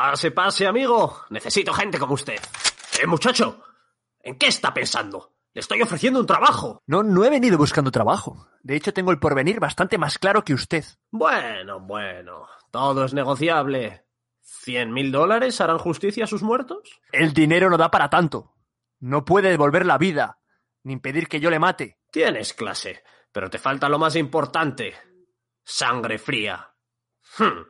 Pase, 0.00 0.30
pase, 0.30 0.66
amigo. 0.66 1.26
Necesito 1.28 1.74
gente 1.74 1.98
como 1.98 2.14
usted. 2.14 2.40
Eh, 3.02 3.06
muchacho, 3.06 3.62
¿en 4.22 4.38
qué 4.38 4.46
está 4.46 4.72
pensando? 4.72 5.34
Le 5.52 5.60
estoy 5.60 5.82
ofreciendo 5.82 6.20
un 6.20 6.26
trabajo. 6.26 6.80
No, 6.86 7.02
no 7.02 7.22
he 7.22 7.28
venido 7.28 7.58
buscando 7.58 7.90
trabajo. 7.90 8.48
De 8.62 8.76
hecho, 8.76 8.94
tengo 8.94 9.10
el 9.10 9.18
porvenir 9.18 9.60
bastante 9.60 9.98
más 9.98 10.18
claro 10.18 10.42
que 10.42 10.54
usted. 10.54 10.86
Bueno, 11.10 11.80
bueno. 11.80 12.48
Todo 12.70 13.04
es 13.04 13.12
negociable. 13.12 14.06
¿Cien 14.40 14.90
mil 14.90 15.12
dólares 15.12 15.60
harán 15.60 15.76
justicia 15.76 16.24
a 16.24 16.28
sus 16.28 16.42
muertos? 16.42 17.02
El 17.12 17.34
dinero 17.34 17.68
no 17.68 17.76
da 17.76 17.90
para 17.90 18.08
tanto. 18.08 18.54
No 19.00 19.26
puede 19.26 19.50
devolver 19.50 19.84
la 19.84 19.98
vida, 19.98 20.40
ni 20.82 20.94
impedir 20.94 21.28
que 21.28 21.40
yo 21.40 21.50
le 21.50 21.58
mate. 21.58 21.98
Tienes 22.10 22.54
clase, 22.54 23.02
pero 23.32 23.50
te 23.50 23.58
falta 23.58 23.90
lo 23.90 23.98
más 23.98 24.16
importante. 24.16 24.94
Sangre 25.62 26.18
fría. 26.18 26.72
Hmm. 27.36 27.68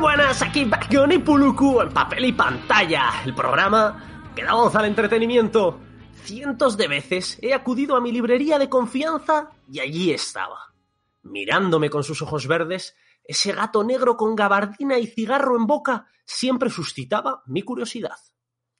Buenas, 0.00 0.40
aquí 0.40 0.64
Backon 0.64 1.12
y 1.12 1.18
Puluku 1.18 1.82
en 1.82 1.92
papel 1.92 2.24
y 2.24 2.32
pantalla, 2.32 3.22
el 3.24 3.34
programa 3.34 4.32
que 4.34 4.42
da 4.42 4.54
voz 4.54 4.74
al 4.74 4.86
entretenimiento. 4.86 5.78
Cientos 6.24 6.78
de 6.78 6.88
veces 6.88 7.38
he 7.42 7.52
acudido 7.52 7.96
a 7.96 8.00
mi 8.00 8.10
librería 8.10 8.58
de 8.58 8.70
confianza 8.70 9.50
y 9.70 9.80
allí 9.80 10.10
estaba, 10.10 10.74
mirándome 11.22 11.90
con 11.90 12.02
sus 12.02 12.22
ojos 12.22 12.46
verdes, 12.46 12.96
ese 13.24 13.52
gato 13.52 13.84
negro 13.84 14.16
con 14.16 14.34
gabardina 14.34 14.98
y 14.98 15.06
cigarro 15.06 15.56
en 15.56 15.66
boca 15.66 16.06
siempre 16.24 16.70
suscitaba 16.70 17.42
mi 17.46 17.62
curiosidad. 17.62 18.16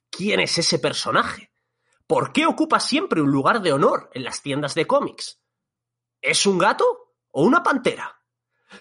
¿Quién 0.09 0.39
es 0.39 0.57
ese 0.57 0.79
personaje? 0.79 1.51
¿Por 2.07 2.33
qué 2.33 2.47
ocupa 2.47 2.79
siempre 2.79 3.21
un 3.21 3.31
lugar 3.31 3.61
de 3.61 3.73
honor 3.73 4.09
en 4.13 4.23
las 4.23 4.41
tiendas 4.41 4.73
de 4.73 4.87
cómics? 4.87 5.39
¿Es 6.19 6.47
un 6.47 6.57
gato 6.57 7.15
o 7.29 7.43
una 7.43 7.61
pantera? 7.61 8.20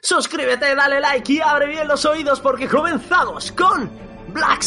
Suscríbete, 0.00 0.74
dale 0.74 1.00
like 1.00 1.32
y 1.32 1.40
abre 1.40 1.66
bien 1.66 1.88
los 1.88 2.04
oídos 2.04 2.40
porque 2.40 2.68
comenzamos 2.68 3.52
con 3.52 3.90
Black. 4.28 4.62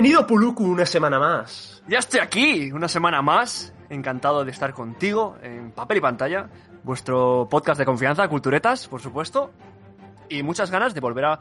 Bienvenido 0.00 0.26
Puluku 0.26 0.64
una 0.64 0.86
semana 0.86 1.18
más. 1.18 1.82
Ya 1.86 1.98
estoy 1.98 2.20
aquí, 2.20 2.72
una 2.72 2.88
semana 2.88 3.20
más. 3.20 3.74
Encantado 3.90 4.46
de 4.46 4.50
estar 4.50 4.72
contigo 4.72 5.36
en 5.42 5.72
papel 5.72 5.98
y 5.98 6.00
pantalla. 6.00 6.48
Vuestro 6.82 7.46
podcast 7.50 7.78
de 7.78 7.84
confianza, 7.84 8.26
Culturetas, 8.26 8.88
por 8.88 9.02
supuesto. 9.02 9.50
Y 10.30 10.42
muchas 10.42 10.70
ganas 10.70 10.94
de 10.94 11.00
volver 11.00 11.26
a, 11.26 11.40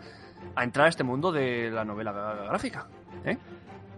a 0.56 0.64
entrar 0.66 0.88
a 0.88 0.90
este 0.90 1.06
mundo 1.06 1.32
de 1.32 1.72
la 1.72 1.86
novela 1.86 2.12
gráfica. 2.50 2.88
¿eh? 3.24 3.38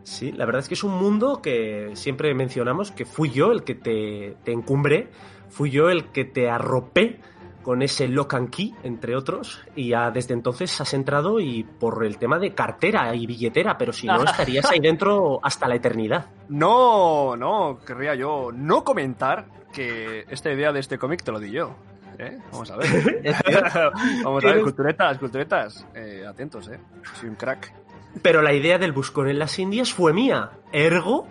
Sí, 0.04 0.32
la 0.32 0.46
verdad 0.46 0.60
es 0.60 0.68
que 0.68 0.76
es 0.76 0.84
un 0.84 0.96
mundo 0.96 1.42
que 1.42 1.94
siempre 1.96 2.32
mencionamos 2.36 2.92
que 2.92 3.06
fui 3.06 3.32
yo 3.32 3.52
el 3.52 3.64
que 3.64 3.74
te, 3.74 4.38
te 4.44 4.52
encumbré, 4.52 5.10
fui 5.50 5.72
yo 5.72 5.90
el 5.90 6.12
que 6.12 6.24
te 6.24 6.52
arropé 6.52 7.20
con 7.62 7.82
ese 7.82 8.08
lock 8.08 8.34
and 8.34 8.50
key, 8.50 8.74
entre 8.84 9.16
otros, 9.16 9.62
y 9.76 9.90
ya 9.90 10.12
desde 10.12 10.34
entonces 10.34 10.80
has 10.82 10.94
entrado 10.94 11.40
y 11.40 11.64
por 11.64 12.06
el 12.06 12.18
tema 12.18 12.40
de 12.40 12.54
cartera 12.54 13.14
y 13.16 13.26
billetera, 13.26 13.78
pero 13.78 13.94
si 13.94 14.08
no 14.08 14.24
estarías 14.26 14.70
ahí 14.70 14.80
dentro 14.80 15.40
hasta 15.44 15.68
la 15.68 15.76
eternidad. 15.76 16.28
No, 16.50 17.36
no, 17.36 17.80
querría 17.86 18.16
yo 18.16 18.52
no 18.54 18.84
comentar 18.84 19.46
que 19.72 20.26
esta 20.30 20.52
idea 20.52 20.72
de 20.72 20.80
este 20.80 20.98
cómic 20.98 21.24
te 21.24 21.32
lo 21.32 21.40
di 21.40 21.52
yo. 21.52 21.76
¿eh? 22.18 22.38
Vamos 22.52 22.70
a 22.72 22.78
ver. 22.78 23.24
Vamos 24.24 24.44
a 24.44 24.48
ver, 24.48 24.62
culturetas, 24.62 25.18
culturetas. 25.18 25.88
Eh, 25.96 26.26
atentos, 26.28 26.68
¿eh? 26.68 26.80
Soy 27.20 27.30
un 27.30 27.36
crack. 27.36 27.74
Pero 28.22 28.42
la 28.42 28.54
idea 28.54 28.78
del 28.78 28.92
buscón 28.92 29.30
en 29.30 29.40
las 29.40 29.58
Indias 29.58 29.94
fue 29.94 30.14
mía. 30.14 30.52
Ergo. 30.72 31.28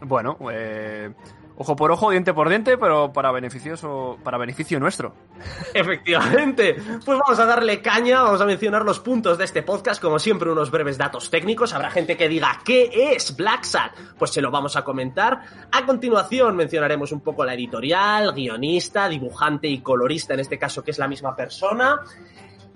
Bueno, 0.00 0.36
eh, 0.50 1.12
ojo 1.56 1.76
por 1.76 1.90
ojo, 1.90 2.10
diente 2.10 2.34
por 2.34 2.48
diente, 2.48 2.78
pero 2.78 3.12
para 3.12 3.32
beneficioso, 3.32 4.18
para 4.22 4.38
beneficio 4.38 4.80
nuestro. 4.80 5.14
Efectivamente. 5.74 6.74
Pues 6.74 7.18
vamos 7.18 7.38
a 7.38 7.46
darle 7.46 7.80
caña, 7.80 8.22
vamos 8.22 8.40
a 8.40 8.46
mencionar 8.46 8.84
los 8.84 9.00
puntos 9.00 9.38
de 9.38 9.44
este 9.44 9.62
podcast, 9.62 10.00
como 10.00 10.18
siempre 10.18 10.50
unos 10.50 10.70
breves 10.70 10.98
datos 10.98 11.30
técnicos. 11.30 11.72
Habrá 11.74 11.90
gente 11.90 12.16
que 12.16 12.28
diga 12.28 12.60
¿qué 12.64 13.14
es 13.14 13.36
Black 13.36 13.64
Sat? 13.64 13.92
Pues 14.18 14.30
se 14.30 14.40
lo 14.40 14.50
vamos 14.50 14.76
a 14.76 14.84
comentar. 14.84 15.40
A 15.70 15.86
continuación 15.86 16.56
mencionaremos 16.56 17.12
un 17.12 17.20
poco 17.20 17.44
la 17.44 17.54
editorial, 17.54 18.32
guionista, 18.32 19.08
dibujante 19.08 19.68
y 19.68 19.80
colorista, 19.80 20.34
en 20.34 20.40
este 20.40 20.58
caso 20.58 20.82
que 20.82 20.90
es 20.90 20.98
la 20.98 21.08
misma 21.08 21.34
persona. 21.34 22.00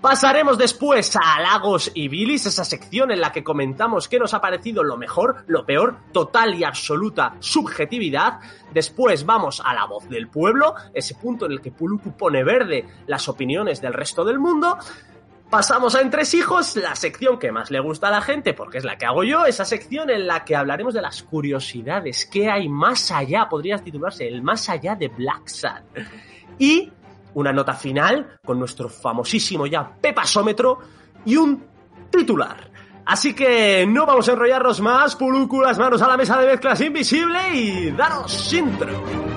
Pasaremos 0.07 0.57
después 0.57 1.17
a 1.17 1.41
Lagos 1.41 1.91
y 1.93 2.07
Bilis, 2.07 2.47
esa 2.47 2.65
sección 2.65 3.11
en 3.11 3.21
la 3.21 3.33
que 3.33 3.43
comentamos 3.43 4.07
qué 4.07 4.21
nos 4.21 4.35
ha 4.35 4.41
parecido 4.41 4.85
lo 4.85 4.97
mejor, 4.97 5.43
lo 5.49 5.67
peor, 5.67 5.97
total 6.13 6.55
y 6.55 6.63
absoluta 6.63 7.35
subjetividad. 7.41 8.39
Después 8.73 9.27
vamos 9.27 9.61
a 9.65 9.75
la 9.75 9.85
voz 9.85 10.09
del 10.09 10.29
pueblo, 10.29 10.77
ese 10.95 11.17
punto 11.17 11.47
en 11.47 11.53
el 11.53 11.61
que 11.61 11.73
Puluku 11.73 12.17
pone 12.17 12.45
verde 12.45 12.87
las 13.09 13.29
opiniones 13.29 13.81
del 13.81 13.95
resto 13.95 14.25
del 14.25 14.39
mundo. 14.39 14.79
Pasamos 15.51 15.97
a 15.97 16.03
Entresijos, 16.03 16.77
la 16.77 16.95
sección 16.95 17.41
que 17.41 17.51
más 17.51 17.73
le 17.73 17.81
gusta 17.81 18.07
a 18.07 18.13
la 18.13 18.21
gente, 18.21 18.55
porque 18.55 18.79
es 18.79 18.85
la 18.85 18.99
que 18.99 19.07
hago 19.07 19.25
yo, 19.25 19.45
esa 19.45 19.65
sección 19.65 20.09
en 20.09 20.29
la 20.29 20.45
que 20.45 20.55
hablaremos 20.55 20.95
de 20.95 21.03
las 21.03 21.25
curiosidades, 21.25 22.27
qué 22.27 22.49
hay 22.49 22.69
más 22.69 23.11
allá, 23.11 23.49
podrías 23.49 23.83
titularse 23.83 24.29
el 24.29 24.41
más 24.41 24.69
allá 24.69 24.95
de 24.95 25.09
Black 25.09 25.49
Sad. 25.49 25.83
Y 26.61 26.93
una 27.37 27.53
nota 27.53 27.75
final 27.75 28.39
con 28.45 28.59
nuestro 28.59 28.89
famosísimo 28.89 29.67
ya 29.67 29.89
pepasómetro 30.01 30.79
y 31.25 31.37
un 31.37 31.65
titular. 32.11 32.71
Así 33.05 33.35
que 33.35 33.87
no 33.87 34.07
vamos 34.07 34.29
a 34.29 34.33
enrollarnos 34.33 34.81
más, 34.81 35.17
Puluku, 35.17 35.61
las 35.61 35.79
manos 35.79 36.03
a 36.03 36.09
la 36.09 36.17
mesa 36.17 36.39
de 36.39 36.47
mezclas 36.47 36.81
invisible 36.81 37.39
y 37.55 37.91
daros 37.91 38.53
intro. 38.53 39.36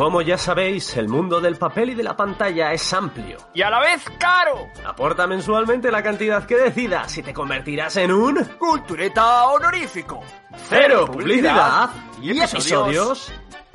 Como 0.00 0.22
ya 0.22 0.38
sabéis, 0.38 0.96
el 0.96 1.08
mundo 1.08 1.42
del 1.42 1.56
papel 1.56 1.90
y 1.90 1.94
de 1.94 2.02
la 2.02 2.16
pantalla 2.16 2.72
es 2.72 2.90
amplio. 2.94 3.36
Y 3.52 3.60
a 3.60 3.68
la 3.68 3.80
vez 3.80 4.02
caro. 4.18 4.66
Aporta 4.82 5.26
mensualmente 5.26 5.90
la 5.90 6.02
cantidad 6.02 6.46
que 6.46 6.56
decidas 6.56 7.18
y 7.18 7.22
te 7.22 7.34
convertirás 7.34 7.98
en 7.98 8.10
un 8.10 8.42
Cultureta 8.58 9.44
honorífico. 9.48 10.22
cero 10.70 11.04
publicidad 11.04 11.90
y 12.22 12.30
episodios 12.30 13.30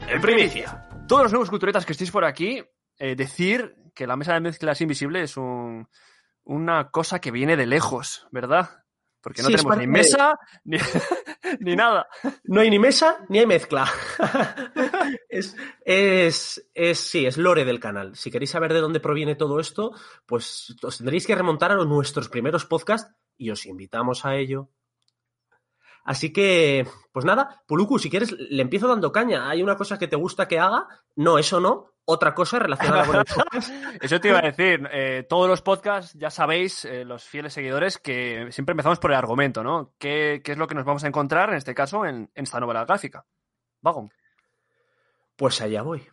en 0.08 0.20
primicia. 0.20 0.90
Todos 1.08 1.22
los 1.26 1.32
nuevos 1.32 1.52
culturetas 1.52 1.86
que 1.86 1.92
estéis 1.92 2.10
por 2.10 2.26
aquí, 2.26 2.60
eh, 2.98 3.16
decir 3.16 3.76
que 3.94 4.08
la 4.08 4.16
mesa 4.16 4.34
de 4.34 4.40
mezclas 4.40 4.82
invisible 4.82 5.22
es 5.22 5.38
un, 5.38 5.88
una 6.44 6.90
cosa 6.90 7.20
que 7.20 7.30
viene 7.30 7.56
de 7.56 7.68
lejos, 7.68 8.26
¿verdad? 8.32 8.84
Porque 9.22 9.44
no 9.44 9.50
Sí, 9.50 9.58
tenemos 9.58 9.78
ni 9.78 9.86
mesa 9.86 10.40
ni, 10.64 10.78
ni 11.60 11.76
nada. 11.76 12.08
No 12.44 12.62
hay 12.62 12.70
ni 12.70 12.80
mesa 12.80 13.26
ni 13.30 13.40
hay 13.40 13.46
mezcla. 13.46 13.88
es, 15.30 15.56
es, 15.84 16.70
es, 16.74 17.00
sí, 17.00 17.26
es 17.26 17.38
lore 17.38 17.66
del 17.66 17.80
canal. 17.80 18.16
Si 18.16 18.32
queréis 18.32 18.52
saber 18.52 18.74
de 18.74 18.82
dónde 18.82 19.00
proviene 19.00 19.36
todo 19.36 19.60
esto, 19.60 19.92
pues 20.26 20.76
os 20.82 20.98
tendréis 20.98 21.28
que 21.28 21.36
remontar 21.36 21.72
a 21.72 21.76
nuestros 21.76 22.30
primeros 22.30 22.66
podcasts 22.66 23.14
y 23.38 23.50
os 23.50 23.66
invitamos 23.66 24.26
a 24.26 24.36
ello. 24.36 24.70
Así 26.06 26.32
que, 26.32 26.88
pues 27.12 27.26
nada, 27.26 27.64
Puluku, 27.66 27.98
si 27.98 28.12
quieres, 28.12 28.32
le 28.32 28.62
empiezo 28.62 28.88
dando 28.88 29.12
caña. 29.12 29.50
¿Hay 29.50 29.64
una 29.64 29.76
cosa 29.76 29.98
que 29.98 30.08
te 30.08 30.16
gusta 30.16 30.48
que 30.48 30.60
haga? 30.60 30.88
No, 31.16 31.40
eso 31.40 31.60
no. 31.60 31.94
Otra 32.06 32.36
cosa 32.36 32.60
relacionada 32.60 33.08
con 33.08 33.16
el 33.16 33.26
podcast. 33.36 33.72
Eso 34.00 34.20
te 34.20 34.28
iba 34.28 34.38
a 34.38 34.44
decir. 34.44 34.88
Eh, 34.92 35.26
todos 35.28 35.50
los 35.50 35.64
podcasts, 35.64 36.14
ya 36.14 36.30
sabéis, 36.30 36.86
eh, 36.86 37.04
los 37.04 37.24
fieles 37.24 37.54
seguidores, 37.54 37.98
que 37.98 38.48
siempre 38.52 38.74
empezamos 38.74 39.00
por 39.00 39.12
el 39.12 39.18
argumento, 39.18 39.64
¿no? 39.64 39.96
¿Qué, 39.98 40.42
qué 40.44 40.52
es 40.52 40.58
lo 40.60 40.68
que 40.68 40.76
nos 40.76 40.86
vamos 40.86 41.04
a 41.04 41.08
encontrar, 41.08 41.50
en 41.50 41.56
este 41.56 41.74
caso, 41.74 42.06
en, 42.06 42.30
en 42.36 42.44
esta 42.44 42.60
novela 42.60 42.86
gráfica? 42.86 43.26
Vagon. 43.82 44.12
Pues 45.36 45.60
allá 45.62 45.82
voy. 45.82 46.08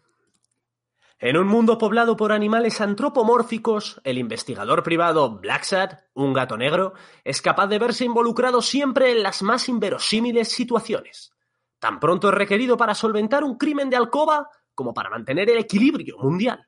En 1.22 1.36
un 1.36 1.46
mundo 1.46 1.78
poblado 1.78 2.16
por 2.16 2.32
animales 2.32 2.80
antropomórficos, 2.80 4.00
el 4.02 4.18
investigador 4.18 4.82
privado 4.82 5.38
Blacksad, 5.38 6.00
un 6.14 6.32
gato 6.32 6.56
negro, 6.56 6.94
es 7.22 7.40
capaz 7.40 7.68
de 7.68 7.78
verse 7.78 8.04
involucrado 8.04 8.60
siempre 8.60 9.12
en 9.12 9.22
las 9.22 9.40
más 9.40 9.68
inverosímiles 9.68 10.48
situaciones. 10.48 11.32
Tan 11.78 12.00
pronto 12.00 12.28
es 12.28 12.34
requerido 12.34 12.76
para 12.76 12.96
solventar 12.96 13.44
un 13.44 13.56
crimen 13.56 13.88
de 13.88 13.94
alcoba 13.94 14.50
como 14.74 14.92
para 14.92 15.10
mantener 15.10 15.48
el 15.48 15.58
equilibrio 15.58 16.18
mundial. 16.18 16.66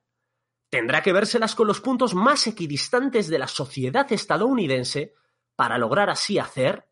Tendrá 0.70 1.02
que 1.02 1.12
vérselas 1.12 1.56
con 1.56 1.66
los 1.66 1.80
puntos 1.80 2.14
más 2.14 2.46
equidistantes 2.46 3.26
de 3.26 3.40
la 3.40 3.48
sociedad 3.48 4.06
estadounidense 4.12 5.14
para 5.56 5.78
lograr 5.78 6.10
así 6.10 6.38
hacer 6.38 6.88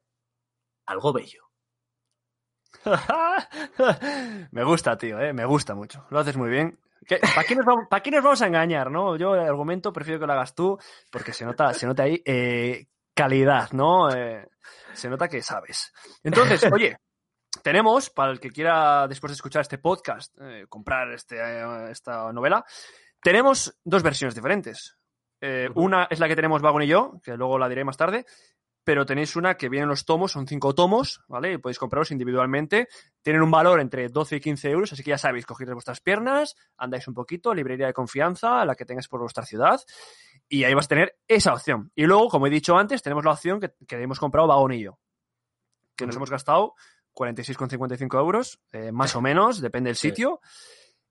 algo 0.84 1.12
bello. 1.12 1.44
me 4.50 4.64
gusta, 4.64 4.98
tío, 4.98 5.20
¿eh? 5.20 5.32
me 5.32 5.44
gusta 5.44 5.76
mucho. 5.76 6.04
Lo 6.10 6.18
haces 6.18 6.36
muy 6.36 6.50
bien. 6.50 6.76
¿Para 7.08 7.46
qué, 7.46 7.56
nos 7.56 7.64
vamos, 7.66 7.86
¿Para 7.88 8.02
qué 8.02 8.10
nos 8.10 8.22
vamos 8.22 8.42
a 8.42 8.46
engañar, 8.46 8.90
no? 8.90 9.16
Yo 9.16 9.34
el 9.34 9.40
argumento 9.40 9.92
prefiero 9.92 10.20
que 10.20 10.26
lo 10.26 10.32
hagas 10.32 10.54
tú 10.54 10.78
porque 11.10 11.32
se 11.32 11.44
nota, 11.44 11.72
se 11.74 11.86
nota 11.86 12.04
ahí 12.04 12.22
eh, 12.24 12.86
calidad, 13.14 13.70
¿no? 13.72 14.10
Eh, 14.10 14.48
se 14.92 15.08
nota 15.08 15.28
que 15.28 15.42
sabes. 15.42 15.92
Entonces, 16.22 16.64
oye, 16.72 16.96
tenemos, 17.62 18.10
para 18.10 18.32
el 18.32 18.40
que 18.40 18.50
quiera, 18.50 19.06
después 19.08 19.30
de 19.30 19.34
escuchar 19.34 19.62
este 19.62 19.78
podcast, 19.78 20.34
eh, 20.40 20.66
comprar 20.68 21.12
este, 21.12 21.38
esta 21.90 22.32
novela, 22.32 22.64
tenemos 23.20 23.78
dos 23.84 24.02
versiones 24.02 24.34
diferentes. 24.34 24.96
Eh, 25.40 25.68
una 25.74 26.06
es 26.08 26.20
la 26.20 26.28
que 26.28 26.36
tenemos 26.36 26.62
Vagon 26.62 26.82
y 26.82 26.86
yo, 26.86 27.20
que 27.22 27.36
luego 27.36 27.58
la 27.58 27.68
diré 27.68 27.84
más 27.84 27.96
tarde, 27.96 28.24
pero 28.84 29.06
tenéis 29.06 29.36
una 29.36 29.56
que 29.56 29.68
vienen 29.68 29.88
los 29.88 30.04
tomos, 30.04 30.32
son 30.32 30.46
cinco 30.46 30.74
tomos, 30.74 31.22
¿vale? 31.28 31.52
Y 31.52 31.58
podéis 31.58 31.78
comprarlos 31.78 32.10
individualmente. 32.10 32.88
Tienen 33.22 33.42
un 33.42 33.50
valor 33.50 33.80
entre 33.80 34.08
12 34.08 34.36
y 34.36 34.40
15 34.40 34.70
euros, 34.70 34.92
así 34.92 35.02
que 35.02 35.10
ya 35.10 35.18
sabéis, 35.18 35.46
cogéis 35.46 35.70
vuestras 35.72 36.00
piernas, 36.00 36.56
andáis 36.76 37.06
un 37.06 37.14
poquito, 37.14 37.54
librería 37.54 37.86
de 37.86 37.92
confianza, 37.92 38.64
la 38.64 38.74
que 38.74 38.84
tengáis 38.84 39.08
por 39.08 39.20
vuestra 39.20 39.44
ciudad, 39.44 39.80
y 40.48 40.64
ahí 40.64 40.74
vas 40.74 40.86
a 40.86 40.88
tener 40.88 41.16
esa 41.28 41.54
opción. 41.54 41.92
Y 41.94 42.06
luego, 42.06 42.28
como 42.28 42.46
he 42.46 42.50
dicho 42.50 42.76
antes, 42.76 43.02
tenemos 43.02 43.24
la 43.24 43.32
opción 43.32 43.60
que, 43.60 43.72
que 43.86 44.02
hemos 44.02 44.18
comprado 44.18 44.48
Vagón 44.48 44.72
y 44.72 44.82
yo, 44.82 44.98
que 45.96 46.06
nos 46.06 46.16
hemos 46.16 46.30
gastado 46.30 46.74
46,55 47.14 48.18
euros, 48.18 48.60
eh, 48.72 48.90
más 48.90 49.14
o 49.14 49.20
menos, 49.22 49.60
depende 49.60 49.90
del 49.90 49.96
sitio, 49.96 50.40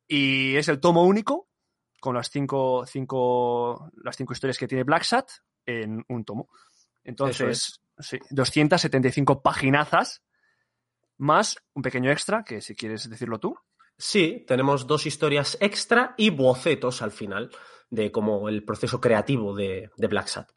y 0.07 0.57
es 0.57 0.67
el 0.67 0.79
tomo 0.81 1.05
único, 1.05 1.47
con 2.01 2.15
las 2.15 2.29
cinco, 2.29 2.85
cinco, 2.85 3.89
las 4.03 4.17
cinco 4.17 4.33
historias 4.33 4.57
que 4.57 4.67
tiene 4.67 4.83
Black 4.83 5.03
Sat 5.03 5.29
en 5.65 6.03
un 6.09 6.25
tomo. 6.25 6.49
Entonces, 7.03 7.81
sí, 7.99 8.19
275 8.29 9.41
paginazas 9.41 10.21
más 11.17 11.57
un 11.73 11.83
pequeño 11.83 12.11
extra, 12.11 12.43
que 12.43 12.61
si 12.61 12.75
quieres 12.75 13.09
decirlo 13.09 13.39
tú. 13.39 13.55
Sí, 13.97 14.43
tenemos 14.47 14.87
dos 14.87 15.05
historias 15.05 15.57
extra 15.59 16.15
y 16.17 16.31
bocetos 16.31 17.01
al 17.01 17.11
final 17.11 17.51
de 17.89 18.11
como 18.11 18.49
el 18.49 18.63
proceso 18.63 18.99
creativo 18.99 19.55
de, 19.55 19.91
de 19.95 20.07
Black 20.07 20.27
Sat. 20.27 20.49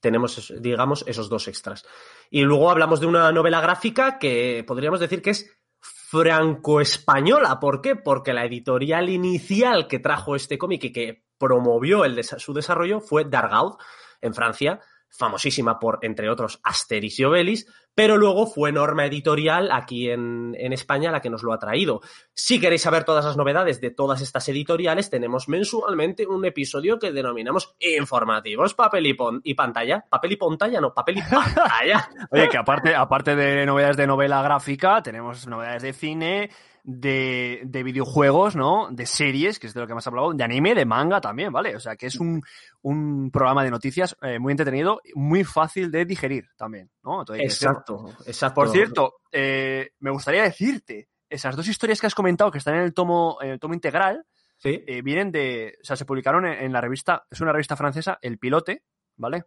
Tenemos, 0.00 0.54
digamos, 0.60 1.04
esos 1.06 1.28
dos 1.28 1.48
extras. 1.48 1.84
Y 2.30 2.42
luego 2.42 2.70
hablamos 2.70 3.00
de 3.00 3.06
una 3.06 3.32
novela 3.32 3.60
gráfica 3.60 4.18
que 4.18 4.64
podríamos 4.66 5.00
decir 5.00 5.20
que 5.20 5.30
es 5.30 5.50
franco-española. 5.80 7.58
¿Por 7.60 7.80
qué? 7.80 7.96
Porque 7.96 8.32
la 8.32 8.44
editorial 8.44 9.08
inicial 9.08 9.88
que 9.88 9.98
trajo 9.98 10.36
este 10.36 10.58
cómic 10.58 10.84
y 10.84 10.92
que 10.92 11.24
promovió 11.38 12.04
el 12.04 12.22
su 12.24 12.54
desarrollo 12.54 13.00
fue 13.00 13.24
Dargaud, 13.24 13.76
en 14.20 14.32
Francia, 14.32 14.80
famosísima 15.16 15.78
por, 15.78 15.98
entre 16.02 16.28
otros, 16.28 16.60
Asterix 16.62 17.18
y 17.20 17.24
Obelix, 17.24 17.66
pero 17.94 18.18
luego 18.18 18.46
fue 18.46 18.72
Norma 18.72 19.06
Editorial 19.06 19.70
aquí 19.72 20.10
en, 20.10 20.54
en, 20.58 20.74
España 20.74 21.10
la 21.10 21.22
que 21.22 21.30
nos 21.30 21.42
lo 21.42 21.54
ha 21.54 21.58
traído. 21.58 22.02
Si 22.34 22.60
queréis 22.60 22.82
saber 22.82 23.04
todas 23.04 23.24
las 23.24 23.38
novedades 23.38 23.80
de 23.80 23.90
todas 23.90 24.20
estas 24.20 24.46
editoriales, 24.50 25.08
tenemos 25.08 25.48
mensualmente 25.48 26.26
un 26.26 26.44
episodio 26.44 26.98
que 26.98 27.12
denominamos 27.12 27.74
informativos 27.80 28.74
papel 28.74 29.06
y, 29.06 29.14
pon 29.14 29.40
y 29.42 29.54
pantalla. 29.54 30.04
Papel 30.08 30.32
y 30.32 30.36
pantalla, 30.36 30.80
no, 30.80 30.92
papel 30.92 31.18
y 31.18 31.22
pantalla. 31.30 32.08
Oye, 32.30 32.48
que 32.48 32.58
aparte, 32.58 32.94
aparte 32.94 33.34
de 33.34 33.64
novedades 33.64 33.96
de 33.96 34.06
novela 34.06 34.42
gráfica, 34.42 35.02
tenemos 35.02 35.46
novedades 35.46 35.82
de 35.82 35.92
cine, 35.94 36.50
de, 36.88 37.62
de, 37.64 37.82
videojuegos, 37.82 38.54
¿no? 38.54 38.88
De 38.92 39.06
series, 39.06 39.58
que 39.58 39.66
es 39.66 39.74
de 39.74 39.80
lo 39.80 39.86
que 39.86 39.92
hemos 39.92 40.06
hablado, 40.06 40.32
de 40.32 40.44
anime, 40.44 40.72
de 40.72 40.84
manga 40.86 41.20
también, 41.20 41.52
¿vale? 41.52 41.74
O 41.74 41.80
sea, 41.80 41.96
que 41.96 42.06
es 42.06 42.20
un, 42.20 42.40
un 42.82 43.32
programa 43.32 43.64
de 43.64 43.72
noticias 43.72 44.16
eh, 44.22 44.38
muy 44.38 44.52
entretenido, 44.52 45.00
muy 45.16 45.42
fácil 45.42 45.90
de 45.90 46.04
digerir 46.04 46.48
también, 46.56 46.88
¿no? 47.02 47.24
exacto, 47.34 48.06
exacto. 48.24 48.54
Por 48.54 48.70
cierto, 48.70 49.14
eh, 49.32 49.90
me 49.98 50.12
gustaría 50.12 50.44
decirte, 50.44 51.08
esas 51.28 51.56
dos 51.56 51.66
historias 51.66 52.00
que 52.00 52.06
has 52.06 52.14
comentado 52.14 52.52
que 52.52 52.58
están 52.58 52.76
en 52.76 52.82
el 52.82 52.94
tomo, 52.94 53.38
en 53.40 53.50
el 53.50 53.58
tomo 53.58 53.74
integral, 53.74 54.24
¿Sí? 54.56 54.84
eh, 54.86 55.02
vienen 55.02 55.32
de, 55.32 55.74
o 55.82 55.84
sea, 55.84 55.96
se 55.96 56.04
publicaron 56.04 56.46
en, 56.46 56.66
en 56.66 56.72
la 56.72 56.80
revista, 56.80 57.26
es 57.28 57.40
una 57.40 57.52
revista 57.52 57.74
francesa, 57.74 58.18
El 58.22 58.38
Pilote, 58.38 58.84
¿vale? 59.16 59.42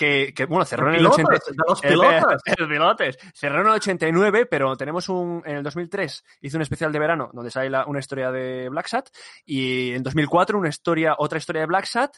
Que, 0.00 0.32
que, 0.32 0.46
bueno, 0.46 0.64
cerró 0.64 0.88
en 0.88 0.94
el 0.94 1.06
89. 1.06 1.40
Los 1.68 1.80
pilotes. 1.82 2.24
El, 2.46 2.64
el, 2.64 2.68
pilotes. 2.70 3.18
Cerró 3.34 3.60
en 3.60 3.66
el 3.66 3.72
89, 3.74 4.46
pero 4.46 4.74
tenemos 4.74 5.10
un. 5.10 5.42
En 5.44 5.56
el 5.58 5.62
2003 5.62 6.24
hizo 6.40 6.56
un 6.56 6.62
especial 6.62 6.90
de 6.90 6.98
verano 6.98 7.28
donde 7.34 7.50
sale 7.50 7.68
la, 7.68 7.84
una 7.84 7.98
historia 7.98 8.30
de 8.30 8.70
Black 8.70 8.86
Sat. 8.86 9.10
Y 9.44 9.92
en 9.92 10.02
2004 10.02 10.58
una 10.58 10.70
historia, 10.70 11.16
otra 11.18 11.36
historia 11.36 11.60
de 11.60 11.66
Black 11.66 11.84
Sat 11.84 12.16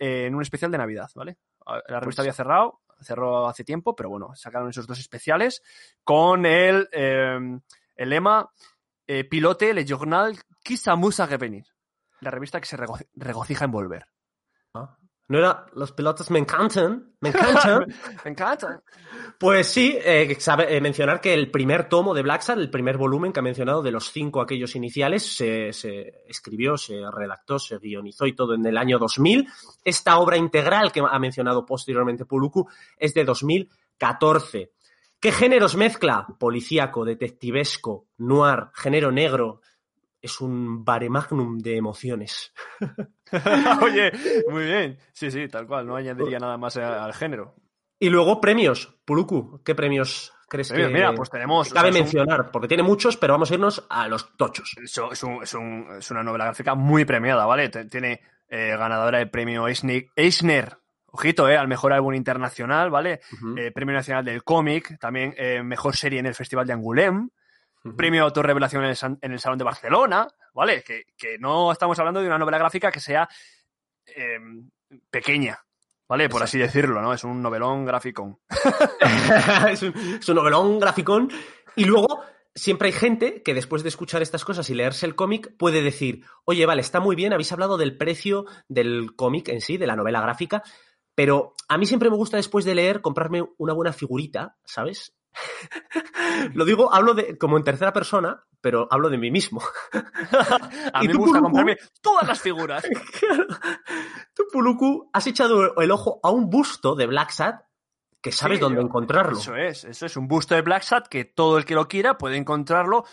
eh, 0.00 0.26
en 0.26 0.34
un 0.34 0.42
especial 0.42 0.72
de 0.72 0.78
Navidad, 0.78 1.08
¿vale? 1.14 1.38
La 1.64 2.00
revista 2.00 2.06
pues... 2.06 2.18
había 2.18 2.32
cerrado, 2.32 2.80
cerró 3.00 3.46
hace 3.46 3.62
tiempo, 3.62 3.94
pero 3.94 4.08
bueno, 4.08 4.34
sacaron 4.34 4.70
esos 4.70 4.88
dos 4.88 4.98
especiales 4.98 5.62
con 6.02 6.44
el, 6.44 6.88
eh, 6.90 7.38
el 7.94 8.08
lema 8.08 8.50
eh, 9.06 9.22
Pilote, 9.22 9.74
le 9.74 9.84
journal 9.86 10.36
qui 10.64 10.76
s'amuse 10.76 11.20
à 11.20 11.26
revenir. 11.26 11.66
La 12.20 12.32
revista 12.32 12.60
que 12.60 12.66
se 12.66 12.76
rego 12.76 12.98
regocija 13.14 13.64
en 13.64 13.70
volver. 13.70 14.11
No 15.32 15.38
era 15.38 15.64
los 15.72 15.92
pilotos 15.92 16.30
me 16.30 16.40
encantan, 16.40 17.14
me 17.20 17.30
encantan. 17.30 17.86
me 18.24 18.30
encantan. 18.32 18.82
Pues 19.38 19.66
sí, 19.66 19.96
eh, 19.98 20.36
sabe, 20.38 20.76
eh, 20.76 20.78
mencionar 20.78 21.22
que 21.22 21.32
el 21.32 21.50
primer 21.50 21.88
tomo 21.88 22.12
de 22.12 22.20
Black 22.20 22.46
el 22.50 22.68
primer 22.68 22.98
volumen 22.98 23.32
que 23.32 23.40
ha 23.40 23.42
mencionado 23.42 23.82
de 23.82 23.92
los 23.92 24.12
cinco 24.12 24.42
aquellos 24.42 24.76
iniciales, 24.76 25.24
se, 25.24 25.72
se, 25.72 26.22
escribió, 26.28 26.76
se 26.76 27.00
redactó, 27.10 27.58
se 27.58 27.78
guionizó 27.78 28.26
y 28.26 28.34
todo 28.34 28.52
en 28.52 28.66
el 28.66 28.76
año 28.76 28.98
2000. 28.98 29.48
Esta 29.82 30.18
obra 30.18 30.36
integral 30.36 30.92
que 30.92 31.00
ha 31.00 31.18
mencionado 31.18 31.64
posteriormente 31.64 32.26
Puluku 32.26 32.68
es 32.98 33.14
de 33.14 33.24
2014. 33.24 34.70
¿Qué 35.18 35.32
géneros 35.32 35.76
mezcla? 35.76 36.26
Policíaco, 36.38 37.06
detectivesco, 37.06 38.08
noir, 38.18 38.66
género 38.74 39.10
negro, 39.10 39.62
es 40.22 40.40
un 40.40 40.84
baremagnum 40.84 41.58
de 41.58 41.76
emociones. 41.76 42.54
Oye, 43.82 44.12
muy 44.48 44.64
bien. 44.64 44.98
Sí, 45.12 45.30
sí, 45.30 45.48
tal 45.48 45.66
cual. 45.66 45.86
No 45.86 45.96
añadiría 45.96 46.38
nada 46.38 46.56
más 46.56 46.76
al 46.76 47.12
género. 47.12 47.54
Y 47.98 48.08
luego 48.08 48.40
premios. 48.40 48.98
Puluku, 49.04 49.60
¿qué 49.64 49.74
premios 49.74 50.32
crees 50.48 50.68
premios, 50.68 50.88
que 50.88 50.94
mira, 50.94 51.14
pues 51.14 51.30
tenemos, 51.30 51.72
cabe 51.72 51.90
o 51.90 51.92
sea, 51.92 52.02
mencionar? 52.02 52.40
Un... 52.42 52.50
Porque 52.52 52.68
tiene 52.68 52.82
muchos, 52.82 53.16
pero 53.16 53.34
vamos 53.34 53.50
a 53.50 53.54
irnos 53.54 53.84
a 53.90 54.06
los 54.08 54.36
tochos. 54.36 54.74
Es, 54.82 54.96
un, 54.98 55.42
es, 55.42 55.54
un, 55.54 55.86
es 55.98 56.10
una 56.10 56.22
novela 56.22 56.44
gráfica 56.44 56.74
muy 56.74 57.04
premiada, 57.04 57.46
¿vale? 57.46 57.68
Tiene 57.68 58.20
eh, 58.48 58.76
ganadora 58.76 59.18
del 59.18 59.30
premio 59.30 59.66
Eisner, 59.66 60.06
Eisner 60.14 60.78
Ojito, 61.14 61.48
eh, 61.48 61.58
al 61.58 61.68
mejor 61.68 61.92
álbum 61.92 62.14
internacional, 62.14 62.88
¿vale? 62.88 63.20
Uh 63.32 63.36
-huh. 63.36 63.60
eh, 63.60 63.70
premio 63.70 63.94
nacional 63.94 64.24
del 64.24 64.42
cómic, 64.42 64.98
también 64.98 65.34
eh, 65.36 65.62
mejor 65.62 65.94
serie 65.94 66.18
en 66.18 66.26
el 66.26 66.34
Festival 66.34 66.66
de 66.66 66.72
Angoulême, 66.72 67.28
Uh 67.84 67.88
-huh. 67.88 67.96
Premio 67.96 68.24
Autorrevelación 68.24 68.84
en 68.84 68.90
el, 68.90 68.96
en 69.20 69.32
el, 69.32 69.38
Salón 69.38 69.58
de 69.58 69.64
Barcelona, 69.64 70.28
¿vale? 70.54 70.82
Que, 70.82 71.04
que, 71.16 71.38
no 71.38 71.72
estamos 71.72 71.98
hablando 71.98 72.20
de 72.20 72.26
una 72.26 72.38
novela 72.38 72.58
gráfica 72.58 72.90
que 72.90 73.00
sea 73.00 73.28
eh, 74.06 74.38
pequeña, 75.10 75.58
¿vale? 76.08 76.28
Por 76.28 76.42
Exacto. 76.42 76.44
así 76.44 76.58
decirlo, 76.58 77.00
¿no? 77.02 77.12
Es 77.12 77.24
un 77.24 77.42
novelón 77.42 77.84
graficón. 77.84 78.38
es, 79.70 79.82
un, 79.82 80.18
es, 80.20 80.28
un, 80.28 80.34
novelón 80.36 80.78
graficón. 80.78 81.30
Y 81.76 81.84
luego, 81.84 82.22
siempre 82.54 82.88
hay 82.88 82.92
gente 82.92 83.42
que 83.42 83.54
después 83.54 83.82
de 83.82 83.88
escuchar 83.88 84.22
estas 84.22 84.44
cosas 84.44 84.68
y 84.70 84.74
leerse 84.74 85.06
el 85.06 85.14
cómic 85.14 85.56
puede 85.56 85.82
decir, 85.82 86.24
oye, 86.44 86.66
vale, 86.66 86.82
está 86.82 87.00
muy 87.00 87.16
bien, 87.16 87.32
habéis 87.32 87.52
hablado 87.52 87.78
del 87.78 87.96
precio 87.96 88.44
del 88.68 89.14
cómic 89.16 89.48
en 89.48 89.60
sí, 89.60 89.78
de 89.78 89.86
la 89.86 89.96
novela 89.96 90.20
gráfica, 90.20 90.62
pero 91.14 91.54
a 91.68 91.78
mí 91.78 91.86
siempre 91.86 92.10
me 92.10 92.16
gusta 92.16 92.36
después 92.36 92.64
de 92.64 92.74
leer 92.74 93.00
comprarme 93.00 93.44
una 93.58 93.72
buena 93.72 93.92
figurita, 93.92 94.56
¿sabes? 94.64 95.14
Lo 96.54 96.64
digo, 96.64 96.92
hablo 96.92 97.14
de 97.14 97.36
como 97.38 97.56
en 97.56 97.64
tercera 97.64 97.92
persona, 97.92 98.44
pero 98.60 98.86
hablo 98.90 99.08
de 99.10 99.18
mí 99.18 99.30
mismo. 99.30 99.62
a 100.92 101.00
mí 101.00 101.08
me 101.08 101.14
gusta 101.14 101.38
Puluku, 101.38 101.42
comprarme 101.42 101.76
todas 102.00 102.26
las 102.28 102.40
figuras. 102.40 102.84
tú, 104.34 104.44
Puluku, 104.52 105.10
has 105.12 105.26
echado 105.26 105.76
el 105.80 105.90
ojo 105.90 106.20
a 106.22 106.30
un 106.30 106.48
busto 106.50 106.94
de 106.94 107.06
Black 107.06 107.30
Sat 107.30 107.62
que 108.20 108.30
sabes 108.32 108.58
Sí, 108.58 108.60
dónde 108.62 108.80
yo- 108.80 108.86
encontrarlo. 108.86 109.36
Eso 109.38 109.56
es, 109.56 109.84
eso 109.84 110.06
es 110.06 110.16
un 110.16 110.28
busto 110.28 110.54
de 110.54 110.62
Black 110.62 110.82
Sat 110.82 111.08
que 111.08 111.24
todo 111.24 111.58
el 111.58 111.64
que 111.64 111.74
lo 111.74 111.88
quiera 111.88 112.18
puede 112.18 112.36
encontrarlo 112.36 113.04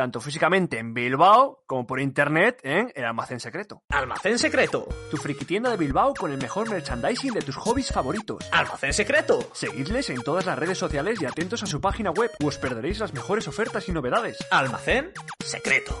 tanto 0.00 0.22
físicamente 0.22 0.78
en 0.78 0.94
Bilbao 0.94 1.62
como 1.66 1.86
por 1.86 2.00
internet 2.00 2.58
en 2.62 2.90
el 2.94 3.04
almacén 3.04 3.38
secreto. 3.38 3.82
Almacén 3.90 4.38
secreto. 4.38 4.88
Tu 5.10 5.18
friki 5.18 5.44
tienda 5.44 5.68
de 5.68 5.76
Bilbao 5.76 6.14
con 6.14 6.32
el 6.32 6.38
mejor 6.38 6.70
merchandising 6.70 7.34
de 7.34 7.42
tus 7.42 7.54
hobbies 7.56 7.92
favoritos. 7.92 8.42
Almacén 8.50 8.94
secreto. 8.94 9.50
Seguidles 9.52 10.08
en 10.08 10.22
todas 10.22 10.46
las 10.46 10.58
redes 10.58 10.78
sociales 10.78 11.20
y 11.20 11.26
atentos 11.26 11.62
a 11.64 11.66
su 11.66 11.82
página 11.82 12.12
web 12.12 12.30
o 12.42 12.46
os 12.46 12.56
perderéis 12.56 12.98
las 12.98 13.12
mejores 13.12 13.46
ofertas 13.46 13.90
y 13.90 13.92
novedades. 13.92 14.38
Almacén 14.50 15.12
secreto. 15.44 15.94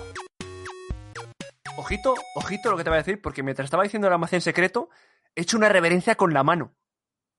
Ojito, 1.76 2.14
ojito 2.36 2.70
lo 2.70 2.78
que 2.78 2.84
te 2.84 2.88
voy 2.88 3.00
a 3.00 3.02
decir, 3.02 3.20
porque 3.20 3.42
mientras 3.42 3.66
estaba 3.66 3.82
diciendo 3.82 4.06
el 4.06 4.14
almacén 4.14 4.40
secreto, 4.40 4.88
he 5.34 5.42
hecho 5.42 5.58
una 5.58 5.68
reverencia 5.68 6.14
con 6.14 6.32
la 6.32 6.42
mano. 6.42 6.72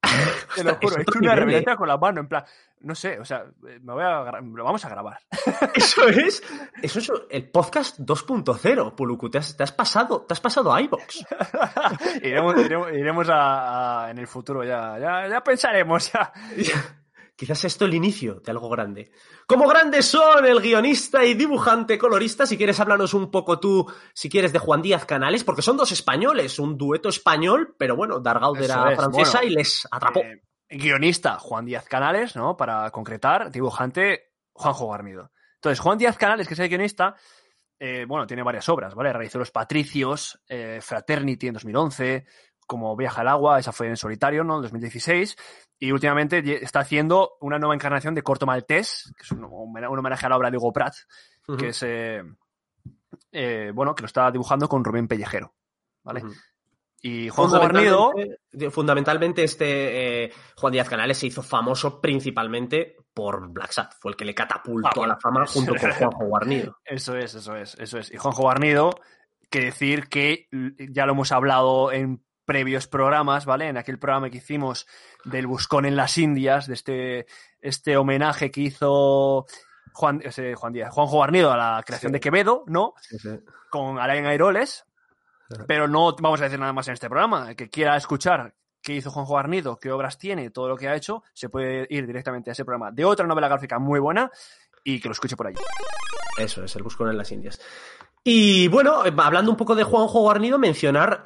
Te 0.55 0.63
lo 0.63 0.75
juro, 0.75 0.97
es 0.97 1.07
he 1.07 1.17
una 1.17 1.19
nivel, 1.21 1.37
reverencia 1.39 1.75
con 1.75 1.87
la 1.87 1.97
mano, 1.97 2.21
en 2.21 2.27
plan, 2.27 2.43
no 2.81 2.95
sé, 2.95 3.19
o 3.19 3.25
sea, 3.25 3.45
me 3.61 3.93
voy 3.93 4.03
a, 4.03 4.23
lo 4.41 4.63
vamos 4.63 4.83
a 4.83 4.89
grabar. 4.89 5.19
Eso 5.75 6.07
es, 6.07 6.41
eso 6.81 6.99
es 6.99 7.11
el 7.29 7.49
podcast 7.49 7.99
2.0, 7.99 8.95
Puluku. 8.95 9.29
Te 9.29 9.37
has, 9.37 9.55
te 9.55 9.63
has 9.63 9.71
pasado, 9.71 10.21
te 10.27 10.33
has 10.33 10.41
pasado 10.41 10.73
a 10.73 10.81
iVox. 10.81 11.23
iremos 12.23 12.57
iremos, 12.59 12.91
iremos 12.91 13.29
a, 13.29 14.05
a- 14.05 14.11
en 14.11 14.17
el 14.17 14.27
futuro, 14.27 14.63
ya, 14.63 14.97
ya, 14.99 15.27
ya 15.29 15.41
pensaremos, 15.43 16.11
ya. 16.11 16.31
Quizás 17.41 17.65
esto 17.65 17.85
el 17.85 17.95
inicio 17.95 18.35
de 18.35 18.51
algo 18.51 18.69
grande. 18.69 19.09
Como 19.47 19.67
grandes 19.67 20.05
son 20.05 20.45
el 20.45 20.61
guionista 20.61 21.25
y 21.25 21.33
dibujante 21.33 21.97
colorista, 21.97 22.45
si 22.45 22.55
quieres 22.55 22.79
háblanos 22.79 23.15
un 23.15 23.31
poco 23.31 23.59
tú, 23.59 23.91
si 24.13 24.29
quieres, 24.29 24.53
de 24.53 24.59
Juan 24.59 24.83
Díaz 24.83 25.05
Canales, 25.05 25.43
porque 25.43 25.63
son 25.63 25.75
dos 25.75 25.91
españoles, 25.91 26.59
un 26.59 26.77
dueto 26.77 27.09
español, 27.09 27.73
pero 27.79 27.95
bueno, 27.95 28.19
Dargaud 28.19 28.61
era 28.61 28.91
es, 28.91 28.95
francesa 28.95 29.39
bueno. 29.39 29.53
y 29.53 29.55
les 29.55 29.87
atrapó. 29.89 30.19
Eh, 30.19 30.43
guionista 30.69 31.39
Juan 31.39 31.65
Díaz 31.65 31.85
Canales, 31.87 32.35
¿no? 32.35 32.55
Para 32.55 32.91
concretar, 32.91 33.49
dibujante 33.49 34.33
Juanjo 34.53 34.85
Guarnido. 34.85 35.31
Entonces, 35.55 35.79
Juan 35.79 35.97
Díaz 35.97 36.19
Canales, 36.19 36.47
que 36.47 36.53
es 36.53 36.59
el 36.59 36.69
guionista, 36.69 37.15
eh, 37.79 38.05
bueno, 38.07 38.27
tiene 38.27 38.43
varias 38.43 38.69
obras, 38.69 38.93
¿vale? 38.93 39.11
Realizó 39.13 39.39
Los 39.39 39.49
Patricios, 39.49 40.39
eh, 40.47 40.77
Fraternity 40.79 41.47
en 41.47 41.53
2011, 41.55 42.23
como 42.67 42.95
Viaja 42.95 43.21
al 43.21 43.29
Agua, 43.29 43.57
esa 43.57 43.71
fue 43.71 43.87
en 43.87 43.97
solitario, 43.97 44.43
¿no? 44.43 44.57
En 44.57 44.61
2016. 44.61 45.35
Y 45.83 45.91
últimamente 45.91 46.63
está 46.63 46.81
haciendo 46.81 47.37
una 47.41 47.57
nueva 47.57 47.73
encarnación 47.73 48.13
de 48.13 48.21
Corto 48.21 48.45
Maltés, 48.45 49.11
que 49.17 49.23
es 49.23 49.31
un, 49.31 49.43
un 49.45 49.99
homenaje 49.99 50.27
a 50.27 50.29
la 50.29 50.37
obra 50.37 50.51
de 50.51 50.57
Hugo 50.57 50.71
Pratt, 50.71 50.93
que 51.57 51.69
es, 51.69 51.81
eh, 51.81 52.21
eh, 53.31 53.71
bueno, 53.73 53.95
que 53.95 54.03
lo 54.03 54.05
está 54.05 54.29
dibujando 54.29 54.69
con 54.69 54.83
Rubén 54.83 55.07
Pellejero, 55.07 55.55
¿vale? 56.03 56.21
Y 57.01 57.29
Juanjo 57.29 57.57
Guarnido... 57.57 58.11
Fundamentalmente- 58.69 59.43
este 59.43 60.25
eh, 60.25 60.31
Juan 60.55 60.71
Díaz 60.71 60.87
Canales 60.87 61.17
se 61.17 61.25
hizo 61.25 61.41
famoso 61.41 61.99
principalmente 61.99 62.97
por 63.11 63.49
Black 63.49 63.71
Sat. 63.71 63.95
Fue 63.99 64.11
el 64.11 64.15
que 64.17 64.25
le 64.25 64.35
catapultó 64.35 64.87
Ah, 64.89 64.93
bueno, 64.95 65.13
a 65.13 65.15
la 65.15 65.19
fama 65.19 65.47
junto 65.47 65.73
con 65.73 65.91
Juanjo 65.97 66.25
Guarnido. 66.27 66.77
Eso 66.85 67.17
es, 67.17 67.33
eso 67.33 67.55
es, 67.55 67.75
eso 67.79 67.97
es. 67.97 68.11
Y 68.11 68.17
Juanjo 68.17 68.43
Barnido, 68.43 68.91
que 69.49 69.61
decir 69.61 70.09
que 70.09 70.47
ya 70.77 71.07
lo 71.07 71.13
hemos 71.13 71.31
hablado 71.31 71.91
en 71.91 72.23
previos 72.45 72.87
programas, 72.87 73.45
¿vale? 73.45 73.67
En 73.67 73.77
aquel 73.77 73.97
programa 73.97 74.29
que 74.29 74.37
hicimos 74.37 74.85
del 75.25 75.47
Buscón 75.47 75.85
en 75.85 75.95
las 75.95 76.17
Indias, 76.17 76.67
de 76.67 76.73
este, 76.73 77.25
este 77.59 77.97
homenaje 77.97 78.49
que 78.51 78.61
hizo 78.61 79.45
Juan, 79.93 80.21
ese 80.23 80.55
Juan 80.55 80.73
Díaz, 80.73 80.93
Juanjo 80.93 81.19
Barnido 81.19 81.51
a 81.51 81.57
la 81.57 81.83
creación 81.85 82.09
Sí. 82.11 82.13
de 82.13 82.19
Quevedo, 82.19 82.63
¿no? 82.67 82.93
Sí, 83.01 83.17
sí. 83.19 83.29
Con 83.69 83.99
Alain 83.99 84.25
Airoles, 84.25 84.85
pero 85.67 85.87
no 85.87 86.15
vamos 86.19 86.39
a 86.41 86.45
decir 86.45 86.59
nada 86.59 86.73
más 86.73 86.87
en 86.87 86.93
este 86.93 87.09
programa. 87.09 87.49
El 87.49 87.55
que 87.55 87.69
quiera 87.69 87.95
escuchar 87.97 88.53
qué 88.81 88.93
hizo 88.93 89.11
Juanjo 89.11 89.33
Barnido, 89.35 89.77
qué 89.77 89.91
obras 89.91 90.17
tiene, 90.17 90.49
todo 90.49 90.67
lo 90.67 90.75
que 90.77 90.87
ha 90.87 90.95
hecho, 90.95 91.23
se 91.33 91.49
puede 91.49 91.85
ir 91.89 92.07
directamente 92.07 92.49
a 92.49 92.53
ese 92.53 92.65
programa 92.65 92.91
de 92.91 93.05
otra 93.05 93.27
novela 93.27 93.47
gráfica 93.47 93.77
muy 93.79 93.99
buena 93.99 94.31
y 94.83 94.99
que 94.99 95.07
lo 95.09 95.13
escuche 95.13 95.35
por 95.35 95.47
ahí. 95.47 95.53
Eso 96.37 96.63
es, 96.63 96.75
el 96.75 96.83
Buscón 96.83 97.09
en 97.09 97.17
las 97.17 97.31
Indias. 97.31 97.59
Y 98.23 98.67
bueno, 98.67 99.03
eh, 99.05 99.13
hablando 99.17 99.49
un 99.49 99.57
poco 99.57 99.73
de 99.75 99.83
Juanjo 99.83 100.19
Guarnido, 100.21 100.59
mencionar 100.59 101.25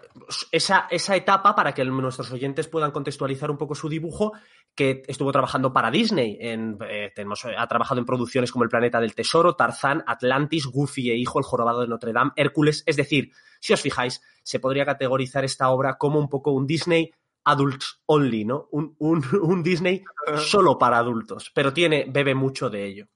esa, 0.51 0.88
esa 0.89 1.15
etapa 1.15 1.53
para 1.53 1.74
que 1.74 1.81
el- 1.81 1.89
nuestros 1.89 2.31
oyentes 2.31 2.69
puedan 2.69 2.91
contextualizar 2.91 3.51
un 3.51 3.57
poco 3.57 3.75
su 3.75 3.89
dibujo, 3.89 4.31
que 4.74 5.03
estuvo 5.07 5.31
trabajando 5.31 5.74
para 5.74 5.91
Disney. 5.91 6.38
En, 6.39 6.77
eh, 6.89 7.12
tenemos, 7.13 7.43
eh, 7.45 7.53
ha 7.57 7.67
trabajado 7.67 8.00
en 8.00 8.05
producciones 8.05 8.51
como 8.51 8.63
El 8.63 8.69
Planeta 8.69 9.01
del 9.01 9.13
Tesoro, 9.13 9.55
Tarzán, 9.55 10.03
Atlantis, 10.07 10.65
Goofy 10.67 11.12
e 11.12 11.15
Hijo, 11.17 11.38
El 11.38 11.45
Jorobado 11.45 11.81
de 11.81 11.88
Notre 11.88 12.13
Dame, 12.13 12.31
Hércules. 12.38 12.81
Es 12.85 12.95
decir, 12.95 13.31
si 13.59 13.74
os 13.74 13.81
fijáis, 13.81 14.21
se 14.41 14.59
podría 14.62 14.85
categorizar 14.85 15.43
esta 15.43 15.69
obra 15.69 15.97
como 15.97 16.17
un 16.17 16.29
poco 16.29 16.51
un 16.51 16.65
Disney 16.65 17.12
adults 17.43 18.01
only, 18.05 18.45
¿no? 18.45 18.69
Un, 18.71 18.95
un, 19.00 19.21
un 19.41 19.62
Disney 19.63 20.01
solo 20.38 20.77
para 20.79 20.97
adultos, 20.97 21.51
pero 21.53 21.74
tiene, 21.74 22.05
bebe 22.07 22.33
mucho 22.33 22.69
de 22.69 22.85
ello 22.85 23.07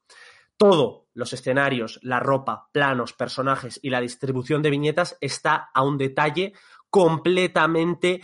todo, 0.60 1.08
los 1.14 1.32
escenarios, 1.32 2.00
la 2.04 2.20
ropa, 2.20 2.70
planos, 2.74 3.14
personajes 3.14 3.80
y 3.82 3.90
la 3.90 4.02
distribución 4.02 4.62
de 4.62 4.70
viñetas 4.70 5.18
está 5.22 5.70
a 5.74 5.84
un 5.84 5.98
detalle 5.98 6.52
completamente 6.90 8.22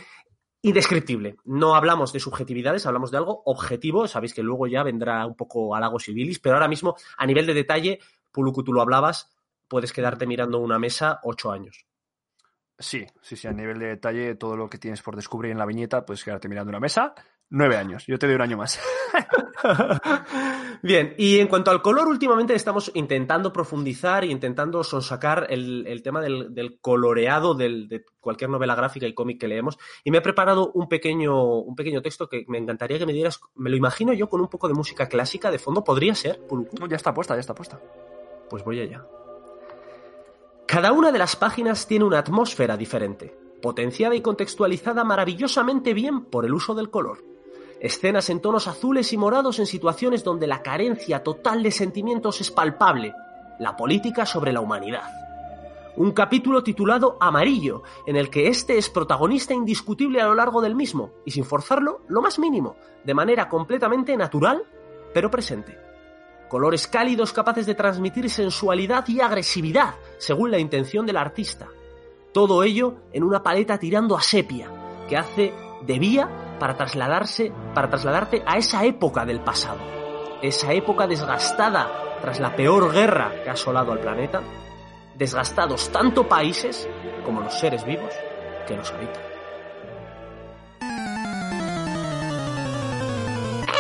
indescriptible. 0.61 1.37
No 1.45 1.75
hablamos 1.75 2.11
de 2.11 2.19
subjetividades, 2.19 2.85
hablamos 2.85 3.09
de 3.11 3.17
algo 3.17 3.41
objetivo. 3.45 4.05
Sabéis 4.07 4.33
que 4.33 4.43
luego 4.43 4.67
ya 4.67 4.83
vendrá 4.83 5.25
un 5.25 5.35
poco 5.35 5.75
halagos 5.75 6.09
y 6.09 6.13
bilis, 6.13 6.39
pero 6.39 6.55
ahora 6.55 6.67
mismo, 6.67 6.97
a 7.17 7.25
nivel 7.25 7.45
de 7.45 7.53
detalle, 7.53 7.99
Puluku, 8.31 8.63
tú 8.63 8.73
lo 8.73 8.81
hablabas, 8.81 9.33
puedes 9.69 9.93
quedarte 9.93 10.27
mirando 10.27 10.59
una 10.59 10.77
mesa 10.77 11.21
ocho 11.23 11.51
años. 11.51 11.85
Sí, 12.77 13.05
sí, 13.21 13.37
sí, 13.37 13.47
a 13.47 13.53
nivel 13.53 13.79
de 13.79 13.87
detalle, 13.87 14.35
todo 14.35 14.57
lo 14.57 14.69
que 14.69 14.77
tienes 14.77 15.01
por 15.01 15.15
descubrir 15.15 15.53
en 15.53 15.57
la 15.57 15.65
viñeta, 15.65 16.05
puedes 16.05 16.25
quedarte 16.25 16.49
mirando 16.49 16.71
una 16.71 16.81
mesa. 16.81 17.13
Nueve 17.49 17.77
años, 17.77 18.05
yo 18.07 18.17
te 18.17 18.25
doy 18.25 18.35
un 18.35 18.41
año 18.41 18.57
más. 18.57 18.79
Bien, 20.81 21.13
y 21.17 21.39
en 21.39 21.47
cuanto 21.47 21.71
al 21.71 21.81
color, 21.81 22.07
últimamente 22.07 22.53
estamos 22.53 22.91
intentando 22.95 23.53
profundizar 23.53 24.23
e 24.23 24.27
intentando 24.27 24.83
sonsacar 24.83 25.47
el, 25.49 25.85
el 25.87 26.01
tema 26.03 26.21
del, 26.21 26.53
del 26.53 26.79
coloreado 26.79 27.53
del- 27.53 27.87
de 27.87 28.03
cualquier 28.19 28.49
novela 28.49 28.75
gráfica 28.75 29.07
y 29.07 29.13
cómic 29.13 29.39
que 29.39 29.47
leemos. 29.47 29.77
Y 30.03 30.11
me 30.11 30.17
he 30.17 30.21
preparado 30.21 30.71
un 30.73 30.89
pequeño, 30.89 31.59
un 31.59 31.75
pequeño 31.75 32.01
texto 32.01 32.27
que 32.27 32.45
me 32.47 32.57
encantaría 32.57 32.97
que 32.99 33.05
me 33.05 33.13
dieras. 33.13 33.39
Me 33.55 33.69
lo 33.69 33.75
imagino 33.77 34.11
yo 34.13 34.27
con 34.27 34.41
un 34.41 34.47
poco 34.49 34.67
de 34.67 34.73
música 34.73 35.07
clásica 35.07 35.49
de 35.51 35.59
fondo. 35.59 35.83
¿Podría 35.83 36.13
ser, 36.15 36.39
Puluku? 36.47 36.75
No, 36.79 36.87
ya 36.87 36.95
está 36.97 37.13
puesta, 37.13 37.35
ya 37.35 37.39
está 37.41 37.55
puesta. 37.55 37.79
Pues 38.49 38.63
voy 38.63 38.81
allá. 38.81 39.05
Cada 40.67 40.91
una 40.91 41.11
de 41.11 41.19
las 41.19 41.35
páginas 41.35 41.87
tiene 41.87 42.05
una 42.05 42.19
atmósfera 42.19 42.75
diferente, 42.75 43.37
potenciada 43.61 44.15
y 44.15 44.21
contextualizada 44.21 45.03
maravillosamente 45.03 45.93
bien 45.93 46.25
por 46.25 46.43
el 46.45 46.53
uso 46.53 46.73
del 46.75 46.89
color. 46.89 47.23
Escenas 47.79 48.29
en 48.29 48.39
tonos 48.39 48.67
azules 48.67 49.11
y 49.13 49.17
morados 49.17 49.59
en 49.59 49.65
situaciones 49.65 50.23
donde 50.23 50.47
la 50.47 50.61
carencia 50.61 51.23
total 51.23 51.63
de 51.63 51.71
sentimientos 51.71 52.41
es 52.41 52.51
palpable, 52.51 53.13
la 53.59 53.75
política 53.75 54.25
sobre 54.25 54.53
la 54.53 54.61
humanidad. 54.61 55.03
Un 55.97 56.11
capítulo 56.11 56.63
titulado 56.63 57.17
Amarillo, 57.19 57.83
en 58.05 58.15
el 58.15 58.29
que 58.29 58.47
este 58.47 58.77
es 58.77 58.89
protagonista 58.89 59.53
indiscutible 59.53 60.21
a 60.21 60.25
lo 60.25 60.35
largo 60.35 60.61
del 60.61 60.75
mismo, 60.75 61.11
y 61.25 61.31
sin 61.31 61.45
forzarlo 61.45 62.01
lo 62.07 62.21
más 62.21 62.39
mínimo, 62.39 62.75
de 63.03 63.13
manera 63.13 63.47
completamente 63.47 64.15
natural, 64.17 64.63
pero 65.13 65.31
presente 65.31 65.85
colores 66.47 66.87
cálidos 66.87 67.33
capaces 67.33 67.65
de 67.65 67.75
transmitir 67.75 68.29
sensualidad 68.29 69.07
y 69.07 69.19
agresividad, 69.19 69.95
según 70.17 70.51
la 70.51 70.59
intención 70.59 71.05
del 71.05 71.17
artista. 71.17 71.67
Todo 72.31 72.63
ello 72.63 72.95
en 73.13 73.23
una 73.23 73.43
paleta 73.43 73.77
tirando 73.77 74.15
a 74.15 74.21
sepia, 74.21 74.69
que 75.09 75.17
hace 75.17 75.53
de 75.85 75.99
vía 75.99 76.29
para 76.59 76.75
trasladarse, 76.75 77.51
para 77.73 77.89
trasladarte 77.89 78.43
a 78.45 78.57
esa 78.57 78.83
época 78.83 79.25
del 79.25 79.41
pasado, 79.41 79.79
esa 80.41 80.73
época 80.73 81.07
desgastada 81.07 81.87
tras 82.21 82.39
la 82.39 82.55
peor 82.55 82.91
guerra 82.91 83.31
que 83.43 83.49
ha 83.49 83.53
asolado 83.53 83.91
al 83.91 83.99
planeta, 83.99 84.41
desgastados 85.15 85.89
tanto 85.91 86.27
países 86.27 86.87
como 87.23 87.41
los 87.41 87.59
seres 87.59 87.83
vivos 87.85 88.13
que 88.67 88.75
los 88.75 88.91
habitan. 88.91 89.23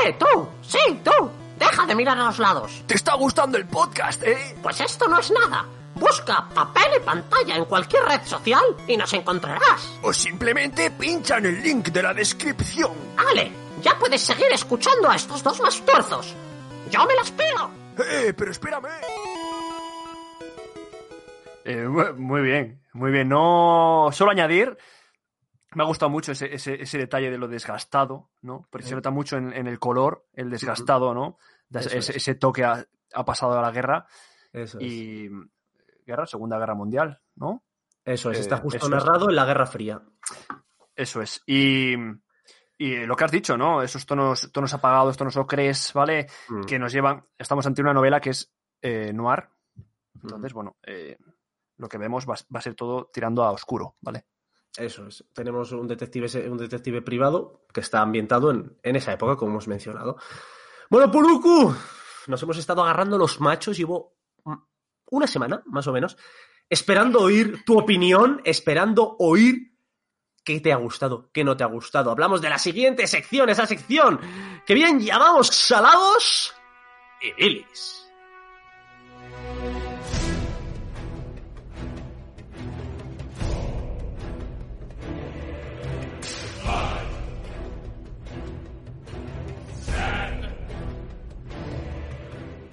¡Eh, 0.05 0.15
tú! 0.19 0.47
¡Sí, 0.61 1.01
tú! 1.03 1.31
¡Deja 1.57 1.85
de 1.85 1.95
mirar 1.95 2.17
a 2.19 2.25
los 2.25 2.39
lados! 2.39 2.83
¿Te 2.85 2.95
está 2.95 3.15
gustando 3.15 3.57
el 3.57 3.65
podcast, 3.65 4.21
eh? 4.23 4.55
Pues 4.61 4.79
esto 4.81 5.07
no 5.07 5.19
es 5.19 5.31
nada. 5.31 5.65
Busca 5.95 6.47
papel 6.53 6.83
y 6.97 7.03
pantalla 7.05 7.55
en 7.55 7.65
cualquier 7.65 8.03
red 8.03 8.21
social 8.25 8.63
y 8.87 8.97
nos 8.97 9.11
encontrarás. 9.13 9.97
O 10.03 10.11
simplemente 10.13 10.91
pincha 10.91 11.37
en 11.37 11.45
el 11.47 11.63
link 11.63 11.87
de 11.87 12.03
la 12.03 12.13
descripción. 12.13 12.91
Ale, 13.17 13.51
ya 13.81 13.97
puedes 13.97 14.21
seguir 14.21 14.47
escuchando 14.51 15.09
a 15.09 15.15
estos 15.15 15.41
dos 15.41 15.59
mastuerzos. 15.61 16.35
¡Yo 16.91 17.05
me 17.05 17.15
las 17.15 17.31
pido! 17.31 17.71
¡Eh, 18.09 18.33
pero 18.35 18.51
espérame! 18.51 18.89
Eh, 21.63 21.87
mu- 21.87 22.13
muy 22.17 22.41
bien, 22.41 22.81
muy 22.93 23.11
bien. 23.11 23.27
No, 23.29 24.09
solo 24.11 24.31
añadir, 24.31 24.77
me 25.73 25.83
ha 25.83 25.87
gustado 25.87 26.09
mucho 26.09 26.33
ese, 26.33 26.53
ese, 26.53 26.81
ese 26.81 26.97
detalle 26.97 27.31
de 27.31 27.37
lo 27.37 27.47
desgastado, 27.47 28.29
¿no? 28.41 28.67
Porque 28.69 28.85
se 28.85 28.93
nota 28.95 29.09
mucho 29.09 29.37
en, 29.37 29.51
en 29.53 29.67
el 29.67 29.79
color, 29.79 30.27
el 30.33 30.49
desgastado, 30.49 31.13
¿no? 31.13 31.37
Ese, 31.73 31.97
es. 31.97 32.09
ese 32.09 32.35
toque 32.35 32.63
ha, 32.63 32.85
ha 33.13 33.25
pasado 33.25 33.57
a 33.57 33.61
la 33.61 33.71
guerra 33.71 34.05
Eso 34.53 34.77
es. 34.79 34.83
Guerra, 36.05 36.25
Segunda 36.25 36.57
Guerra 36.59 36.75
Mundial, 36.75 37.21
¿no? 37.35 37.63
Eso 38.03 38.31
es, 38.31 38.39
está 38.39 38.57
eh, 38.57 38.61
justo 38.61 38.85
es. 38.85 38.89
narrado 38.89 39.29
en 39.29 39.35
la 39.35 39.45
Guerra 39.45 39.65
Fría. 39.65 40.01
Eso 40.95 41.21
es. 41.21 41.41
Y 41.45 41.95
Y 42.77 43.05
lo 43.05 43.15
que 43.15 43.23
has 43.23 43.31
dicho, 43.31 43.57
¿no? 43.57 43.81
Esos 43.81 44.05
tonos, 44.05 44.51
tonos 44.51 44.73
apagados, 44.73 45.15
tonos 45.15 45.37
ocres, 45.37 45.93
¿vale? 45.93 46.27
Mm. 46.49 46.65
Que 46.65 46.77
nos 46.77 46.91
llevan. 46.91 47.25
Estamos 47.37 47.65
ante 47.65 47.81
una 47.81 47.93
novela 47.93 48.19
que 48.19 48.31
es 48.31 48.53
eh, 48.81 49.13
noir. 49.13 49.47
Entonces, 50.21 50.53
bueno, 50.53 50.75
eh, 50.83 51.17
lo 51.77 51.87
que 51.87 51.97
vemos 51.97 52.25
va, 52.27 52.35
va 52.53 52.59
a 52.59 52.61
ser 52.61 52.75
todo 52.75 53.09
tirando 53.13 53.43
a 53.43 53.51
oscuro, 53.51 53.95
¿vale? 54.01 54.25
Eso 54.77 55.07
es. 55.07 55.23
Tenemos 55.33 55.71
un 55.71 55.87
detective, 55.87 56.49
un 56.49 56.57
detective 56.57 57.01
privado 57.01 57.65
que 57.73 57.79
está 57.79 58.01
ambientado 58.01 58.51
en, 58.51 58.77
en 58.83 58.95
esa 58.97 59.13
época, 59.13 59.37
como 59.37 59.51
hemos 59.51 59.67
mencionado. 59.69 60.17
Bueno, 60.89 61.09
Puruku, 61.09 61.73
nos 62.27 62.43
hemos 62.43 62.57
estado 62.57 62.83
agarrando 62.83 63.17
los 63.17 63.39
machos. 63.39 63.77
Llevo 63.77 64.17
mm, 64.43 64.53
una 65.09 65.27
semana, 65.27 65.61
más 65.65 65.87
o 65.87 65.93
menos, 65.93 66.17
esperando 66.69 67.21
oír 67.21 67.63
tu 67.65 67.77
opinión, 67.77 68.41
esperando 68.43 69.15
oír 69.19 69.73
qué 70.43 70.59
te 70.59 70.71
ha 70.71 70.77
gustado, 70.77 71.29
qué 71.33 71.43
no 71.43 71.57
te 71.57 71.63
ha 71.63 71.67
gustado. 71.67 72.11
Hablamos 72.11 72.41
de 72.41 72.49
la 72.49 72.59
siguiente 72.59 73.07
sección, 73.07 73.49
esa 73.49 73.65
sección 73.65 74.19
que 74.65 74.73
bien 74.73 74.99
llamamos 74.99 75.47
salados 75.47 76.53
y 77.21 77.31
bilis. 77.33 78.01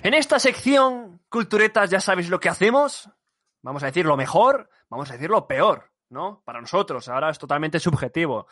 En 0.05 0.15
esta 0.15 0.41
sección, 0.41 1.12
culturetas, 1.33 1.91
ya 1.91 1.99
sabéis 2.01 2.29
lo 2.29 2.39
que 2.39 2.51
hacemos. 2.51 3.11
Vamos 3.63 3.83
a 3.83 3.87
decir 3.87 4.05
lo 4.05 4.17
mejor, 4.17 4.69
vamos 4.89 5.11
a 5.11 5.15
decir 5.15 5.31
lo 5.31 5.47
peor, 5.49 5.91
¿no? 6.11 6.43
Para 6.45 6.61
nosotros, 6.61 7.09
ahora 7.09 7.31
es 7.31 7.39
totalmente 7.39 7.81
subjetivo. 7.81 8.47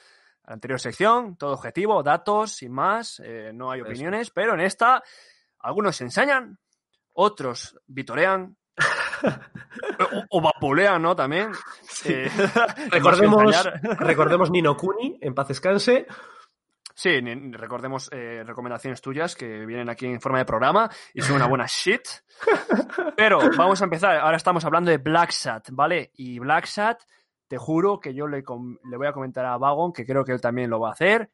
La 0.46 0.54
anterior 0.54 0.80
sección, 0.80 1.36
todo 1.36 1.52
objetivo, 1.52 2.02
datos, 2.02 2.52
sin 2.52 2.72
más, 2.72 3.20
eh, 3.22 3.52
no 3.54 3.70
hay 3.70 3.80
Eso. 3.80 3.90
opiniones, 3.90 4.30
pero 4.30 4.54
en 4.54 4.60
esta, 4.60 5.02
algunos 5.58 5.94
se 5.94 6.04
ensañan, 6.04 6.58
otros 7.12 7.78
vitorean, 7.86 8.56
o, 10.30 10.38
o 10.38 10.40
vapulean, 10.40 11.02
¿no? 11.02 11.14
También. 11.14 11.52
Eh, 12.06 12.30
Recordemos, 12.90 13.68
recordemos 13.98 14.50
Nino 14.50 14.76
Kuni, 14.76 15.18
en 15.20 15.34
paz 15.34 15.48
descanse. 15.48 16.06
Sí, 17.00 17.18
recordemos 17.52 18.10
eh, 18.12 18.44
recomendaciones 18.44 19.00
tuyas 19.00 19.34
que 19.34 19.64
vienen 19.64 19.88
aquí 19.88 20.04
en 20.04 20.20
forma 20.20 20.36
de 20.36 20.44
programa 20.44 20.90
y 21.14 21.22
son 21.22 21.36
una 21.36 21.46
buena 21.46 21.64
shit. 21.66 22.02
Pero 23.16 23.38
vamos 23.56 23.80
a 23.80 23.84
empezar. 23.84 24.18
Ahora 24.18 24.36
estamos 24.36 24.66
hablando 24.66 24.90
de 24.90 24.98
Black 24.98 25.30
Sat, 25.30 25.70
¿vale? 25.70 26.10
Y 26.16 26.38
Black 26.40 26.66
Sat, 26.66 27.00
te 27.48 27.56
juro 27.56 28.00
que 28.00 28.12
yo 28.12 28.26
le 28.26 28.42
voy 28.42 29.06
a 29.06 29.12
comentar 29.14 29.46
a 29.46 29.56
Vagon, 29.56 29.94
que 29.94 30.04
creo 30.04 30.26
que 30.26 30.32
él 30.32 30.42
también 30.42 30.68
lo 30.68 30.78
va 30.78 30.90
a 30.90 30.92
hacer. 30.92 31.30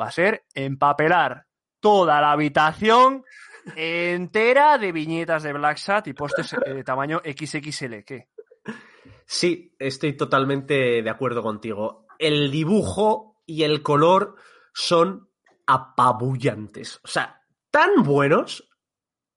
Va 0.00 0.06
a 0.06 0.10
ser 0.10 0.46
empapelar 0.54 1.44
toda 1.80 2.22
la 2.22 2.32
habitación 2.32 3.26
entera 3.76 4.78
de 4.78 4.90
viñetas 4.90 5.42
de 5.42 5.52
Black 5.52 5.76
Sat 5.76 6.06
y 6.06 6.14
postes 6.14 6.54
eh, 6.54 6.72
de 6.72 6.82
tamaño 6.82 7.20
XXL. 7.22 8.04
¿Qué? 8.06 8.28
Sí, 9.26 9.70
estoy 9.78 10.14
totalmente 10.14 11.02
de 11.02 11.10
acuerdo 11.10 11.42
contigo. 11.42 12.06
El 12.18 12.50
dibujo 12.50 13.42
y 13.44 13.64
el 13.64 13.82
color 13.82 14.36
son 14.78 15.28
apabullantes. 15.66 17.00
O 17.02 17.08
sea, 17.08 17.42
tan 17.68 18.04
buenos 18.04 18.70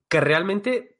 que 0.07 0.21
realmente 0.21 0.99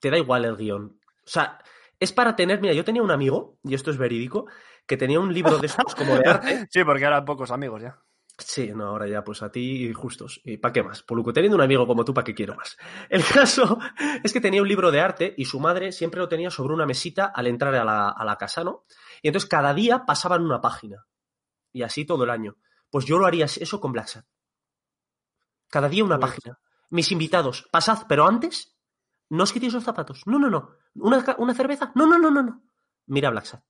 te 0.00 0.08
da 0.10 0.16
igual 0.16 0.46
el 0.46 0.56
guion. 0.56 0.98
O 1.04 1.28
sea, 1.28 1.58
es 2.00 2.10
para 2.12 2.34
tener. 2.34 2.60
Mira, 2.62 2.72
yo 2.72 2.84
tenía 2.84 3.02
un 3.02 3.10
amigo, 3.10 3.58
y 3.62 3.74
esto 3.74 3.90
es 3.90 3.98
verídico, 3.98 4.46
que 4.86 4.96
tenía 4.96 5.20
un 5.20 5.32
libro 5.32 5.58
de 5.58 5.66
estos 5.66 5.94
como 5.94 6.16
de 6.16 6.22
arte. 6.26 6.66
Sí, 6.70 6.84
porque 6.84 7.04
ahora 7.04 7.22
pocos 7.22 7.50
amigos 7.50 7.82
ya. 7.82 8.00
Sí, 8.38 8.72
no, 8.74 8.86
ahora 8.86 9.06
ya 9.08 9.22
pues 9.22 9.42
a 9.42 9.52
ti 9.52 9.92
justos. 9.92 10.40
¿Y 10.44 10.56
para 10.56 10.72
qué 10.72 10.82
más? 10.82 11.02
Poluco, 11.02 11.34
teniendo 11.34 11.56
un 11.56 11.62
amigo 11.62 11.86
como 11.86 12.02
tú, 12.02 12.14
¿para 12.14 12.24
qué 12.24 12.34
quiero 12.34 12.54
más? 12.54 12.78
El 13.10 13.24
caso 13.24 13.78
es 14.24 14.32
que 14.32 14.40
tenía 14.40 14.62
un 14.62 14.68
libro 14.68 14.90
de 14.90 15.00
arte 15.00 15.34
y 15.36 15.44
su 15.44 15.60
madre 15.60 15.92
siempre 15.92 16.20
lo 16.20 16.28
tenía 16.28 16.50
sobre 16.50 16.72
una 16.72 16.86
mesita 16.86 17.26
al 17.26 17.46
entrar 17.46 17.74
a 17.74 17.84
la, 17.84 18.08
a 18.08 18.24
la 18.24 18.36
casa, 18.36 18.64
¿no? 18.64 18.84
Y 19.20 19.28
entonces 19.28 19.50
cada 19.50 19.74
día 19.74 20.06
pasaban 20.06 20.42
una 20.42 20.62
página. 20.62 21.06
Y 21.72 21.82
así 21.82 22.06
todo 22.06 22.24
el 22.24 22.30
año. 22.30 22.56
Pues 22.90 23.04
yo 23.04 23.18
lo 23.18 23.26
haría 23.26 23.44
eso 23.46 23.80
con 23.80 23.92
Black. 23.92 24.24
Cada 25.68 25.88
día 25.88 26.04
una 26.04 26.18
Pues- 26.18 26.32
página. 26.32 26.58
Mis 26.90 27.10
invitados, 27.10 27.68
pasad, 27.72 28.06
pero 28.08 28.26
antes, 28.28 28.76
no 29.30 29.42
os 29.42 29.52
quitéis 29.52 29.72
los 29.74 29.82
zapatos. 29.82 30.22
No, 30.26 30.38
no, 30.38 30.48
no. 30.48 30.70
¿Una, 30.94 31.24
una 31.38 31.52
cerveza? 31.54 31.90
No, 31.96 32.06
no, 32.06 32.16
no, 32.18 32.30
no, 32.30 32.42
no. 32.42 32.62
Mira 33.06 33.30
Black 33.30 33.60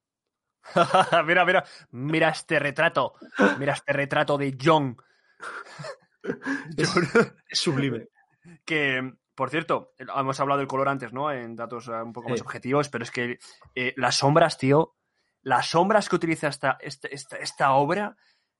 mira, 1.27 1.45
mira, 1.45 1.65
mira 1.91 2.29
este 2.29 2.59
retrato. 2.59 3.15
Mira 3.59 3.73
este 3.75 3.93
retrato 3.93 4.37
de 4.37 4.57
John. 4.63 4.97
Es 6.77 6.91
sublime. 7.61 8.09
que, 8.65 9.15
por 9.35 9.51
cierto, 9.51 9.93
hemos 9.99 10.39
hablado 10.41 10.59
del 10.59 10.69
color 10.69 10.89
antes, 10.89 11.13
¿no? 11.13 11.31
En 11.33 11.57
datos 11.57 11.89
eh, 11.89 11.93
un 11.93 12.13
poco 12.13 12.29
más 12.29 12.39
Sí. 12.41 12.45
objetivos, 12.45 12.89
pero 12.89 13.05
es 13.05 13.11
que 13.11 13.39
eh, 13.75 13.95
las 13.97 14.17
sombras, 14.17 14.59
tío, 14.59 14.97
las 15.43 15.67
sombras 15.71 16.09
que 16.09 16.17
utiliza 16.17 16.49
esta, 16.49 16.77
esta, 16.81 17.09
esta, 17.09 17.37
esta 17.37 17.73
obra, 17.73 18.17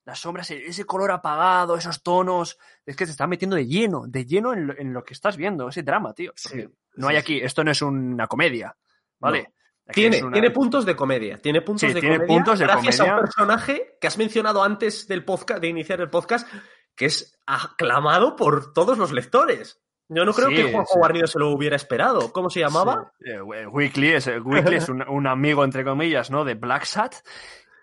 las 0.07 0.19
sombras, 0.19 0.49
e- 0.51 0.65
ese 0.67 0.85
color 0.85 1.11
apagado, 1.11 1.75
esos 1.75 2.01
tonos, 2.01 2.57
es 2.85 2.95
que 2.95 3.05
te 3.05 3.11
está 3.11 3.27
metiendo 3.27 3.55
de 3.57 3.67
lleno, 3.67 4.05
de 4.07 4.25
lleno 4.25 4.53
en 4.53 4.67
lo, 4.67 4.77
en 4.77 4.93
lo 4.93 5.03
que 5.03 5.13
estás 5.13 5.35
viendo, 5.37 5.67
ese 5.69 5.83
drama, 5.83 6.13
tío. 6.13 6.31
Sí, 6.35 6.65
no 6.95 7.07
sí, 7.07 7.13
hay 7.13 7.17
aquí, 7.19 7.39
esto 7.41 7.63
no 7.63 7.71
es 7.71 7.81
una 7.81 8.25
comedia, 8.27 8.75
¿vale? 9.19 9.53
Tiene, 9.91 10.23
una- 10.23 10.31
tiene 10.33 10.51
puntos 10.51 10.85
de 10.85 10.95
comedia. 10.95 11.37
Tiene 11.37 11.61
puntos 11.61 11.81
Sí, 11.87 11.93
de 11.93 11.99
tiene 12.01 12.15
comedia. 12.17 12.35
puntos 12.35 12.59
de 12.59 12.65
gracias 12.65 12.99
a 13.01 13.03
un 13.15 13.19
personaje 13.21 13.97
que 14.01 14.07
has 14.07 14.17
mencionado 14.17 14.63
antes 14.63 15.07
del 15.07 15.23
podcast, 15.25 15.61
de 15.61 15.67
iniciar 15.67 15.99
el 16.01 16.09
podcast, 16.09 16.47
que 16.95 17.05
es 17.05 17.37
aclamado 17.45 18.35
por 18.35 18.73
todos 18.73 18.97
los 18.97 19.11
lectores. 19.11 19.79
Yo 20.09 20.23
no 20.23 20.33
creo 20.33 20.47
Sí, 20.49 20.55
que 20.55 20.71
Juanjo 20.71 20.93
sí. 20.93 20.99
Guarnido 20.99 21.27
se 21.27 21.37
lo 21.39 21.49
hubiera 21.51 21.75
esperado. 21.75 22.31
¿Cómo 22.31 22.49
se 22.49 22.61
llamaba? 22.61 23.11
Eh, 23.25 23.41
we- 23.41 23.67
Weekly 23.67 24.13
es, 24.13 24.27
eh, 24.27 24.39
Weekly 24.39 24.77
es 24.77 24.87
un, 24.89 25.07
un 25.07 25.27
amigo, 25.27 25.65
entre 25.65 25.83
comillas, 25.83 26.31
¿no? 26.31 26.45
De 26.45 26.53
Black 26.55 26.85
Sat, 26.85 27.15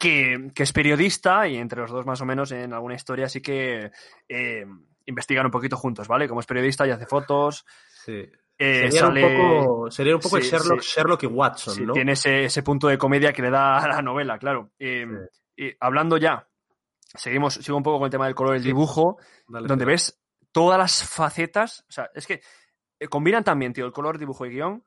que, 0.09 0.51
que 0.55 0.63
es 0.63 0.73
periodista 0.73 1.49
y 1.49 1.57
entre 1.57 1.81
los 1.81 1.91
dos, 1.91 2.07
más 2.07 2.21
o 2.21 2.25
menos, 2.27 2.53
en 2.53 2.73
alguna 2.73 2.95
historia 2.95 3.29
sí 3.29 3.41
que 3.41 3.91
eh, 4.29 4.67
investigan 5.07 5.47
un 5.47 5.51
poquito 5.53 5.77
juntos, 5.77 6.07
¿vale? 6.09 6.29
Como 6.29 6.41
es 6.41 6.47
periodista 6.47 6.87
y 6.87 6.91
hace 6.91 7.07
fotos. 7.07 7.65
Sí. 8.05 8.13
eh, 8.59 8.89
sería, 8.91 9.01
sale- 9.01 9.25
un 9.25 9.65
poco, 9.67 9.91
sería 9.91 10.15
un 10.15 10.21
poco 10.21 10.37
Sí, 10.41 10.45
el 10.45 10.51
Sherlock, 10.53 10.81
sí. 10.81 10.93
Sherlock 10.95 11.23
y 11.23 11.27
Watson, 11.27 11.75
sí, 11.75 11.87
¿no? 11.87 11.93
tiene 11.93 12.13
ese, 12.13 12.45
ese 12.45 12.63
punto 12.63 12.87
de 12.89 12.99
comedia 12.99 13.33
que 13.33 13.43
le 13.43 13.51
da 13.51 13.79
a 13.79 13.89
la 13.89 14.03
novela, 14.03 14.39
claro. 14.39 14.71
Eh, 14.79 15.07
y 15.57 15.73
hablando 15.81 16.17
ya, 16.19 16.47
seguimos, 17.01 17.55
sigo 17.55 17.77
un 17.77 17.83
poco 17.83 17.99
con 17.99 18.07
el 18.07 18.11
tema 18.11 18.27
del 18.27 18.35
color 18.35 18.53
del 18.53 18.63
Sí. 18.63 18.69
dibujo, 18.69 19.19
Dale, 19.49 19.67
donde 19.69 19.85
ves 19.85 20.21
todas 20.53 20.79
las 20.79 21.03
facetas. 21.09 21.85
O 21.89 21.93
sea, 21.93 22.11
es 22.15 22.27
que 22.27 22.41
eh, 23.01 23.09
combinan 23.09 23.43
también, 23.43 23.73
tío, 23.73 23.87
el 23.87 23.93
color, 23.93 24.19
dibujo 24.19 24.47
y 24.47 24.51
guion, 24.51 24.85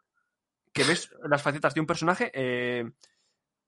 que 0.74 0.84
ves 0.84 1.10
las 1.28 1.42
facetas 1.42 1.74
de 1.74 1.82
un 1.82 1.88
personaje, 1.88 2.32
eh, 2.34 2.90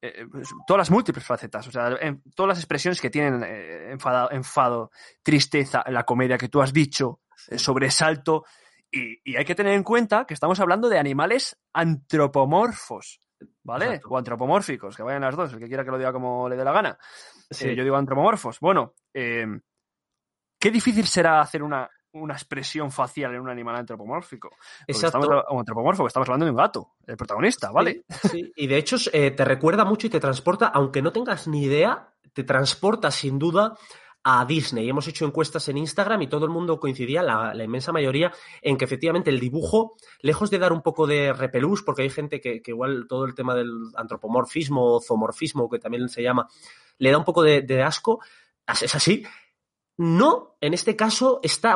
eh, 0.02 0.26
pues, 0.32 0.50
todas 0.66 0.80
las 0.80 0.92
múltiples 0.92 1.26
facetas, 1.26 1.68
o 1.68 1.72
sea, 1.72 1.90
en- 2.02 2.22
todas 2.36 2.50
las 2.50 2.58
expresiones 2.60 3.02
que 3.02 3.10
tienen 3.10 3.44
eh, 3.44 3.92
enfado, 3.92 4.32
enfado, 4.32 4.92
tristeza, 5.22 5.84
la 5.88 6.04
comedia 6.04 6.38
que 6.38 6.50
tú 6.50 6.62
has 6.62 6.72
dicho, 6.74 7.22
eh, 7.50 7.58
sobresalto. 7.58 8.46
Y, 8.92 9.20
y 9.24 9.36
hay 9.36 9.46
que 9.46 9.54
tener 9.56 9.74
en 9.74 9.84
cuenta 9.84 10.26
que 10.26 10.34
estamos 10.34 10.60
hablando 10.60 10.90
de 10.90 10.98
animales 10.98 11.56
antropomorfos, 11.74 13.20
¿vale? 13.64 13.86
Exacto. 13.86 14.10
O 14.10 14.18
antropomórficos, 14.18 14.96
que 14.96 15.04
vayan 15.04 15.22
las 15.22 15.36
dos, 15.36 15.54
el 15.54 15.60
que 15.60 15.68
quiera 15.68 15.84
que 15.86 15.92
lo 15.92 15.98
diga 15.98 16.12
como 16.12 16.50
le 16.50 16.56
dé 16.56 16.64
la 16.64 16.72
gana. 16.72 16.98
Sí. 17.52 17.70
Eh, 17.70 17.76
yo 17.76 17.84
digo 17.84 17.96
antropomorfos. 17.96 18.60
Bueno, 18.60 18.96
eh, 19.14 19.46
qué 20.60 20.72
difícil 20.72 21.06
será 21.06 21.42
hacer 21.42 21.62
una, 21.62 21.90
una 22.14 22.34
expresión 22.34 22.92
facial 22.92 23.36
en 23.36 23.42
un 23.42 23.50
animal 23.50 23.76
antropomórfico. 23.76 24.50
Exacto. 24.88 25.20
Estamos, 25.20 25.46
antropomorfo, 25.60 26.08
estamos 26.08 26.28
hablando 26.28 26.46
de 26.46 26.52
un 26.52 26.58
gato, 26.58 26.96
el 27.06 27.18
protagonista, 27.18 27.72
¿vale? 27.72 28.04
Sí, 28.10 28.30
sí. 28.30 28.54
Y 28.56 28.68
de 28.68 28.78
hecho 28.78 28.98
eh, 29.14 29.32
te 29.32 29.46
recuerda 29.46 29.86
mucho 29.86 30.08
y 30.08 30.10
te 30.10 30.20
transporta, 30.20 30.68
aunque 30.68 31.02
no 31.02 31.12
tengas 31.12 31.48
ni 31.48 31.64
idea, 31.64 32.10
te 32.34 32.44
transporta 32.44 33.12
sin 33.12 33.38
duda 33.38 33.76
a 34.24 34.46
Disney. 34.46 34.90
Hemos 34.90 35.08
hecho 35.08 35.26
encuestas 35.26 35.70
en 35.70 35.78
Instagram 35.78 36.22
y 36.24 36.28
todo 36.28 36.46
el 36.46 36.52
mundo 36.52 36.80
coincidía, 36.80 37.24
la, 37.24 37.54
la 37.54 37.64
inmensa 37.64 37.92
mayoría, 37.92 38.34
en 38.62 38.78
que 38.78 38.86
efectivamente 38.86 39.30
el 39.30 39.40
dibujo, 39.40 39.96
lejos 40.22 40.50
de 40.50 40.60
dar 40.60 40.74
un 40.74 40.82
poco 40.82 41.08
de 41.08 41.32
repelús, 41.34 41.84
porque 41.84 42.02
hay 42.02 42.10
gente 42.10 42.42
que, 42.42 42.62
que 42.62 42.72
igual 42.72 43.06
todo 43.08 43.26
el 43.26 43.34
tema 43.34 43.56
del 43.56 43.72
antropomorfismo 43.96 44.96
o 44.96 45.02
zoomorfismo, 45.02 45.70
que 45.70 45.80
también 45.80 46.10
se 46.10 46.22
llama, 46.22 46.48
le 46.98 47.12
da 47.12 47.18
un 47.18 47.24
poco 47.24 47.44
de, 47.44 47.62
de 47.62 47.82
asco, 47.82 48.20
es 48.68 48.94
así. 48.94 49.26
No, 50.00 50.56
en 50.62 50.74
este 50.74 50.96
caso 50.96 51.42
está 51.44 51.76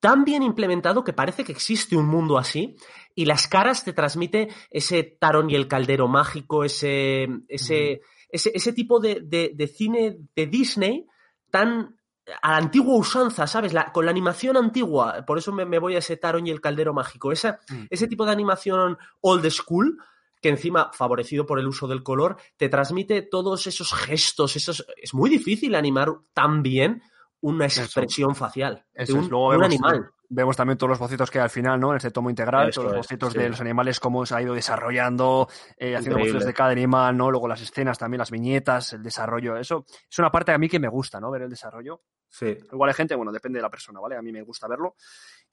tan 0.00 0.24
bien 0.24 0.42
implementado 0.42 1.04
que 1.04 1.12
parece 1.12 1.44
que 1.44 1.52
existe 1.52 1.94
un 1.94 2.06
mundo 2.06 2.38
así 2.38 2.74
y 3.14 3.26
las 3.26 3.46
caras 3.48 3.84
te 3.84 3.92
transmite 3.92 4.48
ese 4.70 5.02
tarón 5.02 5.50
y 5.50 5.56
el 5.56 5.68
caldero 5.68 6.08
mágico, 6.08 6.64
ese, 6.64 7.28
ese, 7.48 8.00
ese, 8.30 8.50
ese 8.54 8.72
tipo 8.72 8.98
de, 8.98 9.20
de- 9.20 9.52
de 9.54 9.66
cine 9.66 10.16
de 10.34 10.46
Disney 10.46 11.06
tan 11.50 11.96
a 12.42 12.52
la 12.52 12.56
antigua 12.56 12.96
usanza, 12.96 13.46
¿sabes? 13.46 13.74
La- 13.74 13.92
con 13.92 14.06
la 14.06 14.10
animación 14.10 14.56
antigua, 14.56 15.24
por 15.26 15.36
eso 15.36 15.52
me, 15.52 15.66
me 15.66 15.78
voy 15.78 15.96
a 15.96 15.98
ese 15.98 16.16
tarón 16.16 16.46
y 16.46 16.50
el 16.50 16.62
caldero 16.62 16.94
mágico, 16.94 17.30
esa, 17.30 17.60
Mm. 17.68 17.84
ese 17.90 18.06
tipo 18.08 18.24
de 18.24 18.32
animación 18.32 18.96
old 19.20 19.46
school 19.50 19.98
que 20.40 20.48
encima, 20.48 20.90
favorecido 20.94 21.44
por 21.44 21.58
el 21.58 21.66
uso 21.66 21.86
del 21.86 22.02
color, 22.02 22.38
te 22.56 22.70
transmite 22.70 23.20
todos 23.20 23.66
esos 23.66 23.92
gestos, 23.92 24.56
esos... 24.56 24.86
Es 24.96 25.12
muy 25.12 25.28
difícil 25.28 25.74
animar 25.74 26.08
tan 26.32 26.62
bien 26.62 27.02
una 27.42 27.64
expresión 27.66 28.34
facial 28.34 28.84
Eso 28.94 29.14
de 29.14 29.18
es. 29.20 29.24
un, 29.24 29.30
Luego 29.30 29.50
de 29.52 29.56
un 29.56 29.62
vemos, 29.62 29.74
animal. 29.74 30.10
vemos 30.28 30.56
también 30.56 30.76
todos 30.78 30.90
los 30.90 30.98
bocetos 30.98 31.30
que 31.30 31.38
hay 31.38 31.44
al 31.44 31.50
final, 31.50 31.80
¿no? 31.80 31.90
En 31.90 31.96
este 31.96 32.10
tomo 32.10 32.28
integral, 32.30 32.68
Eso 32.68 32.82
todos 32.82 32.92
los 32.96 33.00
es, 33.06 33.08
bocetos 33.08 33.32
sí. 33.32 33.38
de 33.38 33.48
los 33.48 33.60
animales, 33.60 33.98
cómo 34.00 34.24
se 34.26 34.34
ha 34.34 34.42
ido 34.42 34.54
desarrollando, 34.54 35.48
eh, 35.76 35.96
haciendo 35.96 36.18
bocetos 36.18 36.44
de 36.44 36.52
cada 36.54 36.70
animal, 36.70 37.16
¿no? 37.16 37.30
Luego 37.30 37.48
las 37.48 37.60
escenas 37.60 37.98
también, 37.98 38.18
las 38.18 38.30
viñetas, 38.30 38.92
el 38.92 39.02
desarrollo. 39.02 39.56
Eso 39.56 39.84
es 40.10 40.18
una 40.18 40.30
parte 40.30 40.52
a 40.52 40.58
mí 40.58 40.68
que 40.68 40.78
me 40.78 40.88
gusta, 40.88 41.20
¿no? 41.20 41.30
Ver 41.30 41.42
el 41.42 41.50
desarrollo. 41.50 42.02
Sí. 42.28 42.56
Igual 42.72 42.90
hay 42.90 42.94
gente, 42.94 43.14
bueno, 43.16 43.32
depende 43.32 43.58
de 43.58 43.62
la 43.62 43.70
persona, 43.70 43.98
¿vale? 44.00 44.16
A 44.16 44.22
mí 44.22 44.30
me 44.30 44.42
gusta 44.42 44.68
verlo. 44.68 44.94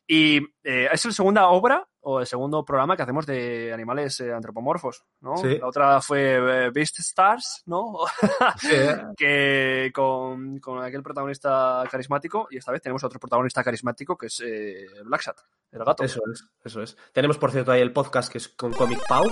Y 0.08 0.38
eh, 0.64 0.88
es 0.92 1.06
la 1.06 1.12
segunda 1.12 1.50
obra 1.50 1.86
o 2.10 2.22
el 2.22 2.26
segundo 2.26 2.64
programa 2.64 2.96
que 2.96 3.04
hacemos 3.04 3.26
de 3.26 3.74
animales 3.74 4.22
eh, 4.22 4.32
antropomorfos, 4.32 5.04
¿no? 5.20 5.36
Sí. 5.36 5.58
La 5.58 5.68
otra 5.68 6.00
fue 6.00 6.36
eh, 6.36 6.70
Beast 6.70 7.00
Stars, 7.00 7.64
¿no? 7.66 7.98
Sí, 8.62 8.70
que 9.18 9.92
con, 9.94 10.60
con 10.60 10.82
aquel 10.82 11.04
protagonista 11.04 11.84
carismático 11.92 12.48
y 12.50 12.58
esta 12.58 12.72
vez 12.72 12.82
tenemos 12.82 13.04
otro 13.04 13.20
protagonista 13.20 13.62
carismático 13.62 14.18
que 14.18 14.28
es 14.28 14.40
eh, 14.40 14.86
Blacksat, 15.04 15.38
el 15.74 15.84
gato. 15.84 16.06
Eso 16.06 16.22
es, 16.32 16.46
eso 16.64 16.82
es. 16.82 16.96
Tenemos, 17.12 17.38
por 17.38 17.52
cierto, 17.52 17.74
ahí 17.74 17.82
el 17.82 17.92
podcast 17.92 18.32
que 18.32 18.38
es 18.38 18.48
con 18.48 18.72
Comic 18.72 19.06
Pau, 19.06 19.30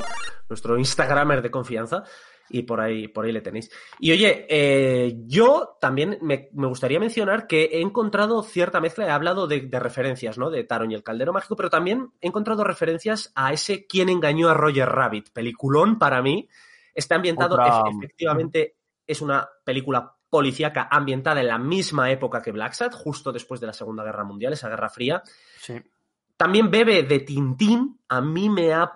nuestro 0.49 0.77
Instagramer 0.77 1.41
de 1.41 1.51
confianza, 1.51 2.03
y 2.49 2.63
por 2.63 2.79
ahí, 2.81 3.07
por 3.07 3.25
ahí 3.25 3.31
le 3.31 3.41
tenéis. 3.41 3.71
Y 3.99 4.11
oye, 4.11 4.45
eh, 4.49 5.15
yo 5.25 5.77
también 5.81 6.17
me, 6.21 6.49
me 6.53 6.67
gustaría 6.67 6.99
mencionar 6.99 7.47
que 7.47 7.63
he 7.65 7.81
encontrado 7.81 8.43
cierta 8.43 8.79
mezcla, 8.79 9.07
he 9.07 9.11
hablado 9.11 9.47
de, 9.47 9.61
de 9.61 9.79
referencias, 9.79 10.37
¿no? 10.37 10.49
De 10.49 10.63
Taron 10.63 10.91
y 10.91 10.95
el 10.95 11.03
Caldero 11.03 11.33
Mágico, 11.33 11.55
pero 11.55 11.69
también 11.69 12.11
he 12.21 12.27
encontrado 12.27 12.63
referencias 12.63 13.31
a 13.35 13.51
ese 13.53 13.87
Quién 13.87 14.09
engañó 14.09 14.49
a 14.49 14.53
Roger 14.53 14.87
Rabbit, 14.89 15.31
peliculón 15.31 15.97
para 15.97 16.21
mí. 16.21 16.47
Está 16.93 17.15
ambientado, 17.15 17.55
Otra- 17.55 17.81
efectivamente, 17.97 18.77
es 19.07 19.21
una 19.21 19.49
película 19.63 20.13
policíaca 20.29 20.87
ambientada 20.91 21.39
en 21.41 21.47
la 21.47 21.57
misma 21.57 22.11
época 22.11 22.41
que 22.41 22.51
Black 22.51 22.73
Sat, 22.73 22.93
justo 22.93 23.31
después 23.31 23.59
de 23.61 23.67
la 23.67 23.73
Segunda 23.73 24.03
Guerra 24.03 24.23
Mundial, 24.23 24.53
esa 24.53 24.69
Guerra 24.69 24.89
Fría. 24.89 25.23
Sí. 25.59 25.75
También 26.37 26.69
bebe 26.69 27.03
de 27.03 27.21
Tintín. 27.21 28.01
A 28.09 28.19
mí 28.19 28.49
me 28.49 28.73
ha. 28.73 28.91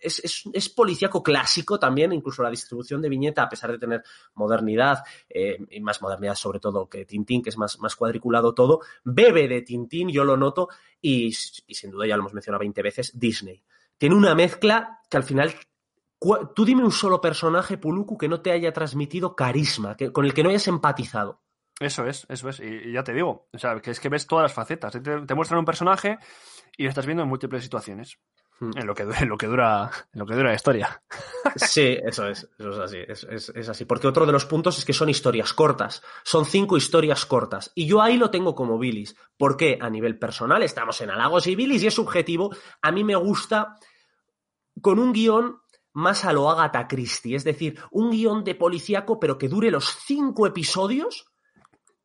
Es, 0.00 0.18
es, 0.18 0.42
es 0.52 0.68
policíaco 0.68 1.22
clásico 1.22 1.78
también, 1.78 2.12
incluso 2.12 2.42
la 2.42 2.50
distribución 2.50 3.00
de 3.00 3.08
viñeta, 3.08 3.42
a 3.42 3.48
pesar 3.48 3.72
de 3.72 3.78
tener 3.78 4.02
modernidad, 4.34 5.02
eh, 5.28 5.58
y 5.70 5.80
más 5.80 6.02
modernidad 6.02 6.34
sobre 6.34 6.60
todo 6.60 6.88
que 6.88 7.06
Tintín, 7.06 7.42
que 7.42 7.48
es 7.48 7.56
más, 7.56 7.78
más 7.78 7.96
cuadriculado 7.96 8.54
todo. 8.54 8.80
Bebe 9.02 9.48
de 9.48 9.62
Tintín, 9.62 10.10
yo 10.10 10.24
lo 10.24 10.36
noto, 10.36 10.68
y, 11.00 11.32
sin 11.32 11.90
duda 11.90 12.06
ya 12.06 12.16
lo 12.16 12.22
hemos 12.22 12.34
mencionado 12.34 12.60
20 12.60 12.82
veces, 12.82 13.18
Disney. 13.18 13.62
Tiene 13.96 14.14
una 14.14 14.34
mezcla 14.34 15.00
que 15.08 15.16
al 15.16 15.24
final. 15.24 15.54
Tú 16.54 16.64
dime 16.64 16.82
un 16.82 16.92
solo 16.92 17.20
personaje, 17.20 17.76
Puluku, 17.76 18.16
que 18.16 18.28
no 18.28 18.40
te 18.40 18.50
haya 18.50 18.72
transmitido 18.72 19.36
carisma, 19.36 19.94
que, 19.94 20.10
con 20.10 20.24
el 20.24 20.32
que 20.32 20.42
no 20.42 20.48
hayas 20.48 20.68
empatizado. 20.68 21.42
Eso 21.80 22.06
es, 22.06 22.24
eso 22.28 22.48
es. 22.48 22.60
Y, 22.60 22.92
ya 22.92 23.02
te 23.02 23.12
digo, 23.12 23.48
o 23.52 23.58
sea, 23.58 23.80
que 23.80 23.90
es 23.90 24.00
que 24.00 24.08
ves 24.08 24.26
todas 24.26 24.44
las 24.44 24.52
facetas. 24.52 24.98
Te 25.02 25.34
muestran 25.34 25.58
un 25.58 25.64
personaje 25.64 26.18
y 26.76 26.84
lo 26.84 26.88
estás 26.88 27.06
viendo 27.06 27.22
en 27.22 27.28
múltiples 27.28 27.62
situaciones. 27.62 28.18
Hmm. 28.60 28.70
En 28.76 28.86
lo 28.86 28.94
que, 28.94 29.02
en 29.02 29.28
lo 29.28 29.36
que 29.36 29.46
dura, 29.46 29.90
en 30.12 30.20
lo 30.20 30.26
que 30.26 30.34
dura 30.34 30.50
la 30.50 30.54
historia. 30.54 31.02
Sí, 31.56 31.96
eso 32.04 32.26
es, 32.26 32.48
eso 32.58 32.70
es 32.70 32.78
así, 32.78 32.98
es, 33.06 33.24
es- 33.30 33.48
es 33.54 33.68
así. 33.68 33.84
Porque 33.84 34.06
otro 34.08 34.26
de 34.26 34.32
los 34.32 34.44
puntos 34.46 34.76
es 34.78 34.84
que 34.84 34.92
son 34.92 35.08
historias 35.08 35.52
cortas, 35.52 36.02
son 36.24 36.44
cinco 36.46 36.76
historias 36.76 37.26
cortas. 37.26 37.70
Y 37.76 37.86
yo 37.86 38.00
ahí 38.02 38.16
lo 38.16 38.30
tengo 38.30 38.54
como 38.56 38.76
bilis. 38.78 39.14
Porque 39.36 39.78
a 39.80 39.88
nivel 39.90 40.18
personal 40.18 40.62
estamos 40.64 41.00
en 41.00 41.10
halagos 41.10 41.46
y 41.46 41.54
bilis 41.54 41.82
y 41.82 41.86
es 41.88 41.94
subjetivo. 41.94 42.50
A 42.82 42.90
mí 42.90 43.04
me 43.04 43.14
gusta 43.14 43.76
con 44.80 44.98
un 44.98 45.12
guion 45.12 45.58
más 45.92 46.24
a 46.24 46.32
lo 46.32 46.50
Agatha 46.50 46.88
Christie, 46.88 47.36
es 47.36 47.44
decir, 47.44 47.78
un 47.92 48.10
guion 48.10 48.42
de 48.42 48.56
policíaco 48.56 49.20
pero 49.20 49.38
que 49.38 49.48
dure 49.48 49.70
los 49.70 49.96
cinco 50.04 50.46
episodios 50.46 51.26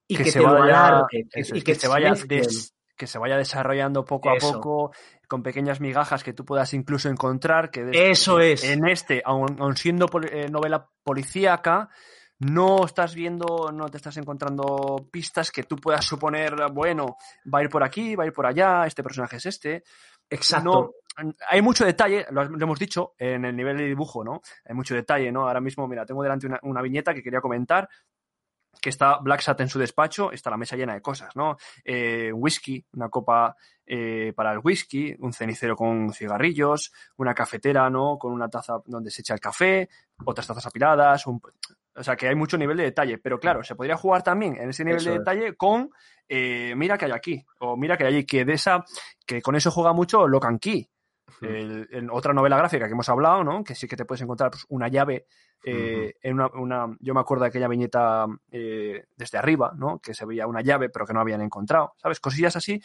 y 0.08 0.16
que, 0.18 0.26
se 0.26 0.40
te 0.40 0.46
lo 0.46 0.54
vaya, 0.54 0.88
alargue, 0.88 1.28
eso 1.32 1.56
y 1.56 1.62
que, 1.64 1.74
se 1.76 1.88
vaya 1.88 2.12
mezclen. 2.12 2.42
des- 2.44 2.76
que 3.00 3.08
se 3.08 3.18
vaya 3.18 3.38
desarrollando 3.38 4.04
poco 4.04 4.30
a 4.30 4.36
poco, 4.36 4.92
con 5.30 5.42
pequeñas 5.42 5.80
migajas 5.80 6.22
que 6.22 6.34
tú 6.34 6.44
puedas 6.44 6.74
incluso 6.74 7.08
encontrar. 7.08 7.72
Que 7.72 7.90
Eso 7.94 8.42
es. 8.42 8.66
En 8.66 8.86
este, 8.86 9.22
aun, 9.24 9.56
aun 9.58 9.78
siendo 9.78 10.08
eh, 10.30 10.50
novela 10.50 10.86
policíaca, 11.02 11.90
no 12.40 12.86
estás 12.86 13.16
viendo, 13.16 13.72
no 13.74 13.88
te 13.88 13.96
estás 13.96 14.18
encontrando 14.18 15.08
pistas 15.10 15.50
que 15.50 15.64
tú 15.64 15.78
puedas 15.78 16.04
suponer, 16.04 16.54
bueno, 16.74 17.16
va 17.52 17.60
a 17.60 17.64
ir 17.64 17.70
por 17.70 17.84
aquí, 17.84 18.18
va 18.18 18.26
a 18.26 18.28
ir 18.28 18.34
por 18.34 18.46
allá, 18.46 18.86
este 18.86 19.02
personaje 19.02 19.38
es 19.38 19.46
este. 19.46 19.84
Exacto. 20.30 20.94
No, 21.16 21.34
hay 21.50 21.62
mucho 21.62 21.86
detalle, 21.86 22.26
lo, 22.32 22.44
lo 22.44 22.64
hemos 22.66 22.80
dicho, 22.80 23.14
en 23.18 23.46
el 23.46 23.56
nivel 23.56 23.78
de 23.78 23.86
dibujo, 23.86 24.26
¿no? 24.26 24.42
Hay 24.66 24.76
mucho 24.76 24.94
detalle, 24.94 25.32
¿no? 25.32 25.48
Ahora 25.48 25.62
mismo, 25.62 25.88
mira, 25.88 26.06
tengo 26.06 26.22
delante 26.22 26.48
una, 26.48 26.60
una 26.64 26.82
viñeta 26.82 27.14
que 27.14 27.24
quería 27.24 27.40
comentar, 27.40 27.88
que 28.82 28.90
está 28.90 29.18
Black 29.20 29.42
Sat 29.42 29.60
en 29.62 29.70
su 29.70 29.78
despacho, 29.80 30.32
está 30.32 30.50
la 30.50 30.58
mesa 30.58 30.76
llena 30.76 30.94
de 30.94 31.02
cosas, 31.02 31.36
¿no? 31.36 31.58
Eh, 31.84 32.32
whisky, 32.34 32.86
una 32.94 33.10
copa 33.10 33.56
eh, 33.86 34.34
para 34.36 34.52
el 34.54 34.60
whisky, 34.64 35.16
un 35.20 35.34
cenicero 35.34 35.76
con 35.76 36.14
cigarrillos, 36.14 36.92
una 37.18 37.34
cafetera, 37.34 37.90
¿no? 37.90 38.18
Con 38.18 38.32
una 38.32 38.48
taza 38.50 38.82
donde 38.86 39.12
se 39.12 39.22
echa 39.22 39.34
el 39.34 39.40
café, 39.40 39.90
otras 40.26 40.48
tazas 40.48 40.66
apiladas, 40.66 41.26
un- 41.28 41.42
o 41.96 42.04
sea 42.04 42.16
que 42.16 42.28
hay 42.30 42.36
mucho 42.36 42.58
nivel 42.58 42.78
de 42.78 42.84
detalle, 42.84 43.18
pero 43.18 43.40
claro, 43.40 43.64
se 43.64 43.76
podría 43.76 43.98
jugar 43.98 44.24
también 44.24 44.56
en 44.56 44.70
ese 44.70 44.86
nivel 44.86 45.02
Eso 45.02 45.10
de 45.10 45.16
es. 45.16 45.20
detalle 45.20 45.56
con 45.58 45.90
eh, 46.30 46.74
mira 46.78 46.98
que 46.98 47.06
hay 47.06 47.12
aquí, 47.12 47.44
o 47.60 47.76
mira 47.76 47.98
que 47.98 48.06
hay 48.06 48.14
allí, 48.16 48.26
que 48.26 48.46
de 48.46 48.54
esa, 48.54 48.86
que 49.26 49.42
con 49.42 49.56
eso 49.56 49.72
juega 49.72 49.92
mucho 49.94 50.28
Locan 50.28 50.60
Key, 50.60 50.88
el- 51.42 51.88
en 51.92 52.10
otra 52.12 52.34
novela 52.34 52.58
gráfica 52.58 52.86
que 52.88 52.94
hemos 52.94 53.10
hablado, 53.10 53.44
¿no? 53.44 53.64
Que 53.64 53.76
sí 53.76 53.88
que 53.88 53.96
te 53.96 54.06
puedes 54.06 54.22
encontrar 54.22 54.52
pues, 54.52 54.66
una 54.70 54.88
llave 54.88 55.26
eh, 55.64 56.14
en 56.22 56.34
una, 56.36 56.48
una- 56.54 56.98
Yo 57.00 57.14
me 57.14 57.20
acuerdo 57.20 57.44
de 57.44 57.50
aquella 57.50 57.68
viñeta 57.68 58.26
eh, 58.52 59.06
desde 59.16 59.38
arriba, 59.38 59.74
¿no? 59.76 60.00
Que 60.00 60.14
se 60.14 60.26
veía 60.26 60.48
una 60.48 60.62
llave, 60.62 60.90
pero 60.90 61.06
que 61.06 61.14
no 61.14 61.20
habían 61.20 61.42
encontrado, 61.42 61.94
¿sabes? 61.98 62.20
Cosillas 62.20 62.56
así 62.56 62.82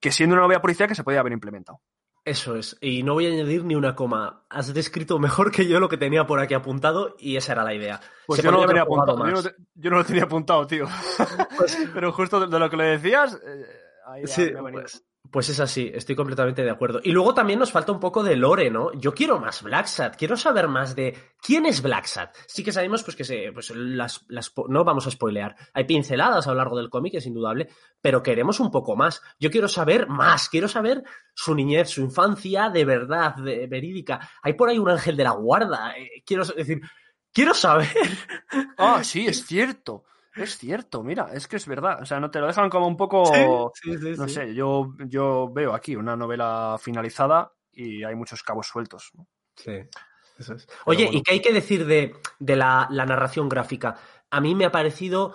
que 0.00 0.10
siendo 0.12 0.34
una 0.34 0.42
novela 0.42 0.60
policial 0.62 0.88
que 0.88 0.94
se 0.94 1.04
podía 1.04 1.20
haber 1.20 1.32
implementado. 1.32 1.80
Eso 2.26 2.56
es, 2.56 2.78
y 2.80 3.02
no 3.02 3.12
voy 3.12 3.26
a 3.26 3.30
añadir 3.34 3.64
ni 3.66 3.74
una 3.74 3.94
coma. 3.94 4.46
Has 4.48 4.72
descrito 4.72 5.18
mejor 5.18 5.50
que 5.50 5.66
yo 5.66 5.78
lo 5.78 5.90
que 5.90 5.98
tenía 5.98 6.26
por 6.26 6.40
aquí 6.40 6.54
apuntado 6.54 7.14
y 7.18 7.36
esa 7.36 7.52
era 7.52 7.64
la 7.64 7.74
idea. 7.74 8.00
Pues 8.26 8.42
yo 8.42 8.50
no, 8.50 8.60
lo 8.62 8.66
tenía 8.66 8.82
apuntado, 8.82 9.18
yo, 9.18 9.24
no, 9.26 9.32
más. 9.32 9.42
te- 9.44 9.54
yo 9.74 9.90
no 9.90 9.96
lo 9.98 10.04
tenía 10.06 10.22
apuntado, 10.24 10.66
tío. 10.66 10.86
pero 11.92 12.12
justo 12.12 12.40
de, 12.40 12.46
de 12.46 12.58
lo 12.58 12.70
que 12.70 12.76
le 12.78 12.84
decías, 12.84 13.38
eh, 13.46 13.66
ahí 14.06 14.26
Sí, 14.26 14.50
me 14.52 14.58
ha 14.58 14.62
venido. 14.62 14.82
pues, 14.82 15.04
pues 15.34 15.48
es 15.48 15.58
así, 15.58 15.90
estoy 15.92 16.14
completamente 16.14 16.62
de 16.62 16.70
acuerdo. 16.70 17.00
Y 17.02 17.10
luego 17.10 17.34
también 17.34 17.58
nos 17.58 17.72
falta 17.72 17.90
un 17.90 17.98
poco 17.98 18.22
de 18.22 18.36
lore, 18.36 18.70
¿no? 18.70 18.92
Yo 18.92 19.12
quiero 19.12 19.40
más 19.40 19.64
Black 19.64 19.86
Sat, 19.86 20.14
quiero 20.14 20.36
saber 20.36 20.68
más 20.68 20.94
de 20.94 21.12
quién 21.42 21.66
es 21.66 21.82
Black. 21.82 22.06
Sí 22.46 22.62
que 22.62 22.70
sabemos 22.70 23.02
pues 23.02 23.16
que 23.16 23.24
se, 23.24 23.50
pues 23.52 23.70
las, 23.74 24.24
las, 24.28 24.52
no 24.68 24.84
vamos 24.84 25.08
a 25.08 25.10
spoilear. 25.10 25.56
Hay 25.72 25.86
pinceladas 25.86 26.46
a 26.46 26.50
lo 26.50 26.58
largo 26.58 26.76
del 26.76 26.88
cómic, 26.88 27.14
es 27.14 27.26
indudable, 27.26 27.66
pero 28.00 28.22
queremos 28.22 28.60
un 28.60 28.70
poco 28.70 28.94
más. 28.94 29.22
Yo 29.40 29.50
quiero 29.50 29.66
saber 29.66 30.06
más, 30.06 30.48
quiero 30.48 30.68
saber 30.68 31.02
su 31.34 31.52
niñez, 31.52 31.90
su 31.90 32.02
infancia 32.02 32.70
de 32.70 32.84
verdad, 32.84 33.34
de, 33.34 33.66
verídica. 33.66 34.30
Hay 34.40 34.52
por 34.52 34.68
ahí 34.68 34.78
un 34.78 34.88
ángel 34.88 35.16
de 35.16 35.24
la 35.24 35.32
guarda. 35.32 35.98
eh, 35.98 36.22
quiero 36.24 36.44
decir, 36.44 36.80
quiero 37.32 37.54
saber. 37.54 37.88
Ah, 38.78 39.02
sí, 39.02 39.26
es 39.26 39.44
cierto. 39.44 40.04
Es 40.34 40.58
cierto, 40.58 41.02
mira, 41.02 41.30
es 41.32 41.46
que 41.46 41.56
es 41.56 41.66
verdad. 41.66 42.02
O 42.02 42.06
sea, 42.06 42.18
no 42.18 42.30
te 42.30 42.40
lo 42.40 42.46
dejan 42.46 42.68
como 42.68 42.86
un 42.86 42.96
poco. 42.96 43.72
Sí, 43.74 43.96
sí, 43.98 44.14
no 44.16 44.28
sé, 44.28 44.54
yo, 44.54 44.94
yo 45.06 45.48
veo 45.52 45.74
aquí 45.74 45.94
una 45.94 46.16
novela 46.16 46.76
finalizada 46.80 47.52
y 47.72 48.02
hay 48.02 48.14
muchos 48.14 48.42
cabos 48.42 48.66
sueltos. 48.66 49.10
¿no? 49.14 49.28
Sí, 49.54 49.72
eso 50.38 50.54
es. 50.54 50.66
Oye, 50.86 51.04
bueno. 51.04 51.18
¿y 51.18 51.22
qué 51.22 51.32
hay 51.32 51.40
que 51.40 51.52
decir 51.52 51.86
de, 51.86 52.16
de 52.38 52.56
la, 52.56 52.88
la 52.90 53.06
narración 53.06 53.48
gráfica? 53.48 53.96
A 54.30 54.40
mí 54.40 54.54
me 54.54 54.64
ha 54.64 54.72
parecido 54.72 55.34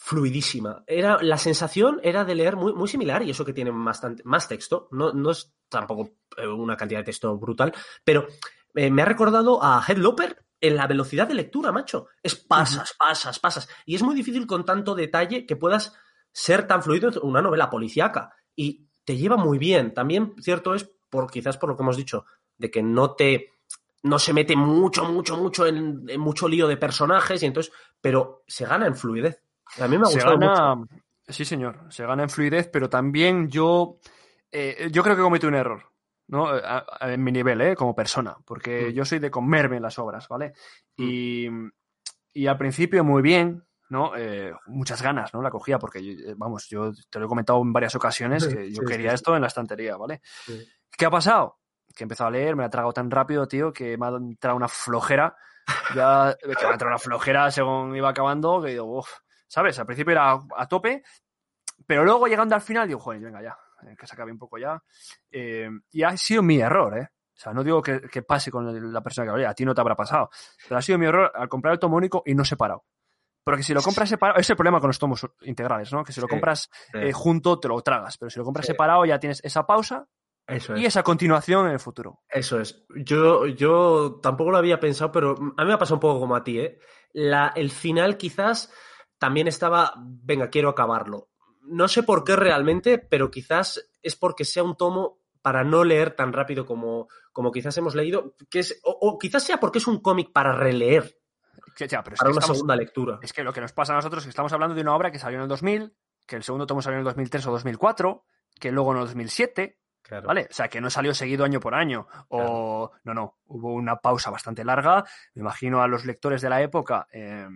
fluidísima. 0.00 0.84
Era, 0.86 1.18
la 1.20 1.36
sensación 1.36 2.00
era 2.04 2.24
de 2.24 2.36
leer 2.36 2.56
muy, 2.56 2.72
muy 2.72 2.86
similar, 2.88 3.22
y 3.22 3.30
eso 3.30 3.44
que 3.44 3.52
tiene 3.52 3.72
bastante, 3.72 4.22
más 4.24 4.46
texto, 4.46 4.88
no, 4.92 5.12
no 5.12 5.32
es 5.32 5.52
tampoco 5.68 6.10
eh, 6.36 6.46
una 6.46 6.76
cantidad 6.76 7.00
de 7.00 7.04
texto 7.04 7.36
brutal, 7.36 7.74
pero 8.04 8.28
eh, 8.74 8.90
me 8.90 9.02
ha 9.02 9.06
recordado 9.06 9.62
a 9.62 9.82
Headloper 9.86 10.44
en 10.60 10.76
la 10.76 10.86
velocidad 10.86 11.28
de 11.28 11.34
lectura, 11.34 11.72
macho. 11.72 12.08
Es 12.22 12.34
pasas, 12.34 12.94
pasas, 12.98 13.38
pasas. 13.38 13.68
Y 13.86 13.94
es 13.94 14.02
muy 14.02 14.14
difícil 14.14 14.46
con 14.46 14.64
tanto 14.64 14.94
detalle 14.94 15.46
que 15.46 15.56
puedas 15.56 15.94
ser 16.32 16.66
tan 16.66 16.82
fluido 16.82 17.08
en 17.10 17.18
una 17.22 17.42
novela 17.42 17.70
policíaca. 17.70 18.34
Y 18.56 18.86
te 19.04 19.16
lleva 19.16 19.36
muy 19.36 19.58
bien. 19.58 19.94
También, 19.94 20.34
cierto 20.40 20.74
es, 20.74 20.90
por 21.08 21.30
quizás 21.30 21.56
por 21.56 21.70
lo 21.70 21.76
que 21.76 21.82
hemos 21.82 21.96
dicho, 21.96 22.24
de 22.56 22.70
que 22.70 22.82
no 22.82 23.12
te. 23.14 23.52
No 24.02 24.18
se 24.18 24.32
mete 24.32 24.54
mucho, 24.56 25.04
mucho, 25.06 25.36
mucho 25.36 25.66
en, 25.66 26.04
en 26.08 26.20
mucho 26.20 26.48
lío 26.48 26.68
de 26.68 26.76
personajes, 26.76 27.42
y 27.42 27.46
entonces. 27.46 27.72
Pero 28.00 28.44
se 28.46 28.64
gana 28.66 28.86
en 28.86 28.94
fluidez. 28.94 29.42
A 29.80 29.88
mí 29.88 29.98
me 29.98 30.04
ha 30.04 30.06
Se 30.06 30.14
gustado 30.14 30.38
gana. 30.38 30.74
mucho. 30.76 30.94
Sí, 31.26 31.44
señor, 31.44 31.86
se 31.90 32.04
gana 32.06 32.22
en 32.22 32.30
fluidez, 32.30 32.68
pero 32.72 32.88
también 32.88 33.48
yo. 33.50 33.98
eh, 34.50 34.88
yo 34.90 35.02
creo 35.02 35.14
que 35.16 35.22
cometí 35.22 35.46
un 35.46 35.54
error. 35.56 35.87
¿No? 36.28 36.48
A- 36.48 36.84
a- 37.00 37.12
en 37.12 37.22
mi 37.22 37.32
nivel, 37.32 37.60
¿eh? 37.60 37.74
Como 37.76 37.94
persona, 37.94 38.36
porque 38.44 38.88
Mm. 38.90 38.92
yo 38.92 39.04
soy 39.04 39.18
de 39.18 39.30
comerme 39.30 39.80
las 39.80 39.98
obras, 39.98 40.28
¿vale? 40.28 40.52
Y, 40.96 41.48
y 42.32 42.46
al 42.46 42.56
principio 42.58 43.02
muy 43.04 43.22
bien, 43.22 43.64
¿no? 43.90 44.14
Eh, 44.16 44.52
muchas 44.66 45.02
ganas, 45.02 45.32
¿no? 45.34 45.42
La 45.42 45.50
cogía 45.50 45.78
porque, 45.78 45.98
eh, 46.00 46.34
vamos, 46.36 46.68
yo 46.68 46.92
te 47.10 47.18
lo 47.18 47.26
he 47.26 47.28
comentado 47.28 47.60
en 47.62 47.72
varias 47.72 47.94
ocasiones 47.94 48.44
Sí, 48.44 48.54
que 48.54 48.70
yo 48.72 48.82
sí, 48.82 48.86
quería 48.86 49.10
sí, 49.10 49.14
esto 49.16 49.34
en 49.34 49.40
la 49.42 49.48
estantería, 49.48 49.96
¿vale? 49.96 50.20
¿Qué 50.96 51.06
ha 51.06 51.10
pasado? 51.10 51.58
Que 51.96 52.04
he 52.04 52.06
empezado 52.06 52.28
a 52.28 52.30
leer, 52.30 52.54
me 52.54 52.64
ha 52.64 52.70
tragado 52.70 52.92
tan 52.92 53.10
rápido, 53.10 53.48
tío, 53.48 53.72
que 53.72 53.96
me 53.96 54.06
ha 54.06 54.10
entrado 54.10 54.56
una 54.56 54.68
flojera. 54.68 55.34
Ya, 55.96 56.36
que 56.40 56.46
me 56.46 56.52
ha 56.52 56.72
entrado 56.72 56.88
una 56.88 56.98
flojera 56.98 57.50
según 57.50 57.96
iba 57.96 58.10
acabando, 58.10 58.60
que 58.62 58.70
digo, 58.70 58.98
uff, 58.98 59.08
¿sabes? 59.46 59.78
Al 59.78 59.86
principio 59.86 60.12
era 60.12 60.38
a 60.56 60.68
tope 60.68 61.02
Pero 61.86 62.04
luego 62.04 62.26
llegando 62.26 62.54
al 62.54 62.60
final 62.60 62.86
digo, 62.86 63.00
joder, 63.00 63.20
venga 63.20 63.42
ya, 63.42 63.52
eh, 63.52 63.56
que 63.98 64.06
se 64.06 64.14
acabe 64.14 64.32
un 64.32 64.38
poco 64.38 64.58
ya. 64.58 64.82
Eh, 65.30 65.68
y 65.90 66.02
ha 66.02 66.16
sido 66.16 66.42
mi 66.42 66.60
error, 66.60 66.96
¿eh? 66.98 67.08
O 67.36 67.40
sea, 67.40 67.52
no 67.52 67.62
digo 67.62 67.80
que, 67.80 68.00
que 68.00 68.22
pase 68.22 68.50
con 68.50 68.92
la 68.92 69.00
persona 69.00 69.24
que 69.26 69.30
hablé, 69.30 69.46
a 69.46 69.54
ti 69.54 69.64
no 69.64 69.74
te 69.74 69.80
habrá 69.80 69.94
pasado. 69.94 70.28
Pero 70.68 70.78
ha 70.78 70.82
sido 70.82 70.98
mi 70.98 71.06
error 71.06 71.30
al 71.34 71.48
comprar 71.48 71.72
el 71.74 71.78
tomo 71.78 71.96
único 71.96 72.22
y 72.26 72.34
no 72.34 72.44
separado. 72.44 72.84
Porque 73.44 73.62
si 73.62 73.72
lo 73.72 73.80
compras 73.80 74.08
separado, 74.10 74.40
es 74.40 74.50
el 74.50 74.56
problema 74.56 74.80
con 74.80 74.88
los 74.88 74.98
tomos 74.98 75.24
integrales, 75.42 75.92
¿no? 75.92 76.02
Que 76.04 76.12
si 76.12 76.20
lo 76.20 76.26
Sí, 76.26 76.30
compras 76.32 76.68
sí. 76.92 76.98
eh, 76.98 77.12
junto 77.12 77.60
te 77.60 77.68
lo 77.68 77.80
tragas, 77.80 78.18
pero 78.18 78.28
si 78.30 78.38
lo 78.38 78.44
compras 78.44 78.66
Sí. 78.66 78.72
separado 78.72 79.04
ya 79.04 79.18
tienes 79.20 79.40
esa 79.44 79.64
pausa 79.66 80.06
Eso 80.48 80.76
y 80.76 80.84
esa 80.84 81.02
continuación 81.04 81.66
en 81.66 81.72
el 81.74 81.78
futuro. 81.80 82.22
Eso 82.28 82.60
es. 82.60 82.84
Yo, 83.04 83.46
yo 83.46 84.18
tampoco 84.20 84.50
lo 84.50 84.58
había 84.58 84.80
pensado, 84.80 85.12
pero 85.12 85.36
a 85.56 85.62
mí 85.62 85.68
me 85.68 85.74
ha 85.74 85.78
pasado 85.78 85.96
un 85.96 86.00
poco 86.00 86.18
como 86.20 86.34
a 86.34 86.42
ti, 86.42 86.58
¿eh? 86.58 86.78
La, 87.12 87.52
el 87.54 87.70
final 87.70 88.16
quizás 88.16 88.72
también 89.18 89.46
estaba, 89.46 89.94
venga, 89.96 90.50
quiero 90.50 90.68
acabarlo. 90.70 91.28
No 91.68 91.88
sé 91.88 92.02
por 92.02 92.24
qué 92.24 92.36
realmente, 92.36 92.98
pero 92.98 93.30
quizás 93.30 93.90
es 94.02 94.16
porque 94.16 94.44
sea 94.44 94.62
un 94.62 94.76
tomo 94.76 95.18
para 95.42 95.64
no 95.64 95.84
leer 95.84 96.10
tan 96.16 96.32
rápido 96.32 96.66
como, 96.66 97.08
como 97.32 97.52
quizás 97.52 97.76
hemos 97.78 97.94
leído, 97.94 98.34
que 98.50 98.58
es, 98.60 98.80
o, 98.84 98.90
o 99.00 99.18
quizás 99.18 99.42
sea 99.44 99.58
porque 99.60 99.78
es 99.78 99.86
un 99.86 100.00
cómic 100.00 100.32
para 100.32 100.52
releer, 100.52 101.16
Que, 101.76 101.86
ya, 101.86 102.02
pero 102.02 102.14
es 102.14 102.18
para 102.18 102.28
que 102.28 102.32
una 102.32 102.40
estamos- 102.40 102.56
segunda 102.58 102.76
lectura. 102.76 103.18
Es 103.22 103.32
que 103.32 103.44
lo 103.44 103.52
que 103.52 103.60
nos 103.60 103.72
pasa 103.72 103.92
a 103.92 103.96
nosotros 103.96 104.22
es 104.22 104.26
que 104.26 104.30
estamos 104.30 104.52
hablando 104.52 104.74
de 104.74 104.80
una 104.82 104.94
obra 104.96 105.10
que 105.12 105.18
salió 105.18 105.38
en 105.38 105.42
el 105.42 105.48
2000, 105.48 105.94
que 106.26 106.36
el 106.36 106.42
segundo 106.42 106.66
tomo 106.66 106.82
salió 106.82 106.96
en 106.96 107.00
el 107.00 107.04
2003 107.04 107.46
o 107.46 107.50
2004, 107.52 108.24
que 108.60 108.72
luego 108.72 108.90
en 108.92 108.98
el 108.98 109.04
2007, 109.04 109.78
Claro. 110.02 110.26
¿vale? 110.26 110.48
O 110.50 110.52
sea, 110.54 110.68
que 110.68 110.80
no 110.80 110.88
salió 110.90 111.14
seguido 111.14 111.44
año 111.44 111.60
por 111.60 111.74
año. 111.74 112.06
O, 112.28 112.90
no, 113.04 113.14
no, 113.14 113.38
hubo 113.46 113.74
una 113.74 113.96
pausa 113.96 114.30
bastante 114.30 114.64
larga. 114.64 115.04
Me 115.34 115.40
imagino 115.40 115.82
a 115.82 115.86
los 115.88 116.04
lectores 116.06 116.40
de 116.42 116.48
la 116.48 116.62
época, 116.62 117.06
eh, 117.12 117.46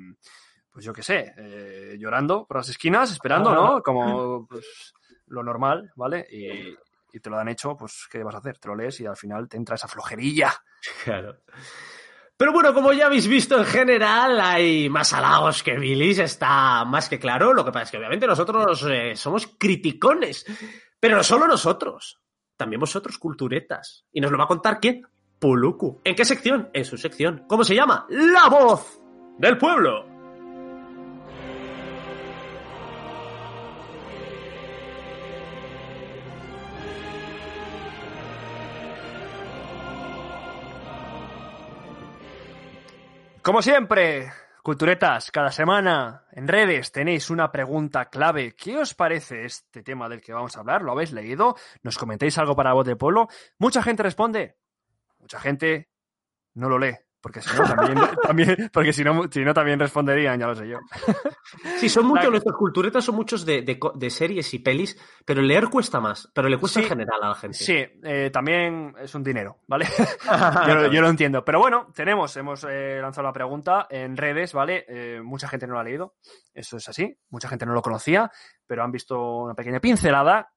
pues 0.73 0.85
yo 0.85 0.93
qué 0.93 1.03
sé, 1.03 1.35
eh, 1.37 1.97
llorando 1.99 2.47
por 2.47 2.57
las 2.57 2.69
esquinas, 2.69 3.13
esperando, 3.13 3.55
¿no? 3.55 3.83
Como 3.83 4.47
pues, 4.47 4.95
lo 5.27 5.43
normal, 5.43 5.93
¿vale? 5.97 6.27
Y, 6.31 6.75
y 7.13 7.21
te 7.21 7.29
lo 7.29 7.39
han 7.39 7.49
hecho, 7.49 7.77
pues, 7.77 8.09
¿qué 8.11 8.23
vas 8.23 8.35
a 8.35 8.39
hacer? 8.39 8.59
Te 8.59 8.69
lo 8.69 8.77
lees 8.77 8.99
y 9.01 9.07
al 9.07 9.17
final 9.17 9.49
te 9.49 9.57
entra 9.57 9.75
esa 9.75 9.89
flojerilla. 9.89 10.53
Claro. 11.05 11.37
Pero 12.37 12.53
bueno, 12.53 12.75
como 12.75 12.93
ya 12.93 13.07
habéis 13.07 13.29
visto 13.29 13.57
en 13.57 13.65
general, 13.65 14.41
hay 14.41 14.89
más 14.89 15.13
halagos 15.13 15.63
que 15.63 15.79
bilis, 15.79 16.19
está 16.19 16.85
más 16.85 17.09
que 17.09 17.21
claro. 17.21 17.53
Lo 17.53 17.65
que 17.65 17.71
pasa 17.71 17.85
es 17.85 17.91
que 17.93 17.99
obviamente 17.99 18.27
nosotros 18.27 18.85
eh, 18.91 19.15
somos 19.15 19.47
criticones, 19.47 20.45
pero 20.99 21.17
no 21.17 21.23
solo 21.23 21.47
nosotros, 21.47 22.21
también 22.57 22.81
vosotros, 22.81 23.19
culturetas. 23.19 24.07
Y 24.13 24.21
nos 24.21 24.33
lo 24.33 24.39
va 24.39 24.45
a 24.45 24.49
contar 24.49 24.81
quién? 24.81 25.07
Puluku. 25.39 26.01
¿En 26.03 26.17
qué 26.17 26.25
sección? 26.25 26.69
En 26.73 26.85
su 26.85 26.97
sección. 26.97 27.45
¿Cómo 27.47 27.63
se 27.63 27.77
llama? 27.77 28.07
La 28.09 28.49
voz 28.49 29.01
del 29.39 29.57
pueblo. 29.57 30.12
Como 43.43 43.61
siempre, 43.61 44.33
culturetas, 44.63 45.33
cada 45.33 45.51
semana 45.51 46.27
en 46.31 46.47
redes 46.47 46.93
tenéis 46.93 47.29
una 47.29 47.51
pregunta 47.51 48.05
clave. 48.05 48.55
¿Qué 48.55 48.79
os 48.79 48.95
parece 48.95 49.45
este 49.45 49.83
tema 49.83 50.09
del 50.09 50.21
que 50.21 50.33
vamos 50.33 50.57
a 50.57 50.61
hablar? 50.61 50.83
¿Lo 50.83 50.93
habéis 50.93 51.11
leído? 51.11 51.57
¿Nos 51.83 51.99
comentáis 51.99 52.39
algo 52.39 52.55
para 52.55 52.73
voz 52.73 52.87
de 52.87 52.95
pueblo? 52.95 53.27
Mucha 53.59 53.83
gente 53.83 54.05
responde. 54.05 54.59
Mucha 55.19 55.41
gente 55.41 55.91
no 56.55 56.69
lo 56.69 56.79
lee. 56.79 56.97
Porque 57.23 57.41
si 57.41 57.57
no, 57.57 57.63
también, 57.65 57.99
también- 58.23 58.71
porque 58.73 58.93
si 58.93 59.05
no, 59.05 59.23
si 59.31 59.45
no, 59.45 59.55
también 59.55 59.79
responderían, 59.79 60.41
ya 60.41 60.47
lo 60.49 60.55
sé 60.57 60.69
yo. 60.69 60.79
Sí, 61.79 61.89
son 61.89 62.07
muchos, 62.07 62.31
nuestros 62.31 62.57
culturetas 62.57 63.05
son 63.05 63.15
muchos 63.15 63.45
de, 63.45 63.63
de 63.63 64.11
series 64.11 64.53
y 64.55 64.59
pelis, 64.61 64.97
pero 65.25 65.43
leer 65.43 65.69
cuesta 65.69 66.01
más, 66.01 66.29
pero 66.35 66.49
le 66.49 66.57
cuesta 66.59 66.81
Sí. 66.81 66.85
en 66.85 66.89
general 66.91 67.21
a 67.23 67.29
la 67.29 67.35
gente. 67.35 67.59
Sí, 67.59 67.75
eh, 68.03 68.31
también 68.33 68.95
es 69.01 69.15
un 69.15 69.23
dinero, 69.23 69.59
¿vale? 69.67 69.87
yo, 70.67 70.75
lo- 70.75 70.93
yo 70.93 71.01
lo 71.03 71.09
entiendo. 71.09 71.45
Pero 71.45 71.59
bueno, 71.61 71.89
tenemos, 71.95 72.35
hemos 72.37 72.65
eh, 72.69 72.99
lanzado 73.03 73.27
la 73.27 73.33
pregunta 73.33 73.87
en 73.91 74.17
redes, 74.17 74.53
¿vale? 74.55 74.85
Eh, 74.89 75.21
mucha 75.23 75.47
gente 75.49 75.67
no 75.67 75.75
lo 75.75 75.81
ha 75.81 75.85
leído, 75.85 76.15
eso 76.55 76.77
es 76.79 76.89
así, 76.89 77.17
mucha 77.31 77.49
gente 77.49 77.67
no 77.67 77.75
lo 77.75 77.83
conocía, 77.83 78.31
pero 78.67 78.83
han 78.83 78.93
visto 78.93 79.21
una 79.43 79.55
pequeña 79.55 79.79
pincelada 79.81 80.51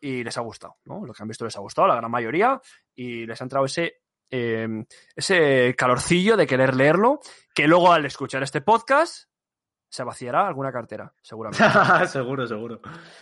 y 0.00 0.22
les 0.22 0.36
ha 0.36 0.42
gustado, 0.42 0.76
¿no? 0.84 1.04
Lo 1.06 1.12
que 1.12 1.22
han 1.22 1.28
visto 1.28 1.44
les 1.44 1.56
ha 1.56 1.60
gustado, 1.60 1.88
la 1.88 1.96
gran 1.96 2.10
mayoría, 2.10 2.60
y 2.94 3.24
les 3.26 3.40
ha 3.40 3.44
entrado 3.44 3.64
ese, 3.64 4.02
eh, 4.30 4.84
ese 5.14 5.74
calorcillo 5.76 6.36
de 6.36 6.46
querer 6.46 6.74
leerlo, 6.74 7.20
que 7.54 7.66
luego 7.66 7.92
al 7.92 8.04
escuchar 8.06 8.42
este 8.42 8.60
podcast 8.60 9.28
se 9.90 10.04
vaciará 10.04 10.46
alguna 10.46 10.70
cartera, 10.70 11.12
seguramente. 11.22 11.64
seguro, 12.08 12.46
seguro. 12.46 12.80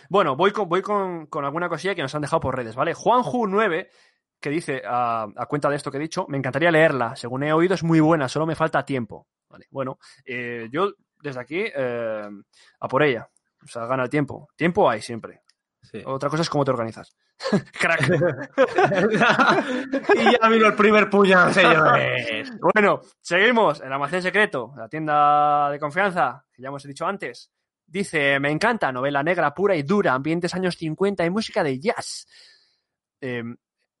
Bueno, 0.09 0.35
voy 0.35 0.51
con, 0.51 0.67
voy 0.67 0.81
con, 0.81 1.27
con 1.27 1.45
alguna 1.45 1.69
cosilla 1.69 1.95
que 1.95 2.01
nos 2.01 2.13
han 2.13 2.21
dejado 2.21 2.41
por 2.41 2.55
redes, 2.55 2.75
¿vale? 2.75 2.93
Juanju9, 2.93 3.87
que 4.39 4.49
dice, 4.49 4.81
a, 4.85 5.27
a 5.35 5.45
cuenta 5.45 5.69
de 5.69 5.77
esto 5.77 5.89
que 5.89 5.97
he 5.97 6.01
dicho, 6.01 6.25
me 6.27 6.37
encantaría 6.37 6.71
leerla. 6.71 7.15
Según 7.15 7.43
he 7.43 7.53
oído, 7.53 7.73
es 7.73 7.83
muy 7.83 7.99
buena, 7.99 8.27
solo 8.27 8.45
me 8.45 8.55
falta 8.55 8.83
tiempo. 8.83 9.27
Vale, 9.49 9.67
bueno, 9.71 9.97
eh, 10.25 10.67
yo 10.71 10.91
desde 11.21 11.39
aquí 11.39 11.63
eh, 11.63 12.29
a 12.79 12.87
por 12.87 13.03
ella. 13.03 13.29
O 13.63 13.67
sea, 13.67 13.85
gana 13.85 14.03
el 14.03 14.09
tiempo. 14.09 14.49
Tiempo 14.55 14.89
hay 14.89 15.01
siempre. 15.01 15.41
Sí. 15.91 16.01
Otra 16.05 16.29
cosa 16.29 16.41
es 16.41 16.49
cómo 16.49 16.65
te 16.65 16.71
organizas. 16.71 17.15
Crack. 17.79 18.09
y 20.15 20.31
ya 20.41 20.49
vino 20.49 20.67
el 20.67 20.73
primer 20.75 21.09
puñal, 21.09 21.53
señores. 21.53 22.51
Bueno, 22.73 23.01
seguimos. 23.21 23.81
El 23.81 23.91
almacén 23.93 24.21
secreto, 24.21 24.73
la 24.77 24.87
tienda 24.89 25.69
de 25.71 25.79
confianza, 25.79 26.45
que 26.53 26.61
ya 26.61 26.67
hemos 26.69 26.83
dicho 26.83 27.05
antes. 27.05 27.51
Dice, 27.85 28.39
me 28.39 28.51
encanta, 28.51 28.91
novela 28.91 29.23
negra 29.23 29.53
pura 29.53 29.75
y 29.75 29.83
dura, 29.83 30.13
ambientes 30.13 30.53
años 30.53 30.75
50 30.75 31.25
y 31.25 31.29
música 31.29 31.63
de 31.63 31.79
jazz. 31.79 32.27
Eh, 33.21 33.43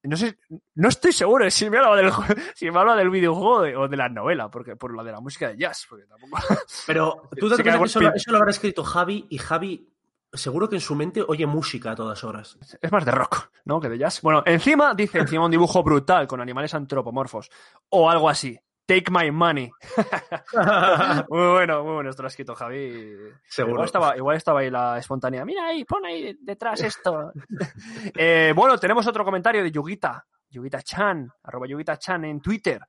no 0.03 0.15
sé, 0.17 0.37
no 0.75 0.89
estoy 0.89 1.11
seguro 1.11 1.49
si 1.49 1.69
me 1.69 1.77
habla 1.79 1.95
del, 1.95 2.11
si 2.53 2.69
me 2.69 2.79
habla 2.79 2.95
del 2.95 3.09
videojuego 3.09 3.61
de- 3.61 3.75
o 3.75 3.87
de 3.87 3.97
la 3.97 4.09
novela, 4.09 4.49
porque 4.49 4.75
por 4.75 4.95
la 4.95 5.03
de 5.03 5.11
la 5.11 5.19
música 5.21 5.49
de 5.49 5.57
jazz, 5.57 5.85
porque 5.89 6.05
tampoco. 6.05 6.37
Pero 6.85 7.29
tú 7.37 7.45
Sí 7.47 7.51
date 7.51 7.63
que 7.63 7.77
que 7.77 7.83
eso, 7.85 7.99
lo- 8.01 8.13
eso 8.13 8.31
lo 8.31 8.37
habrá 8.37 8.51
escrito 8.51 8.83
Javi 8.83 9.25
y 9.29 9.37
Javi 9.37 9.89
seguro 10.33 10.69
que 10.69 10.75
en 10.75 10.81
su 10.81 10.95
mente 10.95 11.23
oye 11.27 11.45
música 11.45 11.91
a 11.91 11.95
todas 11.95 12.23
horas. 12.23 12.57
Es 12.81 12.91
más 12.91 13.05
de 13.05 13.11
rock, 13.11 13.49
¿no? 13.65 13.79
Que 13.79 13.89
de 13.89 13.97
jazz. 13.97 14.21
Bueno, 14.21 14.43
encima 14.45 14.93
dice 14.93 15.19
encima 15.19 15.45
un 15.45 15.51
dibujo 15.51 15.83
brutal 15.83 16.27
con 16.27 16.41
animales 16.41 16.73
antropomorfos 16.73 17.49
o 17.89 18.09
algo 18.09 18.29
así. 18.29 18.57
Take 18.85 19.11
my 19.11 19.29
money. 19.31 19.69
Muy 21.29 21.47
bueno, 21.51 21.83
muy 21.83 21.93
bueno. 21.95 22.09
Esto 22.09 22.21
lo 22.21 22.27
ha 22.27 22.29
escrito 22.29 22.55
Javi. 22.55 23.17
Seguro. 23.45 23.73
Igual 23.73 23.85
estaba, 23.85 24.15
igual 24.15 24.37
estaba 24.37 24.59
ahí 24.61 24.69
la 24.69 24.97
espontánea. 24.97 25.43
Mira 25.43 25.65
ahí, 25.65 25.83
pon 25.83 26.05
ahí 26.05 26.37
detrás 26.39 26.81
esto. 26.81 27.33
Eh, 28.15 28.53
bueno, 28.55 28.77
tenemos 28.77 29.05
otro 29.05 29.25
comentario 29.25 29.61
de 29.61 29.71
Yugita. 29.71 30.25
Yugita 30.49 30.81
Chan, 30.81 31.29
arroba 31.43 31.67
Yugita 31.67 31.97
Chan 31.97 32.23
en 32.23 32.39
Twitter. 32.39 32.81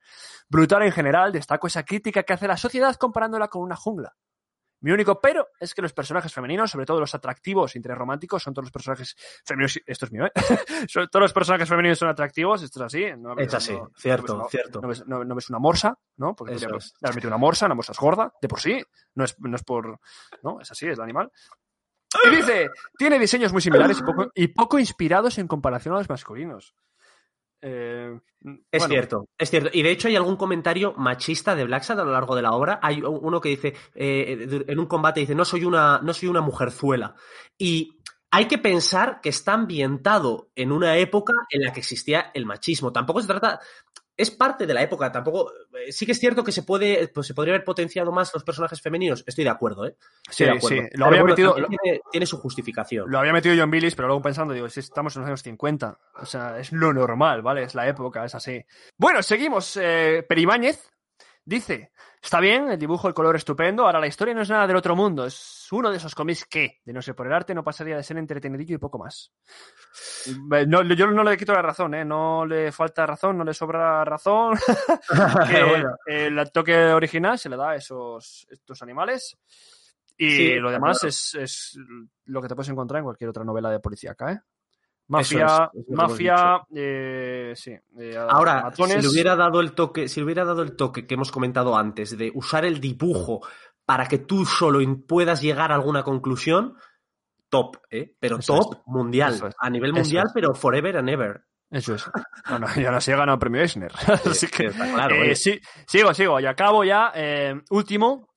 Brutal 0.47 0.83
en 0.83 0.93
general, 0.93 1.33
destaco 1.33 1.67
esa 1.67 1.83
crítica 1.83 2.23
que 2.23 2.31
hace 2.31 2.47
la 2.47 2.55
sociedad 2.55 2.95
comparándola 2.95 3.49
con 3.49 3.61
una 3.61 3.75
jungla. 3.75 4.15
Mi 4.81 4.91
único 4.91 5.19
pero 5.19 5.47
es 5.59 5.73
que 5.73 5.81
los 5.81 5.91
personajes 5.93 6.33
femeninos, 6.33 6.71
sobre 6.71 6.85
todo 6.85 6.99
los 7.01 7.13
atractivos 7.13 7.75
e 7.75 7.77
interrománticos, 7.79 8.41
son 8.43 8.53
todos 8.53 8.65
los 8.65 8.71
personajes 8.71 9.15
femeninos. 9.45 9.79
Esto 9.85 10.05
es 10.05 10.11
mío, 10.11 10.25
¿eh? 10.25 10.31
Todos 11.11 11.21
los 11.21 11.33
personajes 11.33 11.67
femeninos 11.67 11.97
son 11.99 12.07
atractivos, 12.09 12.63
esto 12.63 12.79
es 12.79 12.85
así. 12.85 13.05
No, 13.17 13.37
Es 13.37 13.53
así, 13.53 13.73
no- 13.73 13.91
cierto, 13.97 14.33
no 14.35 14.39
ves 14.39 14.41
una- 14.43 14.49
cierto. 14.49 14.81
No 14.81 14.87
ves, 14.87 15.07
no- 15.07 15.23
no 15.25 15.35
ves 15.35 15.49
una 15.49 15.59
morsa, 15.59 15.97
¿no? 16.17 16.35
Porque 16.35 16.55
es. 16.55 16.63
haber 16.63 17.15
metido 17.15 17.27
una 17.29 17.37
morsa, 17.37 17.65
una 17.65 17.75
morsa 17.75 17.91
es 17.91 17.99
gorda, 17.99 18.33
de 18.41 18.47
por 18.47 18.61
sí. 18.61 18.81
No 19.15 19.25
es, 19.25 19.35
no 19.39 19.55
es 19.55 19.63
por. 19.63 19.99
No, 20.43 20.61
es 20.61 20.71
así, 20.71 20.87
es 20.87 20.97
el 20.97 21.03
animal. 21.03 21.31
Y 22.25 22.35
dice: 22.35 22.69
tiene 22.97 23.19
diseños 23.19 23.51
muy 23.51 23.61
similares 23.61 23.99
y 23.99 24.03
poco, 24.03 24.31
y 24.33 24.47
poco 24.47 24.79
inspirados 24.79 25.37
en 25.37 25.47
comparación 25.47 25.93
a 25.93 25.97
los 25.99 26.09
masculinos. 26.09 26.73
Eh, 27.61 28.19
Es 28.71 28.79
bueno, 28.79 28.87
cierto, 28.87 29.25
es 29.37 29.49
cierto. 29.49 29.69
Y 29.73 29.81
de 29.83 29.91
hecho 29.91 30.07
hay 30.07 30.15
algún 30.15 30.37
comentario 30.37 30.93
machista 30.93 31.55
de 31.55 31.65
Blacksad 31.65 31.99
a 31.99 32.03
lo 32.03 32.11
largo 32.11 32.35
de 32.35 32.41
la 32.41 32.51
obra. 32.51 32.79
Hay 32.81 33.01
uno 33.01 33.41
que 33.41 33.49
dice, 33.49 33.73
eh, 33.95 34.65
en 34.67 34.79
un 34.79 34.85
combate 34.85 35.19
dice, 35.21 35.35
no 35.35 35.45
soy 35.45 35.65
una, 35.65 35.99
no 36.01 36.13
soy 36.13 36.29
una 36.29 36.41
mujerzuela. 36.41 37.15
Y 37.57 37.99
hay 38.31 38.45
que 38.45 38.57
pensar 38.57 39.21
que 39.21 39.29
está 39.29 39.53
ambientado 39.53 40.51
en 40.55 40.71
una 40.71 40.97
época 40.97 41.33
en 41.49 41.61
la 41.61 41.73
que 41.73 41.79
existía 41.79 42.31
el 42.33 42.45
machismo. 42.45 42.93
Tampoco 42.93 43.21
se 43.21 43.27
trata, 43.27 43.59
es 44.19 44.31
parte 44.31 44.67
de 44.67 44.73
la 44.73 44.81
época, 44.83 45.11
tampoco, 45.11 45.51
eh, 45.73 45.91
sí 45.93 46.05
que 46.05 46.11
es 46.11 46.19
cierto 46.19 46.43
que 46.43 46.51
se 46.51 46.63
puede, 46.63 47.07
pues 47.07 47.25
se 47.25 47.33
podría 47.33 47.53
haber 47.55 47.63
potenciado 47.63 48.11
más 48.11 48.31
los 48.33 48.43
personajes 48.43 48.81
femeninos. 48.81 49.23
Estoy 49.25 49.45
de 49.45 49.49
acuerdo, 49.49 49.87
¿eh? 49.87 49.95
Sí, 50.29 50.43
Estoy 50.43 50.45
de 50.45 50.51
acuerdo. 50.57 50.75
sí. 50.77 50.81
Lo 50.83 50.89
Pero 50.91 51.05
había 51.05 51.21
bueno, 51.21 51.35
metido- 51.35 51.55
Tiene, 51.55 52.01
tiene 52.11 52.25
su 52.25 52.37
justificación. 52.37 53.09
Lo 53.09 53.17
había 53.19 53.31
metido 53.33 53.55
John 53.57 53.71
Billis, 53.71 53.95
pero 53.95 54.07
luego 54.09 54.21
pensando, 54.21 54.53
digo, 54.53 54.67
si 54.69 54.81
estamos 54.81 55.15
en 55.15 55.21
los 55.21 55.27
años 55.27 55.41
50. 55.41 55.97
O 56.21 56.25
sea, 56.25 56.59
es 56.59 56.71
lo 56.73 56.93
normal, 56.93 57.41
¿vale? 57.41 57.63
Es 57.63 57.75
la 57.75 57.87
época, 57.87 58.25
es 58.25 58.35
así. 58.35 58.63
Bueno, 58.97 59.23
seguimos. 59.23 59.77
Eh, 59.81 60.25
Peribáñez 60.27 60.91
dice: 61.45 61.91
Está 62.21 62.41
bien, 62.41 62.69
el 62.69 62.77
dibujo, 62.77 63.07
el 63.07 63.13
color 63.13 63.35
estupendo. 63.37 63.85
Ahora 63.85 63.99
la 63.99 64.07
historia 64.07 64.33
no 64.33 64.41
es 64.41 64.49
nada 64.49 64.67
del 64.67 64.75
otro 64.75 64.95
mundo. 64.95 65.25
Es 65.25 65.67
uno 65.71 65.89
de 65.89 65.97
esos 65.97 66.13
cómics 66.13 66.45
que, 66.45 66.79
de 66.83 66.91
no 66.93 67.01
ser 67.01 67.15
por 67.15 67.25
el 67.27 67.33
arte, 67.33 67.55
no 67.55 67.63
pasaría 67.63 67.95
de 67.95 68.03
ser 68.03 68.17
entretenidillo 68.17 68.75
y 68.75 68.77
poco 68.77 68.99
más. 68.99 69.31
Eh, 70.27 70.65
No, 70.67 70.83
yo 70.83 71.07
no 71.07 71.23
le 71.23 71.37
quito 71.37 71.53
la 71.53 71.61
razón, 71.61 71.93
¿eh? 71.95 72.03
No 72.03 72.45
le 72.45 72.71
falta 72.73 73.05
razón, 73.05 73.37
no 73.37 73.45
le 73.45 73.53
sobra 73.53 74.03
razón. 74.03 74.57
que 75.49 75.63
Bueno. 75.63 75.95
el 76.05 76.51
toque 76.51 76.75
original 76.93 77.39
se 77.39 77.49
le 77.49 77.55
da 77.55 77.71
a 77.71 77.75
esos, 77.75 78.45
estos 78.49 78.81
animales. 78.81 79.37
Y 80.17 80.29
Sí, 80.35 80.53
lo 80.55 80.69
demás 80.71 80.99
claro. 80.99 81.09
es, 81.09 81.35
es 81.35 81.79
lo 82.25 82.41
que 82.41 82.49
te 82.49 82.55
puedes 82.55 82.69
encontrar 82.69 82.99
en 82.99 83.05
cualquier 83.05 83.29
otra 83.29 83.45
novela 83.45 83.69
de 83.71 83.79
policía 83.79 84.11
acá, 84.11 84.33
¿eh? 84.33 84.39
Mafia, 85.09 85.69
es, 85.73 85.89
mafia, 85.89 86.61
eh, 86.73 87.53
sí. 87.55 87.71
eh, 87.99 88.15
Ahora, 88.29 88.61
matones. 88.63 88.95
si 88.97 89.01
le 89.01 89.07
hubiera 89.09 89.35
dado 89.35 89.59
el 89.59 89.73
toque, 89.73 90.07
si 90.07 90.19
le 90.19 90.25
hubiera 90.25 90.45
dado 90.45 90.61
el 90.61 90.75
toque 90.75 91.05
que 91.07 91.15
hemos 91.15 91.31
comentado 91.31 91.75
antes 91.75 92.15
de 92.17 92.31
usar 92.35 92.63
el 92.63 92.79
dibujo 92.79 93.41
para 93.85 94.07
que 94.07 94.19
tú 94.19 94.45
solo 94.45 94.79
puedas 95.07 95.41
llegar 95.41 95.71
a 95.71 95.75
alguna 95.75 96.03
conclusión, 96.03 96.75
top, 97.49 97.77
¿eh? 97.89 98.13
Pero 98.19 98.37
Eso 98.37 98.55
top 98.59 98.73
es. 98.75 98.79
mundial, 98.85 99.33
Eso 99.33 99.49
a 99.57 99.69
nivel 99.71 99.93
mundial, 99.93 100.25
es. 100.27 100.31
pero 100.33 100.53
forever 100.53 100.97
and 100.97 101.09
ever. 101.09 101.43
Eso 101.71 101.95
es. 101.95 102.05
Bueno, 102.49 102.67
y 102.75 102.85
ahora 102.85 103.01
sí 103.01 103.11
he 103.11 103.15
ganado 103.15 103.33
el 103.33 103.39
premio 103.39 103.61
Eisner. 103.61 103.91
Así 104.25 104.47
que, 104.47 104.67
está 104.67 104.93
claro, 104.93 105.15
¿eh? 105.15 105.35
sí, 105.35 105.59
sigo, 105.87 106.13
sigo. 106.13 106.39
Y 106.39 106.45
acabo 106.45 106.83
ya. 106.83 107.11
eh, 107.15 107.59
último. 107.71 108.29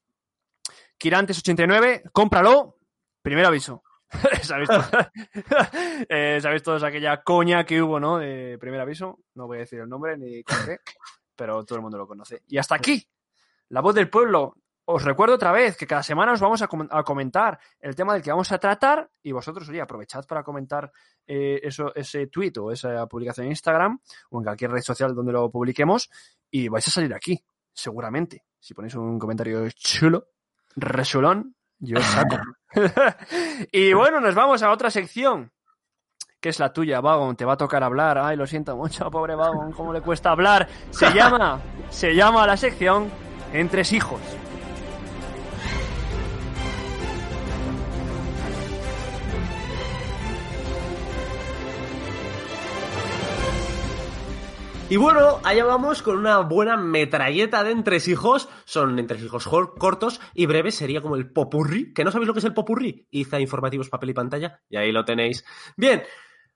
Kirantes89, 0.99 2.11
cómpralo. 2.13 2.79
Primer 3.23 3.45
aviso. 3.47 3.83
¿Sabéis 4.43 4.69
todos, 4.69 4.87
eh, 6.09 6.39
¿Sabéis 6.41 6.63
aquella 6.83 7.23
coña 7.23 7.65
que 7.65 7.83
hubo, 7.83 7.99
no? 7.99 8.19
De 8.19 8.59
primer 8.59 8.81
aviso. 8.81 9.21
No 9.35 9.47
voy 9.47 9.59
a 9.59 9.61
decir 9.61 9.81
el 9.81 9.89
nombre 9.89 10.17
ni 10.17 10.43
con 10.43 10.57
qué, 10.67 10.79
pero 11.35 11.65
todo 11.65 11.77
el 11.77 11.83
mundo 11.83 11.99
lo 11.99 12.07
conoce. 12.07 12.43
Y 12.49 12.59
hasta 12.59 12.75
aquí. 12.75 13.03
La 13.69 13.81
voz 13.81 13.95
del 13.95 14.11
pueblo. 14.11 14.57
Os 14.85 15.05
recuerdo 15.05 15.37
otra 15.37 15.53
vez 15.53 15.77
que 15.77 15.87
cada 15.87 16.03
semana 16.03 16.33
os 16.33 16.41
vamos 16.41 16.61
a, 16.61 16.67
com- 16.67 16.89
a 16.91 17.05
comentar 17.05 17.57
el 17.79 17.95
tema 17.95 18.15
del 18.15 18.23
que 18.23 18.33
vamos 18.33 18.51
a 18.51 18.59
tratar 18.59 19.09
y 19.23 19.31
vosotros, 19.31 19.69
oye, 19.69 19.81
aprovechad 19.81 20.27
para 20.27 20.43
comentar 20.43 20.91
eh, 21.25 21.61
eso, 21.63 21.95
ese 21.95 22.27
tweet 22.27 22.53
o 22.59 22.73
esa 22.73 23.07
publicación 23.07 23.47
en 23.47 23.53
Instagram 23.53 24.01
o 24.31 24.39
en 24.39 24.45
cualquier 24.45 24.73
red 24.73 24.83
social 24.83 25.15
donde 25.15 25.33
lo 25.33 25.49
publiquemos 25.53 26.11
y 26.51 26.67
vais 26.69 26.87
a 26.89 26.91
salir 26.91 27.15
aquí, 27.15 27.41
seguramente. 27.73 28.45
Si 28.59 28.75
ponéis 28.75 28.97
un 28.97 29.21
comentario 29.21 29.71
chulo, 29.71 30.27
resolón, 30.75 31.55
yo 31.79 31.99
os 32.01 32.05
saco. 32.05 32.37
y 33.73 33.93
bueno, 33.93 34.21
nos 34.21 34.35
vamos 34.35 34.63
a 34.63 34.71
otra 34.71 34.91
sección, 34.91 35.53
que 36.41 36.49
es 36.49 36.59
la 36.59 36.73
tuya, 36.73 37.01
Vagon. 37.01 37.37
Te 37.37 37.45
va 37.45 37.55
a 37.55 37.57
tocar 37.57 37.83
hablar. 37.83 38.19
Ay, 38.19 38.37
lo 38.37 38.47
siento 38.47 38.77
mucho, 38.77 39.11
pobre 39.11 39.35
Vagon, 39.35 39.73
cómo 39.73 39.93
le 39.93 40.01
cuesta 40.01 40.31
hablar. 40.31 40.69
Se 40.91 41.11
llama, 41.15 41.61
se 41.91 42.15
llama 42.15 42.47
la 42.47 42.57
sección 42.57 43.11
Entre 43.53 43.83
hijos. 43.93 44.21
Y 54.93 54.99
bueno, 54.99 55.41
allá 55.43 55.65
vamos 55.65 56.03
con 56.03 56.19
una 56.19 56.41
buena 56.41 56.77
metralleta 56.77 57.65
de 57.65 57.71
entresijos. 57.71 58.51
Son 58.67 58.99
entresijos 58.99 59.49
cortos 59.49 60.21
y 60.35 60.45
breves. 60.45 60.75
Sería 60.75 61.01
como 61.01 61.17
el 61.17 61.33
popurrí. 61.33 61.95
¿Que 61.95 62.05
no 62.05 62.11
sabéis 62.13 62.27
lo 62.27 62.35
que 62.35 62.41
es 62.41 62.45
el 62.45 62.53
popurrí? 62.53 63.09
Iza 63.11 63.41
Informativos 63.41 63.89
Papel 63.89 64.11
y 64.11 64.13
Pantalla. 64.13 64.61
Y 64.69 64.77
ahí 64.77 64.93
lo 64.93 65.03
tenéis. 65.03 65.47
Bien. 65.79 66.03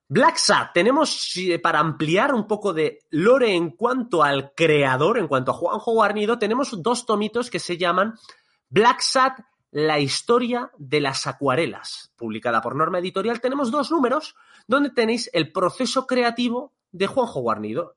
Black 0.07 0.37
Sat, 0.37 0.75
tenemos 0.75 1.33
para 1.63 1.79
ampliar 1.79 2.35
un 2.35 2.47
poco 2.47 2.75
de 2.75 2.99
lore 3.09 3.55
en 3.55 3.71
cuanto 3.71 4.23
al 4.23 4.53
creador, 4.55 5.17
en 5.17 5.29
cuanto 5.29 5.53
a 5.53 5.55
Juanjo 5.55 5.93
Guarnido, 5.93 6.39
tenemos 6.39 6.83
dos 6.83 7.07
tomitos 7.07 7.49
que 7.49 7.59
se 7.59 7.79
llaman 7.79 8.17
Black 8.69 9.01
Sat, 9.01 9.41
la 9.71 9.99
historia 9.99 10.71
de 10.77 11.01
las 11.01 11.27
acuarelas, 11.27 12.13
publicada 12.17 12.61
por 12.61 12.77
Norma 12.77 12.99
Editorial. 12.99 13.41
Tenemos 13.41 13.71
dos 13.71 13.91
números 13.91 14.37
donde 14.67 14.91
tenéis 14.91 15.31
el 15.33 15.53
proceso 15.53 16.07
creativo 16.07 16.75
de 16.93 17.07
Juanjo 17.07 17.41
Guarnido. 17.41 17.96